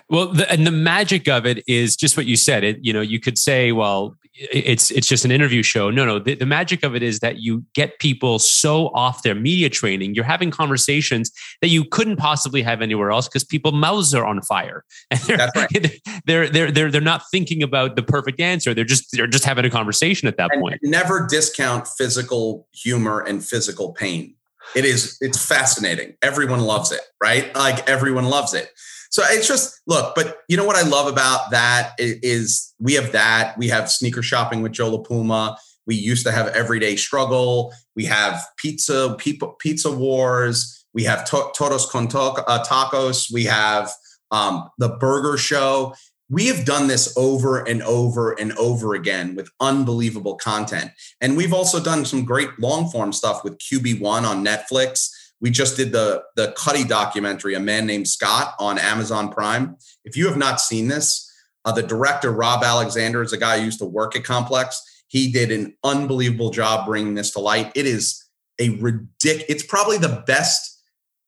well, 0.09 0.29
the, 0.29 0.51
and 0.51 0.67
the 0.67 0.71
magic 0.71 1.29
of 1.29 1.47
it 1.47 1.63
is 1.67 1.97
just 1.97 2.17
what 2.17 2.27
you 2.27 2.37
said. 2.37 2.65
It, 2.65 2.79
you 2.83 2.93
know, 2.93 3.01
you 3.01 3.21
could 3.21 3.39
say, 3.39 3.73
well, 3.73 4.17
it's 4.39 4.91
it's 4.91 5.07
just 5.07 5.25
an 5.25 5.31
interview 5.31 5.63
show. 5.63 5.91
No, 5.91 6.05
no. 6.05 6.19
The, 6.19 6.35
the, 6.35 6.47
magic 6.47 6.85
of 6.85 6.95
it 6.95 7.03
is 7.03 7.21
that 7.21 7.39
you 7.39 7.65
get 7.75 7.99
people 7.99 8.39
so 8.39 8.89
off 8.89 9.23
their 9.23 9.35
media 9.35 9.71
training. 9.71 10.15
You're 10.15 10.25
having 10.25 10.51
conversations 10.51 11.31
that 11.63 11.69
you 11.69 11.85
couldn't 11.85 12.17
possibly 12.17 12.63
have 12.63 12.83
anywhere 12.83 13.11
else 13.11 13.29
because 13.29 13.45
people 13.45 13.73
mouths 13.73 14.15
are 14.15 14.27
on 14.27 14.43
fire, 14.43 14.85
and 15.11 15.21
they're, 15.21 15.49
right. 15.57 16.01
they're 16.27 16.49
they're 16.49 16.71
they're 16.71 16.91
they're 16.91 17.01
not 17.01 17.23
thinking 17.31 17.63
about 17.63 17.97
the 17.97 18.03
perfect 18.03 18.41
answer. 18.41 18.75
They're 18.75 18.85
just 18.85 19.11
they're 19.13 19.27
just 19.27 19.45
having 19.45 19.65
a 19.65 19.71
conversation 19.71 20.29
at 20.29 20.37
that 20.37 20.51
and 20.53 20.61
point. 20.61 20.81
Never 20.83 21.27
discount 21.27 21.89
physical 21.89 22.69
humor 22.75 23.21
and 23.21 23.45
physical 23.45 23.93
pain. 23.93 24.35
It 24.75 24.85
is 24.85 25.17
it's 25.21 25.45
fascinating. 25.45 26.15
Everyone 26.23 26.61
loves 26.61 26.93
it, 26.93 27.01
right? 27.23 27.55
Like 27.55 27.89
everyone 27.89 28.27
loves 28.27 28.53
it. 28.53 28.71
So 29.11 29.23
it's 29.27 29.49
just 29.49 29.81
look, 29.87 30.15
but 30.15 30.39
you 30.49 30.57
know 30.57 30.65
what 30.65 30.77
I 30.77 30.87
love 30.87 31.07
about 31.11 31.51
that 31.51 31.93
is 31.99 32.75
we 32.79 32.95
have 32.95 33.13
that. 33.13 33.57
We 33.59 33.69
have 33.69 33.91
sneaker 33.91 34.23
shopping 34.23 34.63
with 34.63 34.73
Joe 34.73 34.97
LaPuma. 34.97 35.57
We 35.87 35.95
used 35.95 36.27
to 36.27 36.33
have 36.33 36.49
everyday 36.49 36.97
struggle. 36.97 37.73
We 37.95 38.05
have 38.07 38.45
pizza, 38.57 39.17
pizza 39.59 39.91
wars. 39.91 40.85
We 40.93 41.05
have 41.05 41.25
to- 41.31 41.51
todos 41.55 41.87
con 41.91 42.07
uh, 42.07 42.65
tacos. 42.65 43.33
We 43.33 43.45
have 43.45 43.93
um, 44.31 44.69
the 44.79 44.89
burger 44.89 45.37
show. 45.37 45.95
We 46.29 46.49
have 46.49 46.65
done 46.65 46.89
this 46.89 47.17
over 47.17 47.59
and 47.59 47.83
over 47.85 48.33
and 48.33 48.53
over 48.59 48.95
again 48.95 49.37
with 49.37 49.49
unbelievable 49.61 50.35
content. 50.35 50.91
And 51.21 51.37
we've 51.37 51.53
also 51.53 51.79
done 51.79 52.05
some 52.05 52.25
great 52.25 52.49
long 52.59 52.91
form 52.91 53.13
stuff 53.13 53.45
with 53.45 53.59
QB1 53.59 54.25
on 54.25 54.45
Netflix 54.45 55.11
we 55.41 55.51
just 55.51 55.77
did 55.77 55.93
the 55.93 56.23
the 56.37 56.55
Cudi 56.57 56.87
documentary, 56.87 57.55
A 57.55 57.61
Man 57.61 57.87
Named 57.87 58.09
Scott, 58.09 58.55
on 58.59 58.79
Amazon 58.79 59.31
Prime. 59.31 59.77
If 60.05 60.17
you 60.17 60.27
have 60.29 60.37
not 60.37 60.61
seen 60.61 60.89
this, 60.89 61.31
uh, 61.65 61.73
the 61.73 61.83
director 61.83 62.33
Rob 62.33 62.63
Alexander 62.65 63.23
is 63.23 63.33
a 63.33 63.39
guy 63.39 63.59
who 63.59 63.65
used 63.65 63.79
to 63.81 63.87
work 63.87 64.17
at 64.17 64.25
Complex. 64.25 64.83
He 65.09 65.31
did 65.31 65.53
an 65.53 65.77
unbelievable 65.85 66.51
job 66.51 66.87
bringing 66.87 67.15
this 67.15 67.33
to 67.33 67.41
light. 67.41 67.73
It 67.75 67.87
is 67.87 68.25
a 68.59 68.71
ridiculous. 68.71 69.45
It's 69.49 69.63
probably 69.63 69.99
the 69.99 70.23
best, 70.27 70.83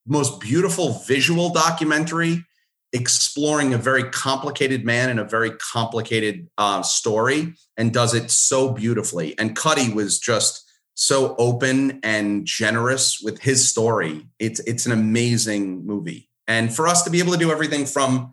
most 0.07 0.41
beautiful 0.41 1.01
visual 1.07 1.51
documentary 1.51 2.45
exploring 2.93 3.75
a 3.75 3.79
very 3.79 4.05
complicated 4.05 4.85
man 4.85 5.11
and 5.11 5.21
a 5.21 5.25
very 5.25 5.51
complicated 5.73 6.49
uh, 6.57 6.83
story, 6.83 7.55
and 7.77 7.93
does 7.93 8.15
it 8.15 8.31
so 8.31 8.71
beautifully. 8.71 9.39
And 9.39 9.55
Cudi 9.55 9.93
was 9.93 10.19
just 10.19 10.68
so 11.01 11.37
open 11.39 12.01
and 12.03 12.45
generous 12.45 13.21
with 13.21 13.41
his 13.41 13.69
story. 13.69 14.27
It's 14.41 14.59
it's 14.61 14.85
an 14.85 14.91
amazing 14.91 15.87
movie. 15.87 16.29
And 16.49 16.75
for 16.75 16.89
us 16.89 17.05
to 17.05 17.11
be 17.11 17.21
able 17.21 17.33
to 17.33 17.39
do 17.39 17.53
everything 17.53 17.87
from 17.87 18.33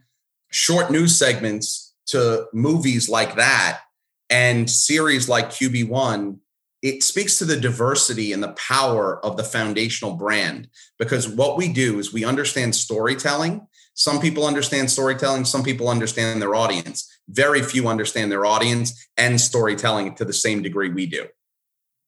short 0.50 0.90
news 0.90 1.16
segments 1.16 1.94
to 2.08 2.48
movies 2.54 3.08
like 3.08 3.36
that 3.36 3.82
and 4.32 4.68
series 4.68 5.30
like 5.30 5.52
QB1, 5.52 6.40
it 6.82 7.04
speaks 7.04 7.38
to 7.38 7.46
the 7.46 7.56
diversity 7.56 8.34
and 8.34 8.42
the 8.42 8.54
power 8.54 9.24
of 9.24 9.38
the 9.38 9.44
foundational 9.44 10.16
brand 10.16 10.68
because 10.98 11.30
what 11.30 11.58
we 11.58 11.72
do 11.72 12.00
is 12.00 12.12
we 12.12 12.26
understand 12.26 12.74
storytelling. 12.74 13.68
Some 13.94 14.20
people 14.20 14.48
understand 14.48 14.90
storytelling, 14.90 15.46
some 15.46 15.62
people 15.62 15.88
understand 15.88 16.42
their 16.42 16.56
audience. 16.56 17.08
Very 17.30 17.62
few 17.62 17.88
understand 17.88 18.32
their 18.32 18.48
audience 18.48 19.08
and 19.18 19.40
storytelling 19.40 20.16
to 20.16 20.26
the 20.26 20.34
same 20.34 20.64
degree 20.64 20.90
we 20.90 21.06
do. 21.06 21.28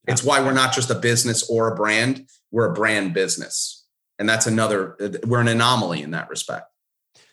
It's 0.08 0.24
why 0.24 0.42
we're 0.42 0.54
not 0.54 0.74
just 0.74 0.90
a 0.90 0.96
business 0.96 1.50
or 1.50 1.72
a 1.72 1.76
brand, 1.76 2.28
we're 2.52 2.72
a 2.72 2.74
brand 2.74 3.14
business. 3.14 3.86
And 4.20 4.28
that's 4.28 4.48
another, 4.48 4.96
we're 5.26 5.42
an 5.42 5.48
anomaly 5.48 6.02
in 6.02 6.12
that 6.12 6.30
respect. 6.30 6.66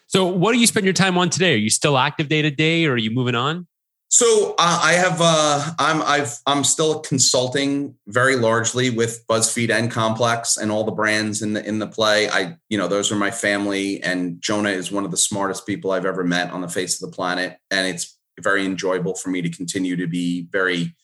So, 0.07 0.27
what 0.27 0.53
do 0.53 0.59
you 0.59 0.67
spend 0.67 0.85
your 0.85 0.93
time 0.93 1.17
on 1.17 1.31
today? 1.31 1.55
Are 1.55 1.59
you 1.59 1.71
still 1.71 1.97
active 1.97 2.29
day 2.29 2.43
to 2.43 2.51
day 2.51 2.85
or 2.85 2.93
are 2.93 2.99
you 2.99 3.11
moving 3.11 3.35
on? 3.35 3.67
So 4.15 4.55
uh, 4.61 4.81
I 4.81 4.93
have 4.93 5.21
uh, 5.21 5.73
I'm 5.77 6.01
I've 6.03 6.39
I'm 6.47 6.63
still 6.63 7.01
consulting 7.01 7.97
very 8.07 8.37
largely 8.37 8.89
with 8.89 9.25
BuzzFeed 9.27 9.71
and 9.71 9.91
Complex 9.91 10.57
and 10.57 10.71
all 10.71 10.85
the 10.85 10.93
brands 10.93 11.43
in 11.43 11.55
the 11.55 11.67
in 11.67 11.81
the 11.81 11.89
play. 11.89 12.29
I 12.29 12.57
you 12.69 12.79
know 12.79 12.87
those 12.87 13.11
are 13.11 13.17
my 13.17 13.33
family 13.33 14.01
and 14.05 14.41
Jonah 14.41 14.69
is 14.69 14.93
one 14.93 15.05
of 15.05 15.11
the 15.11 15.17
smartest 15.17 15.67
people 15.67 15.91
I've 15.91 16.07
ever 16.07 16.23
met 16.23 16.53
on 16.53 16.61
the 16.61 16.69
face 16.69 17.03
of 17.03 17.11
the 17.11 17.17
planet 17.17 17.59
and 17.73 17.89
it's 17.89 18.17
very 18.41 18.65
enjoyable 18.65 19.17
for 19.17 19.31
me 19.31 19.43
to 19.43 19.49
continue 19.49 19.97
to 19.97 20.07
be 20.07 20.47
very 20.53 20.95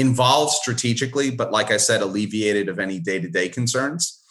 involved 0.00 0.52
strategically, 0.52 1.30
but 1.30 1.52
like 1.52 1.70
I 1.70 1.76
said, 1.76 2.00
alleviated 2.00 2.68
of 2.68 2.78
any 2.78 2.98
day 2.98 3.20
to 3.20 3.28
day 3.28 3.48
concerns, 3.48 4.22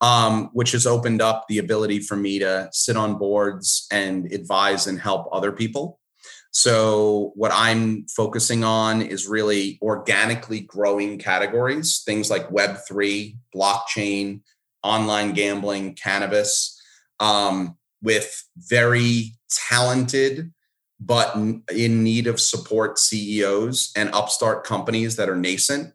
um, 0.00 0.50
which 0.52 0.72
has 0.72 0.86
opened 0.86 1.22
up 1.22 1.46
the 1.48 1.58
ability 1.58 2.00
for 2.00 2.16
me 2.16 2.38
to 2.40 2.68
sit 2.72 2.96
on 2.96 3.18
boards 3.18 3.86
and 3.90 4.30
advise 4.32 4.86
and 4.86 5.00
help 5.00 5.28
other 5.32 5.50
people. 5.50 5.98
So, 6.50 7.32
what 7.34 7.50
I'm 7.52 8.06
focusing 8.14 8.62
on 8.62 9.02
is 9.02 9.26
really 9.26 9.78
organically 9.82 10.60
growing 10.60 11.18
categories, 11.18 12.02
things 12.04 12.30
like 12.30 12.48
Web3, 12.50 13.36
blockchain, 13.52 14.42
online 14.84 15.32
gambling, 15.32 15.94
cannabis, 15.94 16.80
um, 17.18 17.76
with 18.02 18.44
very 18.56 19.32
talented 19.68 20.52
but 21.04 21.36
in 21.74 22.02
need 22.02 22.26
of 22.26 22.40
support 22.40 22.98
CEOs 22.98 23.92
and 23.96 24.10
upstart 24.14 24.64
companies 24.64 25.16
that 25.16 25.28
are 25.28 25.36
nascent. 25.36 25.92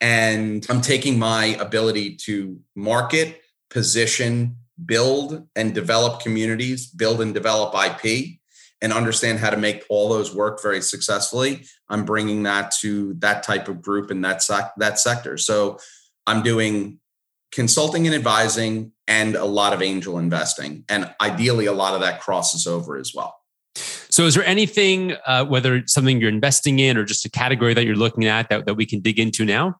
And 0.00 0.66
I'm 0.68 0.80
taking 0.80 1.18
my 1.18 1.56
ability 1.60 2.16
to 2.26 2.58
market, 2.74 3.40
position, 3.70 4.56
build 4.84 5.46
and 5.54 5.74
develop 5.74 6.20
communities, 6.20 6.86
build 6.86 7.20
and 7.20 7.32
develop 7.32 7.74
IP, 7.74 8.38
and 8.80 8.92
understand 8.92 9.38
how 9.38 9.50
to 9.50 9.56
make 9.56 9.84
all 9.88 10.08
those 10.08 10.34
work 10.34 10.60
very 10.60 10.82
successfully. 10.82 11.64
I'm 11.88 12.04
bringing 12.04 12.42
that 12.42 12.72
to 12.80 13.14
that 13.18 13.44
type 13.44 13.68
of 13.68 13.80
group 13.80 14.10
in 14.10 14.22
that 14.22 14.42
sec- 14.42 14.74
that 14.78 14.98
sector. 14.98 15.38
So 15.38 15.78
I'm 16.26 16.42
doing 16.42 16.98
consulting 17.52 18.06
and 18.06 18.14
advising 18.14 18.92
and 19.06 19.36
a 19.36 19.44
lot 19.44 19.72
of 19.72 19.82
angel 19.82 20.18
investing, 20.18 20.84
and 20.88 21.14
ideally 21.20 21.66
a 21.66 21.72
lot 21.72 21.94
of 21.94 22.00
that 22.00 22.20
crosses 22.20 22.66
over 22.66 22.96
as 22.96 23.12
well. 23.14 23.36
So, 24.12 24.26
is 24.26 24.34
there 24.34 24.44
anything, 24.44 25.14
uh, 25.26 25.46
whether 25.46 25.74
it's 25.74 25.94
something 25.94 26.20
you're 26.20 26.28
investing 26.28 26.80
in 26.80 26.98
or 26.98 27.04
just 27.04 27.24
a 27.24 27.30
category 27.30 27.72
that 27.72 27.86
you're 27.86 27.96
looking 27.96 28.26
at, 28.26 28.50
that, 28.50 28.66
that 28.66 28.74
we 28.74 28.84
can 28.84 29.00
dig 29.00 29.18
into 29.18 29.46
now? 29.46 29.76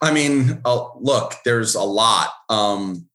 I 0.00 0.12
mean, 0.12 0.60
uh, 0.64 0.86
look, 1.00 1.34
there's 1.44 1.74
a 1.74 1.82
lot. 1.82 2.30
Um, 2.48 3.08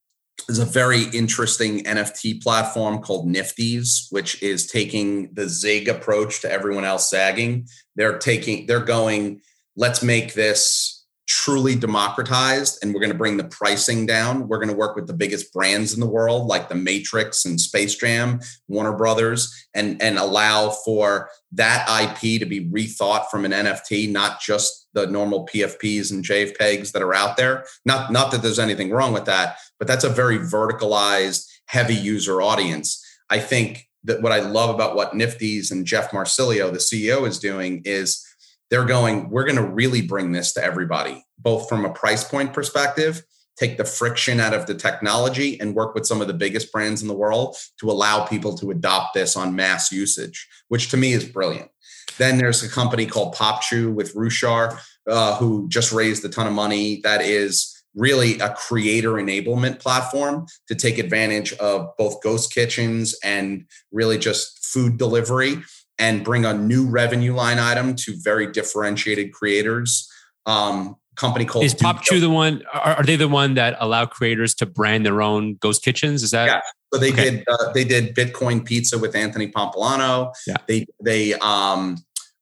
there's 0.45 0.59
a 0.59 0.65
very 0.65 1.03
interesting 1.13 1.85
NFT 1.85 2.43
platform 2.43 3.01
called 3.01 3.27
Niftyz, 3.27 4.07
which 4.09 4.43
is 4.43 4.67
taking 4.67 5.33
the 5.33 5.47
Zig 5.47 5.87
approach 5.87 6.41
to 6.41 6.51
everyone 6.51 6.83
else 6.83 7.09
zagging. 7.09 7.65
They're 7.95 8.17
taking, 8.17 8.65
they're 8.65 8.83
going, 8.83 9.39
let's 9.77 10.03
make 10.03 10.33
this 10.33 10.90
truly 11.31 11.75
democratized 11.75 12.77
and 12.81 12.93
we're 12.93 12.99
going 12.99 13.11
to 13.11 13.17
bring 13.17 13.37
the 13.37 13.45
pricing 13.45 14.05
down. 14.05 14.49
We're 14.49 14.57
going 14.57 14.69
to 14.69 14.75
work 14.75 14.97
with 14.97 15.07
the 15.07 15.13
biggest 15.13 15.53
brands 15.53 15.93
in 15.93 16.01
the 16.01 16.09
world 16.09 16.47
like 16.47 16.67
the 16.67 16.75
Matrix 16.75 17.45
and 17.45 17.59
Space 17.59 17.95
Jam, 17.95 18.41
Warner 18.67 18.91
Brothers 18.91 19.67
and 19.73 20.01
and 20.01 20.17
allow 20.17 20.71
for 20.71 21.29
that 21.53 21.87
IP 21.87 22.41
to 22.41 22.45
be 22.45 22.69
rethought 22.69 23.27
from 23.27 23.45
an 23.45 23.53
NFT, 23.53 24.11
not 24.11 24.41
just 24.41 24.89
the 24.93 25.07
normal 25.07 25.47
PFPs 25.47 26.11
and 26.11 26.21
JPEGs 26.21 26.91
that 26.91 27.01
are 27.01 27.13
out 27.13 27.37
there. 27.37 27.63
Not 27.85 28.11
not 28.11 28.31
that 28.31 28.41
there's 28.41 28.59
anything 28.59 28.91
wrong 28.91 29.13
with 29.13 29.25
that, 29.25 29.57
but 29.79 29.87
that's 29.87 30.03
a 30.03 30.09
very 30.09 30.37
verticalized 30.37 31.47
heavy 31.67 31.95
user 31.95 32.41
audience. 32.41 33.01
I 33.29 33.39
think 33.39 33.87
that 34.03 34.21
what 34.21 34.33
I 34.33 34.39
love 34.39 34.73
about 34.73 34.97
what 34.97 35.13
Niftyz 35.13 35.71
and 35.71 35.85
Jeff 35.85 36.11
Marsilio, 36.11 36.71
the 36.71 36.79
CEO 36.79 37.25
is 37.25 37.39
doing 37.39 37.83
is 37.85 38.25
they're 38.71 38.85
going, 38.85 39.29
we're 39.29 39.43
going 39.43 39.57
to 39.57 39.63
really 39.63 40.01
bring 40.01 40.31
this 40.31 40.53
to 40.53 40.63
everybody, 40.63 41.23
both 41.37 41.69
from 41.69 41.85
a 41.85 41.93
price 41.93 42.23
point 42.23 42.53
perspective, 42.53 43.21
take 43.57 43.77
the 43.77 43.85
friction 43.85 44.39
out 44.39 44.53
of 44.53 44.65
the 44.65 44.73
technology, 44.73 45.59
and 45.59 45.75
work 45.75 45.93
with 45.93 46.07
some 46.07 46.21
of 46.21 46.27
the 46.27 46.33
biggest 46.33 46.71
brands 46.71 47.01
in 47.01 47.09
the 47.09 47.13
world 47.13 47.57
to 47.79 47.91
allow 47.91 48.25
people 48.25 48.57
to 48.57 48.71
adopt 48.71 49.13
this 49.13 49.35
on 49.35 49.55
mass 49.55 49.91
usage, 49.91 50.47
which 50.69 50.89
to 50.89 50.97
me 50.97 51.11
is 51.11 51.25
brilliant. 51.25 51.69
Then 52.17 52.37
there's 52.37 52.63
a 52.63 52.69
company 52.69 53.05
called 53.05 53.35
PopChew 53.35 53.93
with 53.93 54.15
Ruchar, 54.15 54.79
uh, 55.07 55.35
who 55.35 55.67
just 55.67 55.91
raised 55.91 56.23
a 56.23 56.29
ton 56.29 56.47
of 56.47 56.53
money. 56.53 57.01
That 57.03 57.21
is 57.21 57.77
really 57.93 58.39
a 58.39 58.53
creator 58.53 59.13
enablement 59.13 59.79
platform 59.79 60.45
to 60.67 60.75
take 60.75 60.97
advantage 60.97 61.51
of 61.53 61.89
both 61.97 62.21
ghost 62.21 62.53
kitchens 62.53 63.15
and 63.21 63.65
really 63.91 64.17
just 64.17 64.63
food 64.63 64.97
delivery 64.97 65.61
and 66.01 66.23
bring 66.23 66.45
a 66.45 66.53
new 66.53 66.89
revenue 66.89 67.33
line 67.33 67.59
item 67.59 67.95
to 67.95 68.15
very 68.17 68.51
differentiated 68.51 69.31
creators. 69.31 70.11
Um, 70.47 70.95
company 71.15 71.45
called 71.45 71.63
is 71.63 71.75
PopChew 71.75 72.19
the 72.19 72.29
one? 72.29 72.63
Are, 72.73 72.95
are, 72.95 73.03
they 73.03 73.15
the 73.15 73.27
one 73.27 73.53
that 73.53 73.77
allow 73.79 74.05
creators 74.05 74.55
to 74.55 74.65
brand 74.65 75.05
their 75.05 75.21
own 75.21 75.55
ghost 75.55 75.83
kitchens? 75.83 76.23
Is 76.23 76.31
that? 76.31 76.47
Yeah. 76.47 76.61
So 76.91 76.99
they 76.99 77.11
okay. 77.13 77.29
did 77.29 77.43
uh, 77.47 77.71
they 77.71 77.83
did 77.83 78.15
Bitcoin 78.15 78.65
pizza 78.65 78.97
with 78.97 79.15
Anthony 79.15 79.47
Pompliano. 79.47 80.33
Yeah. 80.47 80.55
They 80.67 80.85
they 81.01 81.35
um, 81.35 81.97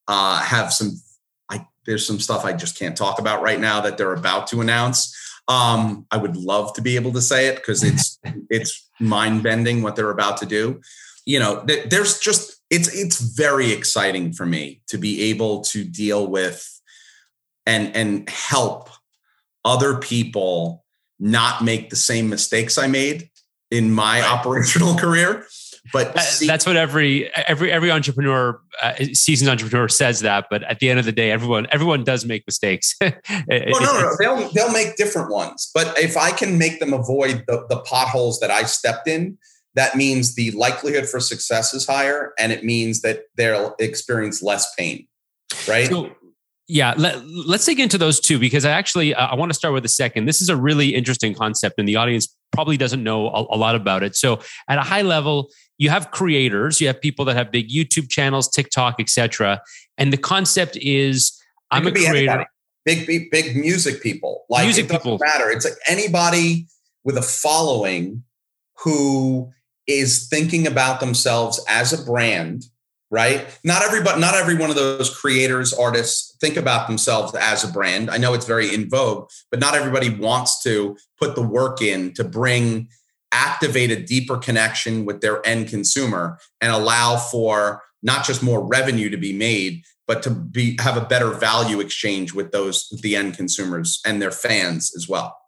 uh, 0.08 0.42
have 0.42 0.72
some. 0.72 0.94
I, 1.50 1.68
there's 1.86 2.08
some 2.08 2.20
stuff 2.20 2.46
I 2.46 2.54
just 2.54 2.80
can't 2.80 2.96
talk 2.96 3.20
about 3.20 3.42
right 3.42 3.60
now 3.60 3.82
that 3.82 3.98
they're 3.98 4.14
about 4.14 4.48
to 4.48 4.62
announce. 4.62 5.16
Um, 5.50 6.06
I 6.12 6.18
would 6.18 6.38
love 6.38 6.74
to 6.74 6.82
be 6.82 6.96
able 6.96 7.12
to 7.14 7.22
say 7.22 7.48
it 7.48 7.58
because 7.58 7.84
it's 7.84 8.18
it's 8.50 8.88
mind 9.02 9.44
bending 9.44 9.82
what 9.82 9.98
they're 9.98 10.12
about 10.12 10.38
to 10.38 10.46
do. 10.46 10.80
You 11.26 11.40
know, 11.40 11.66
th- 11.66 11.90
there's 11.90 12.20
just 12.20 12.59
it's 12.70 12.88
it's 12.94 13.20
very 13.20 13.72
exciting 13.72 14.34
for 14.34 14.46
me 14.46 14.82
to 14.88 14.98
be 14.98 15.24
able 15.24 15.62
to 15.62 15.84
deal 15.84 16.28
with 16.28 16.80
and 17.66 17.96
and 17.96 18.30
help 18.30 18.90
other 19.66 19.98
people 19.98 20.86
not 21.20 21.64
make 21.64 21.90
the 21.90 21.96
same 21.96 22.30
mistakes 22.30 22.78
I 22.78 22.88
made 22.88 23.30
in 23.72 23.92
my 23.92 24.22
operational 24.22 24.96
career. 24.98 25.46
But 25.92 26.20
see, 26.20 26.46
that's 26.46 26.66
what 26.66 26.76
every 26.76 27.34
every 27.36 27.72
every 27.72 27.90
entrepreneur, 27.90 28.60
uh, 28.82 28.94
seasoned 29.14 29.50
entrepreneur, 29.50 29.88
says 29.88 30.20
that. 30.20 30.46
But 30.50 30.64
at 30.64 30.80
the 30.80 30.90
end 30.90 31.00
of 31.00 31.06
the 31.06 31.12
day, 31.12 31.32
everyone 31.32 31.68
everyone 31.72 32.04
does 32.04 32.26
make 32.26 32.44
mistakes. 32.46 32.96
well, 33.02 33.12
no, 33.30 33.80
no, 33.80 34.02
no, 34.02 34.12
they'll 34.20 34.50
they'll 34.52 34.72
make 34.72 34.98
different 34.98 35.32
ones. 35.32 35.72
But 35.74 35.98
if 35.98 36.16
I 36.16 36.32
can 36.32 36.58
make 36.58 36.80
them 36.80 36.94
avoid 36.94 37.44
the 37.48 37.66
the 37.70 37.80
potholes 37.80 38.40
that 38.40 38.52
I 38.52 38.64
stepped 38.64 39.08
in, 39.08 39.38
that 39.76 39.96
means 39.96 40.36
the 40.36 40.52
likelihood 40.52 41.08
for 41.08 41.20
success 41.20 41.74
is 41.74 41.86
higher 41.86 42.34
and 42.40 42.52
it 42.52 42.64
means 42.64 43.02
that 43.02 43.24
they'll 43.36 43.76
experience 43.80 44.42
less 44.42 44.74
pain 44.76 45.08
right? 45.68 45.88
So, 45.88 46.12
yeah 46.68 46.94
let, 46.98 47.16
us 47.16 47.66
dig 47.66 47.80
into 47.80 47.98
those 47.98 48.20
two 48.20 48.38
because 48.38 48.64
i 48.64 48.70
actually 48.70 49.16
uh, 49.16 49.28
i 49.28 49.36
want 49.36 49.50
to 49.50 49.56
start 49.56 49.74
with 49.74 49.84
the 49.84 49.90
second. 49.90 50.26
This 50.26 50.40
is 50.40 50.50
a 50.50 50.56
really 50.56 50.94
interesting 50.94 51.34
concept 51.34 51.80
and 51.80 51.88
the 51.88 51.96
audience 51.96 52.36
probably 52.52 52.78
doesn't 52.78 53.04
know 53.04 53.28
a, 53.30 53.56
a 53.56 53.58
lot 53.58 53.76
about 53.76 54.02
it. 54.02 54.16
So 54.16 54.40
at 54.68 54.78
a 54.78 54.82
high 54.82 55.02
level 55.02 55.50
you 55.78 55.90
have 55.90 56.12
creators 56.12 56.80
you 56.80 56.88
have 56.88 57.02
people 57.02 57.26
that 57.26 57.36
have 57.36 57.52
big 57.52 57.70
youtube 57.70 58.10
channels 58.10 58.50
tiktok 58.50 59.00
etc 59.00 59.62
and 59.98 60.14
the 60.14 60.18
concept 60.18 60.78
is 60.78 61.42
i'm 61.72 61.88
a 61.88 61.92
creator. 61.92 62.46
big, 62.86 63.08
big 63.08 63.32
big 63.32 63.56
music 63.56 64.02
people. 64.02 64.46
Like 64.50 64.66
music 64.66 64.86
it 64.86 64.88
doesn't 64.90 65.04
people. 65.04 65.20
matter. 65.20 65.50
It's 65.50 65.66
like 65.66 65.78
anybody 65.88 66.68
with 67.04 67.18
a 67.18 67.22
following 67.22 68.24
who 68.84 69.52
is 69.90 70.28
thinking 70.28 70.68
about 70.68 71.00
themselves 71.00 71.64
as 71.68 71.94
a 71.94 72.04
brand 72.06 72.66
right? 73.12 73.48
Not 73.64 73.82
everybody 73.82 74.22
not 74.22 74.36
every 74.36 74.56
one 74.56 74.70
of 74.70 74.76
those 74.76 75.16
creators 75.16 75.74
artists 75.74 76.38
think 76.40 76.58
about 76.58 76.88
themselves 76.88 77.34
as 77.34 77.64
a 77.64 77.68
brand. 77.68 78.10
I 78.10 78.18
know 78.18 78.34
it's 78.34 78.46
very 78.46 78.74
in 78.74 78.88
vogue 78.90 79.30
but 79.50 79.60
not 79.60 79.76
everybody 79.76 80.10
wants 80.10 80.62
to 80.64 80.96
put 81.20 81.36
the 81.36 81.42
work 81.42 81.82
in 81.82 82.14
to 82.14 82.24
bring 82.24 82.90
activate 83.32 83.92
a 83.92 84.02
deeper 84.02 84.38
connection 84.38 85.06
with 85.06 85.22
their 85.22 85.46
end 85.46 85.70
consumer 85.70 86.40
and 86.62 86.72
allow 86.72 87.18
for 87.18 87.84
not 88.02 88.26
just 88.26 88.42
more 88.42 88.66
revenue 88.66 89.10
to 89.10 89.18
be 89.18 89.34
made 89.34 89.84
but 90.08 90.24
to 90.24 90.32
be 90.32 90.76
have 90.80 90.98
a 90.98 91.06
better 91.06 91.30
value 91.32 91.80
exchange 91.80 92.34
with 92.34 92.52
those 92.52 92.90
the 93.04 93.16
end 93.16 93.36
consumers 93.36 94.02
and 94.06 94.22
their 94.22 94.32
fans 94.32 94.92
as 94.96 95.08
well 95.08 95.39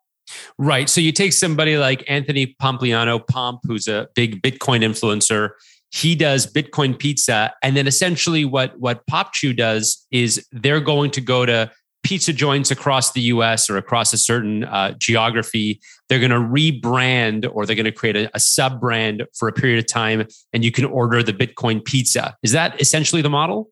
Right. 0.57 0.89
So 0.89 1.01
you 1.01 1.11
take 1.11 1.33
somebody 1.33 1.77
like 1.77 2.03
Anthony 2.07 2.55
Pompliano, 2.61 3.25
Pomp, 3.25 3.61
who's 3.63 3.87
a 3.87 4.07
big 4.15 4.41
Bitcoin 4.41 4.83
influencer. 4.83 5.51
He 5.91 6.15
does 6.15 6.51
Bitcoin 6.51 6.97
pizza. 6.97 7.53
And 7.61 7.75
then 7.75 7.87
essentially 7.87 8.45
what, 8.45 8.79
what 8.79 9.05
PopChew 9.07 9.55
does 9.55 10.05
is 10.11 10.45
they're 10.51 10.79
going 10.79 11.11
to 11.11 11.21
go 11.21 11.45
to 11.45 11.71
pizza 12.03 12.33
joints 12.33 12.71
across 12.71 13.11
the 13.11 13.21
US 13.21 13.69
or 13.69 13.77
across 13.77 14.13
a 14.13 14.17
certain 14.17 14.63
uh, 14.63 14.93
geography. 14.97 15.79
They're 16.09 16.19
going 16.19 16.31
to 16.31 16.37
rebrand 16.37 17.49
or 17.51 17.65
they're 17.65 17.75
going 17.75 17.85
to 17.85 17.91
create 17.91 18.15
a, 18.15 18.29
a 18.33 18.39
sub 18.39 18.79
brand 18.79 19.25
for 19.37 19.47
a 19.47 19.53
period 19.53 19.79
of 19.79 19.87
time 19.87 20.25
and 20.53 20.63
you 20.63 20.71
can 20.71 20.85
order 20.85 21.21
the 21.21 21.33
Bitcoin 21.33 21.83
pizza. 21.83 22.35
Is 22.43 22.53
that 22.53 22.79
essentially 22.81 23.21
the 23.21 23.29
model? 23.29 23.69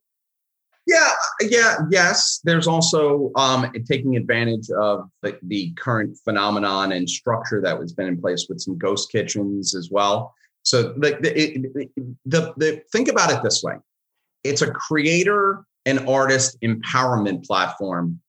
Yeah, 0.89 1.11
yeah, 1.41 1.75
yes. 1.91 2.41
There's 2.43 2.65
also 2.65 3.31
um, 3.35 3.71
taking 3.87 4.15
advantage 4.15 4.71
of 4.71 5.07
the, 5.21 5.37
the, 5.43 5.71
current 5.73 6.17
phenomenon 6.23 6.93
and 6.93 7.07
structure 7.07 7.61
that 7.61 7.79
has 7.79 7.93
been 7.93 8.07
in 8.07 8.19
place 8.19 8.47
with 8.49 8.59
some 8.59 8.75
ghost 8.75 9.11
kitchens 9.11 9.75
as 9.75 9.89
well. 9.91 10.33
So 10.63 10.93
the, 10.93 11.11
the, 11.21 12.09
the, 12.25 12.53
the 12.57 12.81
think 12.91 13.07
about 13.07 13.31
it 13.31 13.43
this 13.43 13.61
way: 13.61 13.75
it's 14.43 14.63
a 14.63 14.71
creator 14.71 15.63
and 15.85 16.09
artist 16.09 16.57
empowerment 16.63 17.45
platform 17.45 18.19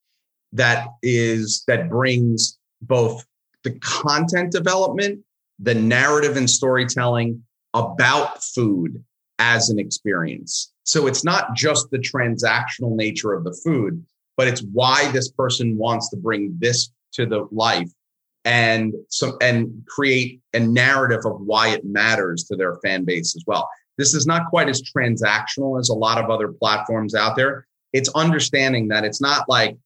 that 0.53 0.89
is 1.03 1.65
that 1.67 1.89
brings 1.89 2.59
both 2.83 3.25
the 3.65 3.79
content 3.81 4.53
development, 4.53 5.21
the 5.59 5.75
narrative 5.75 6.37
and 6.37 6.49
storytelling 6.49 7.43
about 7.73 8.43
food 8.43 9.03
as 9.39 9.71
an 9.71 9.79
experience. 9.79 10.70
So 10.85 11.07
it's 11.07 11.25
not 11.25 11.55
just 11.55 11.91
the 11.91 11.99
transactional 11.99 12.97
nature 12.97 13.33
of 13.33 13.45
the 13.45 13.59
food, 13.65 14.05
but 14.37 14.49
it's 14.49 14.63
why 14.73 15.11
this 15.13 15.31
person 15.31 15.77
wants 15.77 16.09
to 16.11 16.17
bring 16.17 16.57
this 16.59 16.91
to 17.13 17.27
the 17.27 17.47
life 17.51 17.91
and 18.45 18.95
some 19.09 19.37
and 19.41 19.83
create 19.87 20.41
a 20.55 20.61
narrative 20.61 21.27
of 21.27 21.41
why 21.43 21.69
it 21.69 21.85
matters 21.85 22.45
to 22.45 22.57
their 22.57 22.77
fan 22.77 23.05
base 23.05 23.37
as 23.37 23.45
well. 23.47 23.69
This 23.99 24.15
is 24.15 24.27
not 24.27 24.47
quite 24.49 24.69
as 24.69 24.83
transactional 24.83 25.79
as 25.79 25.91
a 25.91 25.95
lot 25.95 26.17
of 26.17 26.31
other 26.31 26.49
platforms 26.49 27.15
out 27.15 27.37
there. 27.37 27.67
It's 27.93 28.09
understanding 28.15 28.89
that 28.89 29.05
it's 29.05 29.21
not 29.21 29.49
like 29.49 29.77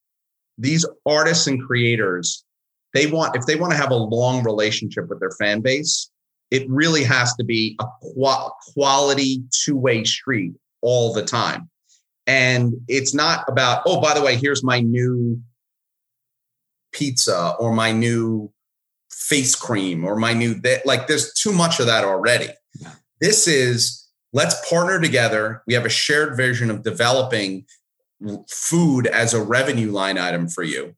these 0.56 0.86
artists 1.04 1.48
and 1.48 1.60
creators 1.60 2.44
they 2.92 3.06
want 3.06 3.34
if 3.34 3.44
they 3.44 3.56
want 3.56 3.72
to 3.72 3.76
have 3.76 3.90
a 3.90 3.96
long 3.96 4.44
relationship 4.44 5.08
with 5.08 5.18
their 5.18 5.32
fan 5.32 5.60
base, 5.60 6.10
it 6.50 6.64
really 6.70 7.02
has 7.02 7.34
to 7.34 7.44
be 7.44 7.76
a 7.80 7.86
quality 8.72 9.42
two-way 9.50 10.04
street 10.04 10.52
all 10.84 11.12
the 11.12 11.24
time. 11.24 11.68
And 12.26 12.74
it's 12.86 13.14
not 13.14 13.44
about, 13.48 13.82
oh, 13.86 14.00
by 14.00 14.14
the 14.14 14.22
way, 14.22 14.36
here's 14.36 14.62
my 14.62 14.80
new 14.80 15.42
pizza 16.92 17.56
or 17.58 17.72
my 17.72 17.90
new 17.90 18.52
face 19.10 19.54
cream 19.54 20.04
or 20.04 20.16
my 20.16 20.32
new 20.32 20.54
that 20.54 20.84
like 20.86 21.06
there's 21.06 21.32
too 21.34 21.52
much 21.52 21.80
of 21.80 21.86
that 21.86 22.04
already. 22.04 22.48
Yeah. 22.80 22.92
This 23.20 23.48
is 23.48 24.08
let's 24.32 24.68
partner 24.68 25.00
together. 25.00 25.62
We 25.66 25.74
have 25.74 25.84
a 25.84 25.90
shared 25.90 26.36
vision 26.36 26.70
of 26.70 26.82
developing 26.82 27.66
food 28.48 29.06
as 29.06 29.34
a 29.34 29.42
revenue 29.42 29.90
line 29.90 30.18
item 30.18 30.48
for 30.48 30.62
you 30.62 30.94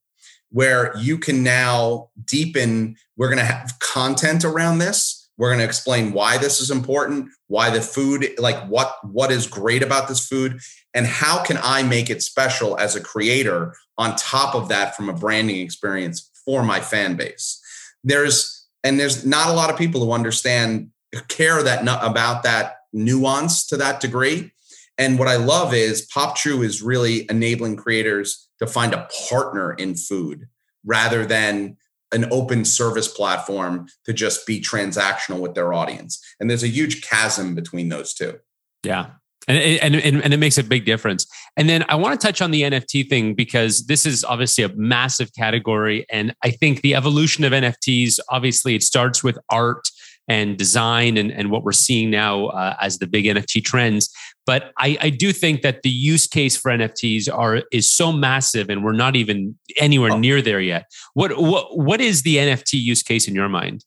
where 0.51 0.97
you 0.97 1.18
can 1.18 1.43
now 1.43 2.09
deepen 2.24 2.97
we're 3.16 3.28
going 3.28 3.39
to 3.39 3.45
have 3.45 3.72
content 3.80 4.45
around 4.45 4.78
this 4.78 5.16
we're 5.39 5.51
going 5.51 5.59
to 5.59 5.64
explain 5.64 6.12
why 6.12 6.39
this 6.39 6.61
is 6.61 6.70
important 6.70 7.28
why 7.47 7.70
the 7.70 7.80
food 7.80 8.28
like 8.39 8.62
what 8.68 8.97
what 9.05 9.30
is 9.30 9.47
great 9.47 9.82
about 9.82 10.09
this 10.09 10.26
food 10.26 10.59
and 10.95 11.07
how 11.07 11.43
can 11.43 11.59
i 11.62 11.82
make 11.82 12.11
it 12.11 12.22
special 12.22 12.78
as 12.78 12.97
a 12.97 13.01
creator 13.01 13.74
on 13.99 14.16
top 14.16 14.55
of 14.55 14.68
that 14.68 14.97
from 14.97 15.09
a 15.09 15.14
branding 15.14 15.61
experience 15.61 16.30
for 16.47 16.62
my 16.62 16.80
fan 16.80 17.16
base. 17.16 17.61
There's 18.05 18.66
and 18.84 19.01
there's 19.01 19.26
not 19.26 19.51
a 19.51 19.53
lot 19.53 19.68
of 19.68 19.76
people 19.76 20.05
who 20.05 20.12
understand 20.12 20.91
care 21.28 21.62
that 21.62 21.82
about 21.82 22.45
that 22.45 22.76
nuance 22.93 23.66
to 23.66 23.76
that 23.76 24.01
degree. 24.01 24.53
And 24.97 25.18
what 25.18 25.28
i 25.28 25.37
love 25.37 25.74
is 25.74 26.07
PopChew 26.09 26.64
is 26.64 26.82
really 26.82 27.26
enabling 27.28 27.76
creators 27.76 28.49
to 28.59 28.66
find 28.66 28.95
a 28.95 29.09
partner 29.28 29.74
in 29.74 29.95
food 29.95 30.47
rather 30.84 31.26
than 31.26 31.76
an 32.17 32.27
open 32.33 32.64
service 32.64 33.07
platform 33.07 33.87
to 34.05 34.12
just 34.12 34.47
be 34.47 34.61
transactional 34.61 35.39
with 35.39 35.55
their 35.55 35.73
audience 35.73 36.21
and 36.41 36.51
there's 36.51 36.64
a 36.64 36.69
huge 36.69 37.03
chasm 37.03 37.55
between 37.55 37.89
those 37.89 38.12
two 38.12 38.39
yeah 38.83 39.11
and, 39.49 39.59
and, 39.59 39.95
and, 39.95 40.25
and 40.25 40.35
it 40.35 40.39
makes 40.39 40.59
a 40.59 40.64
big 40.64 40.85
difference. 40.85 41.27
And 41.57 41.69
then 41.69 41.85
I 41.89 41.95
want 41.95 42.21
to 42.21 42.27
touch 42.27 42.43
on 42.43 42.51
the 42.51 42.62
NFT 42.62 43.09
thing 43.09 43.35
because 43.35 43.87
this 43.87 44.05
is 44.05 44.25
obviously 44.25 44.64
a 44.64 44.69
massive 44.75 45.33
category. 45.35 46.05
And 46.11 46.35
I 46.43 46.51
think 46.51 46.81
the 46.81 46.95
evolution 46.95 47.45
of 47.45 47.53
NFTs, 47.53 48.19
obviously, 48.29 48.75
it 48.75 48.83
starts 48.83 49.23
with 49.23 49.39
art 49.51 49.89
and 50.29 50.57
design 50.57 51.17
and, 51.17 51.31
and 51.31 51.51
what 51.51 51.62
we're 51.62 51.73
seeing 51.73 52.11
now 52.11 52.47
uh, 52.47 52.75
as 52.81 52.99
the 52.99 53.07
big 53.07 53.27
NFT 53.27 53.64
trends. 53.64 54.11
But 54.47 54.72
I, 54.78 54.97
I, 55.01 55.11
do 55.11 55.32
think 55.32 55.62
that 55.62 55.82
the 55.82 55.90
use 55.90 56.28
case 56.28 56.57
for 56.57 56.70
NFTs 56.70 57.28
are 57.32 57.64
is 57.72 57.92
so 57.92 58.12
massive, 58.12 58.70
and 58.70 58.84
we're 58.84 58.92
not 58.92 59.16
even 59.16 59.59
anywhere 59.76 60.12
oh. 60.12 60.18
near 60.18 60.40
there 60.40 60.61
yet. 60.61 60.84
What 61.14 61.36
what 61.36 61.76
what 61.76 62.01
is 62.01 62.22
the 62.22 62.36
NFT 62.36 62.74
use 62.74 63.03
case 63.03 63.26
in 63.26 63.34
your 63.34 63.49
mind? 63.49 63.84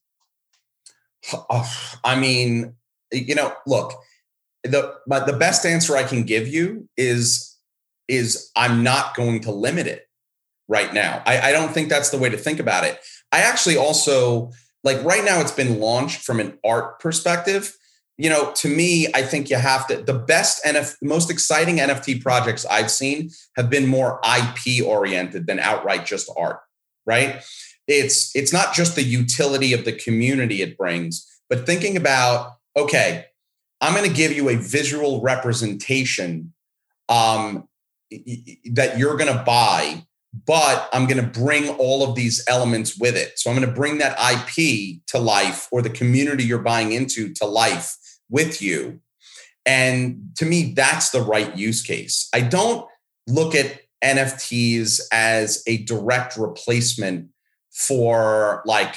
Oh, 1.33 1.71
I 2.03 2.19
mean, 2.19 2.73
you 3.11 3.35
know, 3.35 3.53
look, 3.65 3.93
the 4.63 4.95
but 5.07 5.27
the 5.27 5.33
best 5.33 5.65
answer 5.65 5.95
I 5.95 6.03
can 6.03 6.23
give 6.23 6.47
you 6.47 6.89
is 6.97 7.57
is 8.09 8.51
I'm 8.55 8.83
not 8.83 9.15
going 9.15 9.41
to 9.41 9.51
limit 9.51 9.87
it 9.87 10.07
right 10.67 10.93
now. 10.93 11.21
I, 11.25 11.39
I 11.39 11.51
don't 11.51 11.73
think 11.73 11.89
that's 11.89 12.09
the 12.09 12.17
way 12.17 12.29
to 12.29 12.37
think 12.37 12.59
about 12.59 12.83
it. 12.83 12.99
I 13.31 13.39
actually 13.39 13.77
also 13.77 14.51
like 14.83 15.03
right 15.03 15.23
now 15.23 15.39
it's 15.39 15.51
been 15.51 15.79
launched 15.79 16.21
from 16.21 16.39
an 16.39 16.57
art 16.65 16.99
perspective. 16.99 17.75
You 18.19 18.29
know, 18.29 18.51
to 18.55 18.67
me, 18.67 19.07
I 19.15 19.21
think 19.21 19.49
you 19.49 19.55
have 19.55 19.87
to 19.87 19.95
the 19.95 20.13
best 20.13 20.61
NFT, 20.65 20.97
most 21.01 21.31
exciting 21.31 21.77
NFT 21.77 22.21
projects 22.21 22.65
I've 22.65 22.91
seen 22.91 23.29
have 23.55 23.69
been 23.69 23.87
more 23.87 24.19
IP 24.37 24.85
oriented 24.85 25.47
than 25.47 25.57
outright 25.57 26.05
just 26.05 26.29
art, 26.37 26.59
right? 27.05 27.41
It's 27.87 28.35
it's 28.35 28.51
not 28.51 28.73
just 28.73 28.95
the 28.95 29.03
utility 29.03 29.71
of 29.71 29.85
the 29.85 29.93
community 29.93 30.61
it 30.61 30.77
brings, 30.77 31.25
but 31.49 31.65
thinking 31.65 31.95
about 31.95 32.55
okay, 32.75 33.23
I'm 33.79 33.93
going 33.93 34.07
to 34.09 34.13
give 34.13 34.33
you 34.33 34.49
a 34.49 34.57
visual 34.57 35.21
representation 35.21 36.53
um, 37.07 37.69
that 38.11 38.97
you're 38.97 39.15
going 39.15 39.33
to 39.33 39.43
buy, 39.45 40.03
but 40.45 40.89
I'm 40.91 41.07
going 41.07 41.23
to 41.23 41.39
bring 41.39 41.69
all 41.77 42.03
of 42.03 42.15
these 42.15 42.43
elements 42.49 42.97
with 42.97 43.15
it. 43.15 43.39
So 43.39 43.49
I'm 43.49 43.55
going 43.55 43.67
to 43.67 43.73
bring 43.73 43.99
that 43.99 44.17
IP 44.19 44.99
to 45.07 45.19
life 45.19 45.69
or 45.71 45.81
the 45.81 45.89
community 45.89 46.43
you're 46.43 46.59
buying 46.59 46.91
into 46.91 47.33
to 47.35 47.45
life 47.45 47.95
with 48.29 48.61
you. 48.61 49.01
And 49.65 50.31
to 50.37 50.45
me, 50.45 50.73
that's 50.73 51.09
the 51.09 51.21
right 51.21 51.55
use 51.55 51.81
case. 51.81 52.29
I 52.33 52.41
don't 52.41 52.87
look 53.27 53.53
at 53.55 53.81
NFTs 54.03 55.01
as 55.11 55.63
a 55.67 55.83
direct 55.83 56.37
replacement 56.37 57.29
for 57.71 58.61
like, 58.65 58.95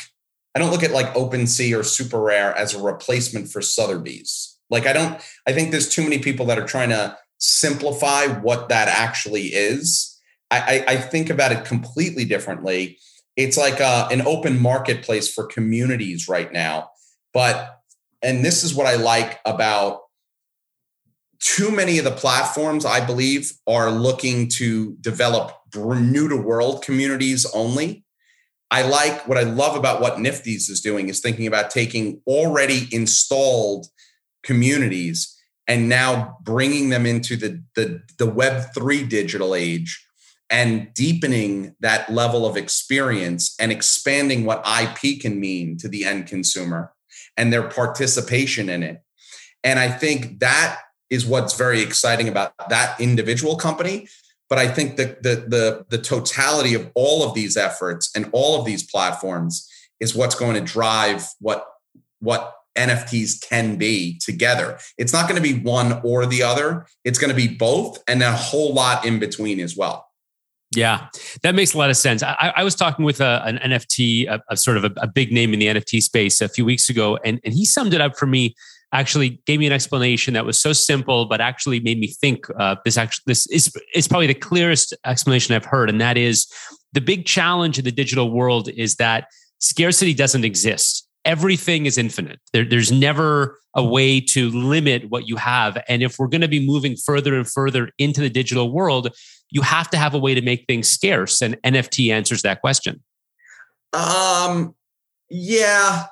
I 0.54 0.58
don't 0.58 0.70
look 0.70 0.82
at 0.82 0.92
like 0.92 1.12
OpenSea 1.14 1.76
or 1.76 1.82
SuperRare 1.82 2.54
as 2.56 2.74
a 2.74 2.82
replacement 2.82 3.48
for 3.48 3.60
Sotheby's. 3.60 4.58
Like 4.70 4.86
I 4.86 4.92
don't, 4.92 5.20
I 5.46 5.52
think 5.52 5.70
there's 5.70 5.88
too 5.88 6.02
many 6.02 6.18
people 6.18 6.46
that 6.46 6.58
are 6.58 6.66
trying 6.66 6.90
to 6.90 7.16
simplify 7.38 8.26
what 8.26 8.68
that 8.68 8.88
actually 8.88 9.46
is. 9.46 10.18
I, 10.50 10.84
I, 10.88 10.92
I 10.92 10.96
think 10.96 11.28
about 11.28 11.52
it 11.52 11.64
completely 11.64 12.24
differently. 12.24 12.98
It's 13.36 13.56
like 13.56 13.80
a, 13.80 13.84
uh, 13.84 14.08
an 14.10 14.22
open 14.22 14.60
marketplace 14.60 15.32
for 15.32 15.46
communities 15.46 16.28
right 16.28 16.52
now. 16.52 16.90
But, 17.34 17.81
and 18.22 18.44
this 18.44 18.62
is 18.62 18.74
what 18.74 18.86
I 18.86 18.96
like 18.96 19.40
about 19.44 20.00
too 21.40 21.72
many 21.72 21.98
of 21.98 22.04
the 22.04 22.12
platforms, 22.12 22.84
I 22.84 23.04
believe, 23.04 23.52
are 23.66 23.90
looking 23.90 24.48
to 24.50 24.96
develop 25.00 25.58
new 25.74 26.28
to 26.28 26.36
world 26.36 26.84
communities 26.84 27.44
only. 27.52 28.04
I 28.70 28.82
like 28.82 29.26
what 29.26 29.38
I 29.38 29.42
love 29.42 29.76
about 29.76 30.00
what 30.00 30.18
Niftyz 30.18 30.70
is 30.70 30.80
doing 30.80 31.08
is 31.08 31.20
thinking 31.20 31.46
about 31.46 31.70
taking 31.70 32.22
already 32.26 32.88
installed 32.92 33.86
communities 34.42 35.36
and 35.66 35.88
now 35.88 36.38
bringing 36.42 36.90
them 36.90 37.06
into 37.06 37.36
the, 37.36 37.62
the, 37.74 38.02
the 38.18 38.26
Web3 38.26 39.08
digital 39.08 39.54
age 39.54 40.06
and 40.48 40.92
deepening 40.94 41.74
that 41.80 42.10
level 42.10 42.46
of 42.46 42.56
experience 42.56 43.54
and 43.58 43.72
expanding 43.72 44.44
what 44.44 44.64
IP 44.66 45.20
can 45.20 45.40
mean 45.40 45.76
to 45.78 45.88
the 45.88 46.04
end 46.04 46.26
consumer 46.26 46.91
and 47.36 47.52
their 47.52 47.68
participation 47.68 48.68
in 48.68 48.82
it. 48.82 49.02
And 49.64 49.78
I 49.78 49.88
think 49.88 50.40
that 50.40 50.80
is 51.10 51.26
what's 51.26 51.56
very 51.56 51.82
exciting 51.82 52.28
about 52.28 52.52
that 52.68 53.00
individual 53.00 53.56
company. 53.56 54.08
But 54.48 54.58
I 54.58 54.68
think 54.68 54.96
that 54.96 55.22
the, 55.22 55.36
the, 55.48 55.86
the 55.88 56.02
totality 56.02 56.74
of 56.74 56.90
all 56.94 57.22
of 57.22 57.34
these 57.34 57.56
efforts 57.56 58.10
and 58.14 58.28
all 58.32 58.58
of 58.58 58.66
these 58.66 58.82
platforms 58.82 59.68
is 60.00 60.14
what's 60.14 60.34
going 60.34 60.54
to 60.54 60.60
drive 60.60 61.26
what, 61.38 61.66
what 62.20 62.54
NFTs 62.76 63.48
can 63.48 63.76
be 63.76 64.18
together. 64.18 64.78
It's 64.98 65.12
not 65.12 65.28
going 65.28 65.42
to 65.42 65.54
be 65.54 65.60
one 65.60 66.00
or 66.02 66.26
the 66.26 66.42
other. 66.42 66.86
It's 67.04 67.18
going 67.18 67.30
to 67.30 67.36
be 67.36 67.48
both 67.48 68.02
and 68.08 68.22
a 68.22 68.32
whole 68.32 68.74
lot 68.74 69.04
in 69.04 69.18
between 69.18 69.60
as 69.60 69.76
well. 69.76 70.06
Yeah, 70.74 71.08
that 71.42 71.54
makes 71.54 71.74
a 71.74 71.78
lot 71.78 71.90
of 71.90 71.96
sense. 71.96 72.22
I, 72.22 72.52
I 72.56 72.64
was 72.64 72.74
talking 72.74 73.04
with 73.04 73.20
a, 73.20 73.42
an 73.44 73.58
NFT, 73.58 74.28
a, 74.28 74.42
a 74.48 74.56
sort 74.56 74.76
of 74.76 74.84
a, 74.84 74.92
a, 74.96 75.06
big 75.06 75.30
name 75.30 75.52
in 75.52 75.58
the 75.58 75.66
NFT 75.66 76.02
space 76.02 76.40
a 76.40 76.48
few 76.48 76.64
weeks 76.64 76.88
ago, 76.88 77.18
and, 77.24 77.40
and 77.44 77.52
he 77.52 77.66
summed 77.66 77.92
it 77.92 78.00
up 78.00 78.16
for 78.16 78.26
me. 78.26 78.54
Actually, 78.94 79.40
gave 79.46 79.58
me 79.58 79.66
an 79.66 79.72
explanation 79.72 80.34
that 80.34 80.44
was 80.44 80.60
so 80.60 80.72
simple, 80.72 81.26
but 81.26 81.40
actually 81.40 81.80
made 81.80 81.98
me 81.98 82.08
think. 82.08 82.46
Uh, 82.58 82.76
this 82.84 82.96
actually, 82.96 83.22
this 83.26 83.46
is 83.48 83.72
is 83.94 84.08
probably 84.08 84.26
the 84.26 84.34
clearest 84.34 84.94
explanation 85.04 85.54
I've 85.54 85.64
heard, 85.64 85.90
and 85.90 86.00
that 86.00 86.16
is 86.16 86.46
the 86.92 87.00
big 87.00 87.26
challenge 87.26 87.78
in 87.78 87.84
the 87.84 87.92
digital 87.92 88.30
world 88.30 88.68
is 88.68 88.96
that 88.96 89.28
scarcity 89.58 90.14
doesn't 90.14 90.44
exist 90.44 91.08
everything 91.24 91.86
is 91.86 91.98
infinite. 91.98 92.40
There, 92.52 92.64
there's 92.64 92.90
never 92.90 93.58
a 93.74 93.84
way 93.84 94.20
to 94.20 94.50
limit 94.50 95.08
what 95.08 95.28
you 95.28 95.36
have. 95.36 95.82
And 95.88 96.02
if 96.02 96.18
we're 96.18 96.26
going 96.26 96.42
to 96.42 96.48
be 96.48 96.64
moving 96.64 96.96
further 96.96 97.36
and 97.36 97.48
further 97.48 97.90
into 97.98 98.20
the 98.20 98.30
digital 98.30 98.72
world, 98.72 99.14
you 99.52 99.62
have 99.62 99.88
to 99.90 99.98
have 99.98 100.14
a 100.14 100.18
way 100.18 100.34
to 100.34 100.42
make 100.42 100.64
things 100.66 100.88
scarce. 100.88 101.40
And 101.40 101.60
NFT 101.62 102.10
answers 102.10 102.42
that 102.42 102.60
question. 102.60 103.02
Um, 103.92 104.74
yeah, 105.28 106.06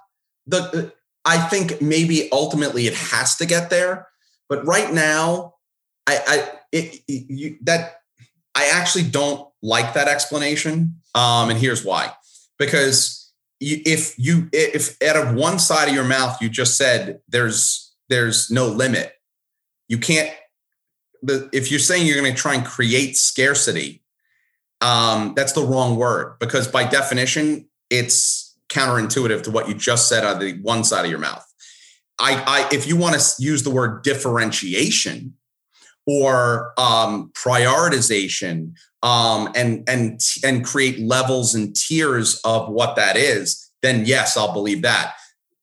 the 0.46 0.92
I 1.24 1.38
think 1.38 1.80
maybe 1.80 2.28
ultimately 2.30 2.86
it 2.86 2.94
has 2.94 3.36
to 3.36 3.46
get 3.46 3.70
there, 3.70 4.08
but 4.48 4.64
right 4.66 4.92
now, 4.92 5.54
I, 6.06 6.20
I 6.26 6.52
it, 6.70 7.02
it 7.08 7.30
you, 7.30 7.56
that 7.62 8.00
I 8.54 8.70
actually 8.72 9.04
don't 9.04 9.48
like 9.62 9.94
that 9.94 10.08
explanation. 10.08 11.00
Um, 11.14 11.50
and 11.50 11.58
here's 11.58 11.84
why: 11.84 12.12
because 12.58 13.32
if 13.60 14.18
you 14.18 14.48
if 14.52 15.00
out 15.02 15.16
of 15.16 15.34
one 15.34 15.58
side 15.58 15.88
of 15.88 15.94
your 15.94 16.04
mouth 16.04 16.40
you 16.40 16.48
just 16.48 16.78
said 16.78 17.20
there's 17.28 17.94
there's 18.08 18.50
no 18.50 18.66
limit 18.66 19.12
you 19.86 19.98
can't 19.98 20.34
the 21.22 21.48
if 21.52 21.70
you're 21.70 21.80
saying 21.80 22.06
you're 22.06 22.20
going 22.20 22.32
to 22.34 22.40
try 22.40 22.54
and 22.54 22.64
create 22.64 23.16
scarcity 23.16 24.02
um 24.80 25.32
that's 25.34 25.52
the 25.52 25.62
wrong 25.62 25.96
word 25.96 26.38
because 26.38 26.66
by 26.68 26.84
definition 26.84 27.68
it's 27.90 28.56
counterintuitive 28.68 29.42
to 29.42 29.50
what 29.50 29.68
you 29.68 29.74
just 29.74 30.08
said 30.08 30.24
on 30.24 30.38
the 30.38 30.58
one 30.62 30.84
side 30.84 31.04
of 31.04 31.10
your 31.10 31.20
mouth 31.20 31.44
i 32.18 32.42
i 32.46 32.68
if 32.74 32.86
you 32.86 32.96
want 32.96 33.18
to 33.18 33.42
use 33.42 33.62
the 33.62 33.70
word 33.70 34.02
differentiation 34.02 35.34
or 36.06 36.72
um, 36.78 37.30
prioritization 37.34 38.74
um, 39.02 39.50
and 39.54 39.88
and 39.88 40.20
and 40.44 40.64
create 40.64 40.98
levels 40.98 41.54
and 41.54 41.74
tiers 41.74 42.40
of 42.44 42.68
what 42.68 42.96
that 42.96 43.16
is, 43.16 43.70
then 43.82 44.04
yes, 44.04 44.36
I'll 44.36 44.52
believe 44.52 44.82
that. 44.82 45.14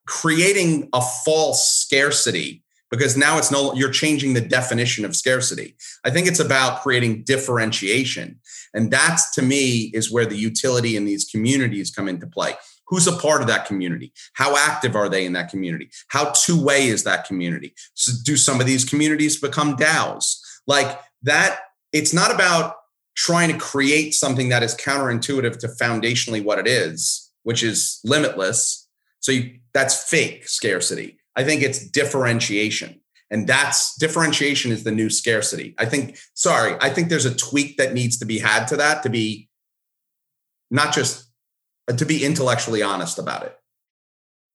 Creating 0.05 0.89
a 0.93 1.01
false 1.25 1.67
scarcity 1.67 2.63
because 2.89 3.17
now 3.17 3.37
it's 3.37 3.51
no 3.51 3.73
you're 3.73 3.91
changing 3.91 4.33
the 4.33 4.41
definition 4.41 5.05
of 5.05 5.15
scarcity. 5.15 5.75
I 6.03 6.09
think 6.09 6.27
it's 6.27 6.39
about 6.39 6.81
creating 6.81 7.23
differentiation, 7.23 8.39
and 8.73 8.91
that's 8.91 9.33
to 9.35 9.41
me 9.41 9.91
is 9.93 10.11
where 10.11 10.25
the 10.25 10.37
utility 10.37 10.95
in 10.95 11.05
these 11.05 11.25
communities 11.25 11.91
come 11.91 12.07
into 12.07 12.27
play. 12.27 12.53
Who's 12.87 13.07
a 13.07 13.17
part 13.17 13.41
of 13.41 13.47
that 13.47 13.65
community? 13.65 14.13
How 14.33 14.55
active 14.55 14.95
are 14.95 15.09
they 15.09 15.25
in 15.25 15.33
that 15.33 15.49
community? 15.49 15.89
How 16.07 16.31
two 16.31 16.61
way 16.61 16.87
is 16.87 17.03
that 17.03 17.25
community? 17.25 17.73
So 17.95 18.13
do 18.23 18.37
some 18.37 18.61
of 18.61 18.65
these 18.65 18.85
communities 18.85 19.39
become 19.39 19.75
DAOs? 19.75 20.39
Like 20.67 20.99
that, 21.23 21.59
it's 21.91 22.13
not 22.13 22.33
about 22.33 22.75
trying 23.15 23.51
to 23.51 23.57
create 23.57 24.13
something 24.13 24.49
that 24.49 24.63
is 24.63 24.75
counterintuitive 24.75 25.57
to 25.57 25.67
foundationally 25.67 26.41
what 26.43 26.59
it 26.59 26.67
is, 26.67 27.29
which 27.43 27.63
is 27.63 27.99
limitless. 28.05 28.87
So 29.19 29.31
you, 29.31 29.59
that's 29.73 30.09
fake 30.09 30.47
scarcity. 30.47 31.16
I 31.37 31.43
think 31.43 31.61
it's 31.61 31.87
differentiation. 31.87 32.99
And 33.29 33.47
that's 33.47 33.95
differentiation 33.97 34.71
is 34.71 34.83
the 34.83 34.91
new 34.91 35.09
scarcity. 35.09 35.75
I 35.77 35.85
think, 35.85 36.17
sorry, 36.33 36.75
I 36.81 36.89
think 36.89 37.09
there's 37.09 37.25
a 37.25 37.35
tweak 37.35 37.77
that 37.77 37.93
needs 37.93 38.17
to 38.19 38.25
be 38.25 38.39
had 38.39 38.65
to 38.67 38.77
that 38.77 39.03
to 39.03 39.09
be 39.09 39.49
not 40.71 40.93
just 40.93 41.29
to 41.95 42.05
be 42.05 42.25
intellectually 42.25 42.81
honest 42.81 43.19
about 43.19 43.43
it 43.43 43.55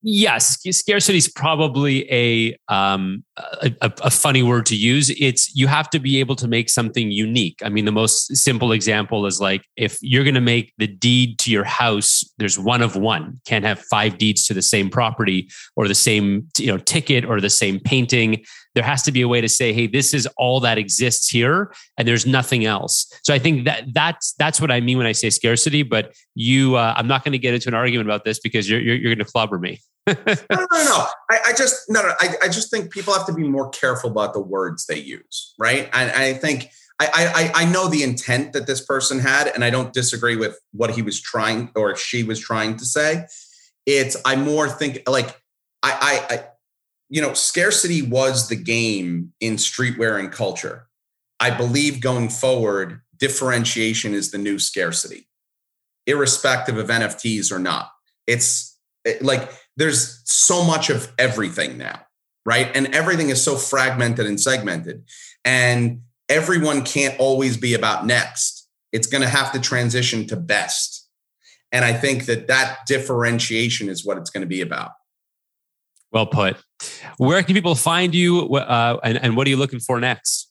yes 0.02 0.58
scarcity 0.70 1.18
is 1.18 1.28
probably 1.28 2.10
a, 2.12 2.56
um, 2.68 3.24
a, 3.36 3.72
a 3.80 4.10
funny 4.10 4.42
word 4.42 4.66
to 4.66 4.76
use. 4.76 5.10
It's 5.18 5.54
you 5.54 5.66
have 5.66 5.88
to 5.90 5.98
be 5.98 6.20
able 6.20 6.36
to 6.36 6.48
make 6.48 6.68
something 6.68 7.10
unique. 7.10 7.60
I 7.64 7.68
mean 7.68 7.84
the 7.84 7.92
most 7.92 8.36
simple 8.36 8.72
example 8.72 9.26
is 9.26 9.40
like 9.40 9.64
if 9.76 9.98
you're 10.00 10.24
going 10.24 10.34
to 10.34 10.40
make 10.40 10.72
the 10.78 10.86
deed 10.86 11.38
to 11.40 11.50
your 11.50 11.64
house 11.64 12.24
there's 12.38 12.58
one 12.58 12.82
of 12.82 12.96
one. 12.96 13.40
Can't 13.46 13.64
have 13.64 13.80
five 13.80 14.18
deeds 14.18 14.46
to 14.46 14.54
the 14.54 14.62
same 14.62 14.90
property 14.90 15.48
or 15.76 15.88
the 15.88 15.94
same 15.94 16.48
you 16.58 16.66
know 16.66 16.78
ticket 16.78 17.24
or 17.24 17.40
the 17.40 17.50
same 17.50 17.80
painting 17.80 18.44
there 18.74 18.84
has 18.84 19.02
to 19.02 19.12
be 19.12 19.22
a 19.22 19.28
way 19.28 19.40
to 19.40 19.48
say 19.48 19.72
hey 19.72 19.86
this 19.86 20.14
is 20.14 20.26
all 20.36 20.60
that 20.60 20.78
exists 20.78 21.28
here 21.28 21.72
and 21.98 22.06
there's 22.06 22.26
nothing 22.26 22.64
else 22.64 23.10
so 23.22 23.32
i 23.34 23.38
think 23.38 23.64
that 23.64 23.84
that's 23.92 24.34
that's 24.34 24.60
what 24.60 24.70
i 24.70 24.80
mean 24.80 24.98
when 24.98 25.06
i 25.06 25.12
say 25.12 25.30
scarcity 25.30 25.82
but 25.82 26.12
you 26.34 26.76
uh, 26.76 26.94
i'm 26.96 27.06
not 27.06 27.24
going 27.24 27.32
to 27.32 27.38
get 27.38 27.54
into 27.54 27.68
an 27.68 27.74
argument 27.74 28.08
about 28.08 28.24
this 28.24 28.38
because 28.40 28.68
you're 28.68 28.80
you're, 28.80 28.96
you're 28.96 29.14
going 29.14 29.24
to 29.24 29.30
clobber 29.30 29.58
me 29.58 29.80
no, 30.08 30.14
no, 30.50 30.66
no. 30.72 31.06
I, 31.30 31.38
I 31.46 31.52
just 31.56 31.88
no, 31.88 32.02
no. 32.02 32.12
I, 32.18 32.34
I 32.42 32.48
just 32.48 32.72
think 32.72 32.90
people 32.90 33.14
have 33.14 33.24
to 33.26 33.32
be 33.32 33.44
more 33.44 33.70
careful 33.70 34.10
about 34.10 34.32
the 34.32 34.40
words 34.40 34.86
they 34.86 34.98
use, 34.98 35.54
right? 35.58 35.88
And 35.92 36.10
I, 36.10 36.34
think 36.34 36.70
I, 36.98 37.52
I 37.54 37.62
I 37.62 37.64
know 37.70 37.88
the 37.88 38.02
intent 38.02 38.52
that 38.54 38.66
this 38.66 38.84
person 38.84 39.20
had, 39.20 39.46
and 39.46 39.64
I 39.64 39.70
don't 39.70 39.92
disagree 39.92 40.34
with 40.34 40.58
what 40.72 40.90
he 40.90 41.02
was 41.02 41.20
trying 41.20 41.70
or 41.76 41.94
she 41.94 42.24
was 42.24 42.40
trying 42.40 42.78
to 42.78 42.84
say. 42.84 43.26
It's 43.86 44.16
I 44.24 44.34
more 44.34 44.68
think 44.68 45.08
like 45.08 45.40
I, 45.84 46.26
I 46.30 46.44
you 47.12 47.20
know 47.20 47.34
scarcity 47.34 48.00
was 48.00 48.48
the 48.48 48.56
game 48.56 49.34
in 49.38 49.56
streetwear 49.56 50.18
and 50.18 50.32
culture. 50.32 50.88
I 51.38 51.50
believe 51.50 52.00
going 52.00 52.30
forward, 52.30 53.02
differentiation 53.18 54.14
is 54.14 54.30
the 54.30 54.38
new 54.38 54.58
scarcity, 54.58 55.28
irrespective 56.06 56.78
of 56.78 56.88
NFTs 56.88 57.52
or 57.52 57.58
not. 57.58 57.90
It's 58.26 58.78
it, 59.04 59.20
like 59.20 59.50
there's 59.76 60.22
so 60.24 60.64
much 60.64 60.88
of 60.88 61.12
everything 61.18 61.76
now, 61.76 62.00
right? 62.46 62.74
And 62.74 62.94
everything 62.94 63.28
is 63.28 63.44
so 63.44 63.56
fragmented 63.56 64.24
and 64.26 64.40
segmented. 64.40 65.04
And 65.44 66.00
everyone 66.30 66.82
can't 66.82 67.20
always 67.20 67.58
be 67.58 67.74
about 67.74 68.06
next. 68.06 68.66
It's 68.90 69.06
going 69.06 69.22
to 69.22 69.28
have 69.28 69.52
to 69.52 69.60
transition 69.60 70.26
to 70.28 70.36
best. 70.36 71.10
And 71.72 71.84
I 71.84 71.92
think 71.92 72.24
that 72.24 72.46
that 72.46 72.86
differentiation 72.86 73.90
is 73.90 74.02
what 74.02 74.16
it's 74.16 74.30
going 74.30 74.42
to 74.42 74.46
be 74.46 74.62
about. 74.62 74.92
Well 76.12 76.26
put. 76.26 76.56
Where 77.16 77.42
can 77.42 77.54
people 77.54 77.74
find 77.74 78.14
you 78.14 78.48
uh, 78.54 79.00
and, 79.02 79.18
and 79.18 79.36
what 79.36 79.46
are 79.46 79.50
you 79.50 79.56
looking 79.56 79.80
for 79.80 79.98
next? 79.98 80.50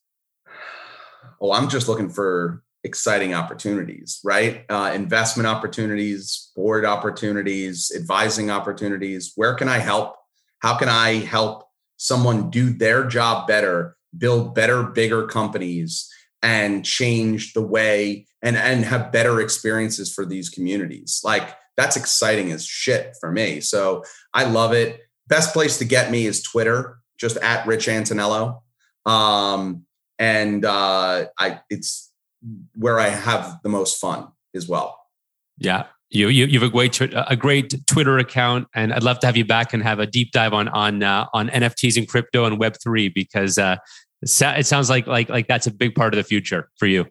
Oh, 1.39 1.51
I'm 1.51 1.69
just 1.69 1.87
looking 1.87 2.09
for 2.09 2.63
exciting 2.83 3.33
opportunities, 3.33 4.19
right? 4.23 4.65
Uh, 4.69 4.91
investment 4.93 5.47
opportunities, 5.47 6.51
board 6.55 6.85
opportunities, 6.85 7.91
advising 7.95 8.49
opportunities. 8.49 9.33
Where 9.35 9.53
can 9.53 9.67
I 9.67 9.77
help? 9.77 10.15
How 10.59 10.77
can 10.77 10.89
I 10.89 11.15
help 11.15 11.67
someone 11.97 12.49
do 12.49 12.71
their 12.71 13.05
job 13.05 13.47
better, 13.47 13.95
build 14.17 14.55
better, 14.55 14.83
bigger 14.83 15.27
companies, 15.27 16.09
and 16.43 16.83
change 16.83 17.53
the 17.53 17.61
way 17.61 18.25
and, 18.41 18.57
and 18.57 18.83
have 18.83 19.11
better 19.11 19.41
experiences 19.41 20.11
for 20.11 20.25
these 20.25 20.49
communities? 20.49 21.21
Like 21.23 21.55
that's 21.77 21.95
exciting 21.95 22.51
as 22.51 22.65
shit 22.65 23.15
for 23.19 23.31
me. 23.31 23.61
So 23.61 24.03
I 24.33 24.45
love 24.45 24.73
it. 24.73 25.01
Best 25.31 25.53
place 25.53 25.77
to 25.77 25.85
get 25.85 26.11
me 26.11 26.25
is 26.25 26.43
Twitter, 26.43 26.99
just 27.17 27.37
at 27.37 27.65
Rich 27.65 27.87
Antoniello. 27.87 28.59
Um, 29.05 29.85
and 30.19 30.65
uh, 30.65 31.27
I 31.39 31.61
it's 31.69 32.11
where 32.75 32.99
I 32.99 33.07
have 33.07 33.59
the 33.63 33.69
most 33.69 33.97
fun 34.01 34.27
as 34.53 34.67
well. 34.67 34.99
Yeah. 35.57 35.85
You, 36.09 36.27
you, 36.27 36.47
you 36.47 36.59
have 36.59 36.67
a 36.67 36.71
great 36.71 36.99
a 36.99 37.37
great 37.37 37.73
Twitter 37.87 38.17
account, 38.17 38.67
and 38.75 38.93
I'd 38.93 39.03
love 39.03 39.19
to 39.19 39.25
have 39.25 39.37
you 39.37 39.45
back 39.45 39.73
and 39.73 39.81
have 39.81 39.99
a 39.99 40.05
deep 40.05 40.33
dive 40.33 40.51
on 40.51 40.67
on 40.67 41.01
uh, 41.01 41.27
on 41.33 41.47
NFTs 41.47 41.95
and 41.95 42.05
crypto 42.05 42.43
and 42.43 42.59
Web 42.59 42.75
three 42.83 43.07
because 43.07 43.57
uh, 43.57 43.77
it 44.21 44.27
sounds 44.67 44.89
like 44.89 45.07
like 45.07 45.29
like 45.29 45.47
that's 45.47 45.67
a 45.67 45.71
big 45.73 45.95
part 45.95 46.13
of 46.13 46.17
the 46.17 46.25
future 46.25 46.69
for 46.77 46.87
you. 46.87 47.05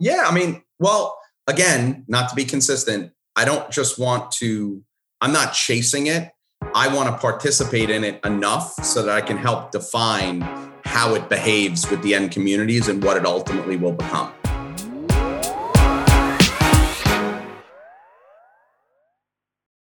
Yeah, 0.00 0.24
I 0.26 0.32
mean, 0.32 0.62
well, 0.78 1.18
again, 1.46 2.06
not 2.08 2.30
to 2.30 2.34
be 2.34 2.46
consistent, 2.46 3.12
I 3.36 3.44
don't 3.44 3.70
just 3.70 3.98
want 3.98 4.30
to. 4.32 4.82
I'm 5.20 5.34
not 5.34 5.52
chasing 5.52 6.06
it. 6.06 6.30
I 6.74 6.94
want 6.94 7.08
to 7.08 7.16
participate 7.18 7.90
in 7.90 8.04
it 8.04 8.24
enough 8.24 8.72
so 8.84 9.02
that 9.02 9.14
I 9.14 9.20
can 9.20 9.36
help 9.36 9.70
define 9.70 10.42
how 10.84 11.14
it 11.14 11.28
behaves 11.28 11.88
with 11.90 12.02
the 12.02 12.14
end 12.14 12.30
communities 12.30 12.88
and 12.88 13.02
what 13.02 13.16
it 13.16 13.26
ultimately 13.26 13.76
will 13.76 13.92
become. 13.92 14.32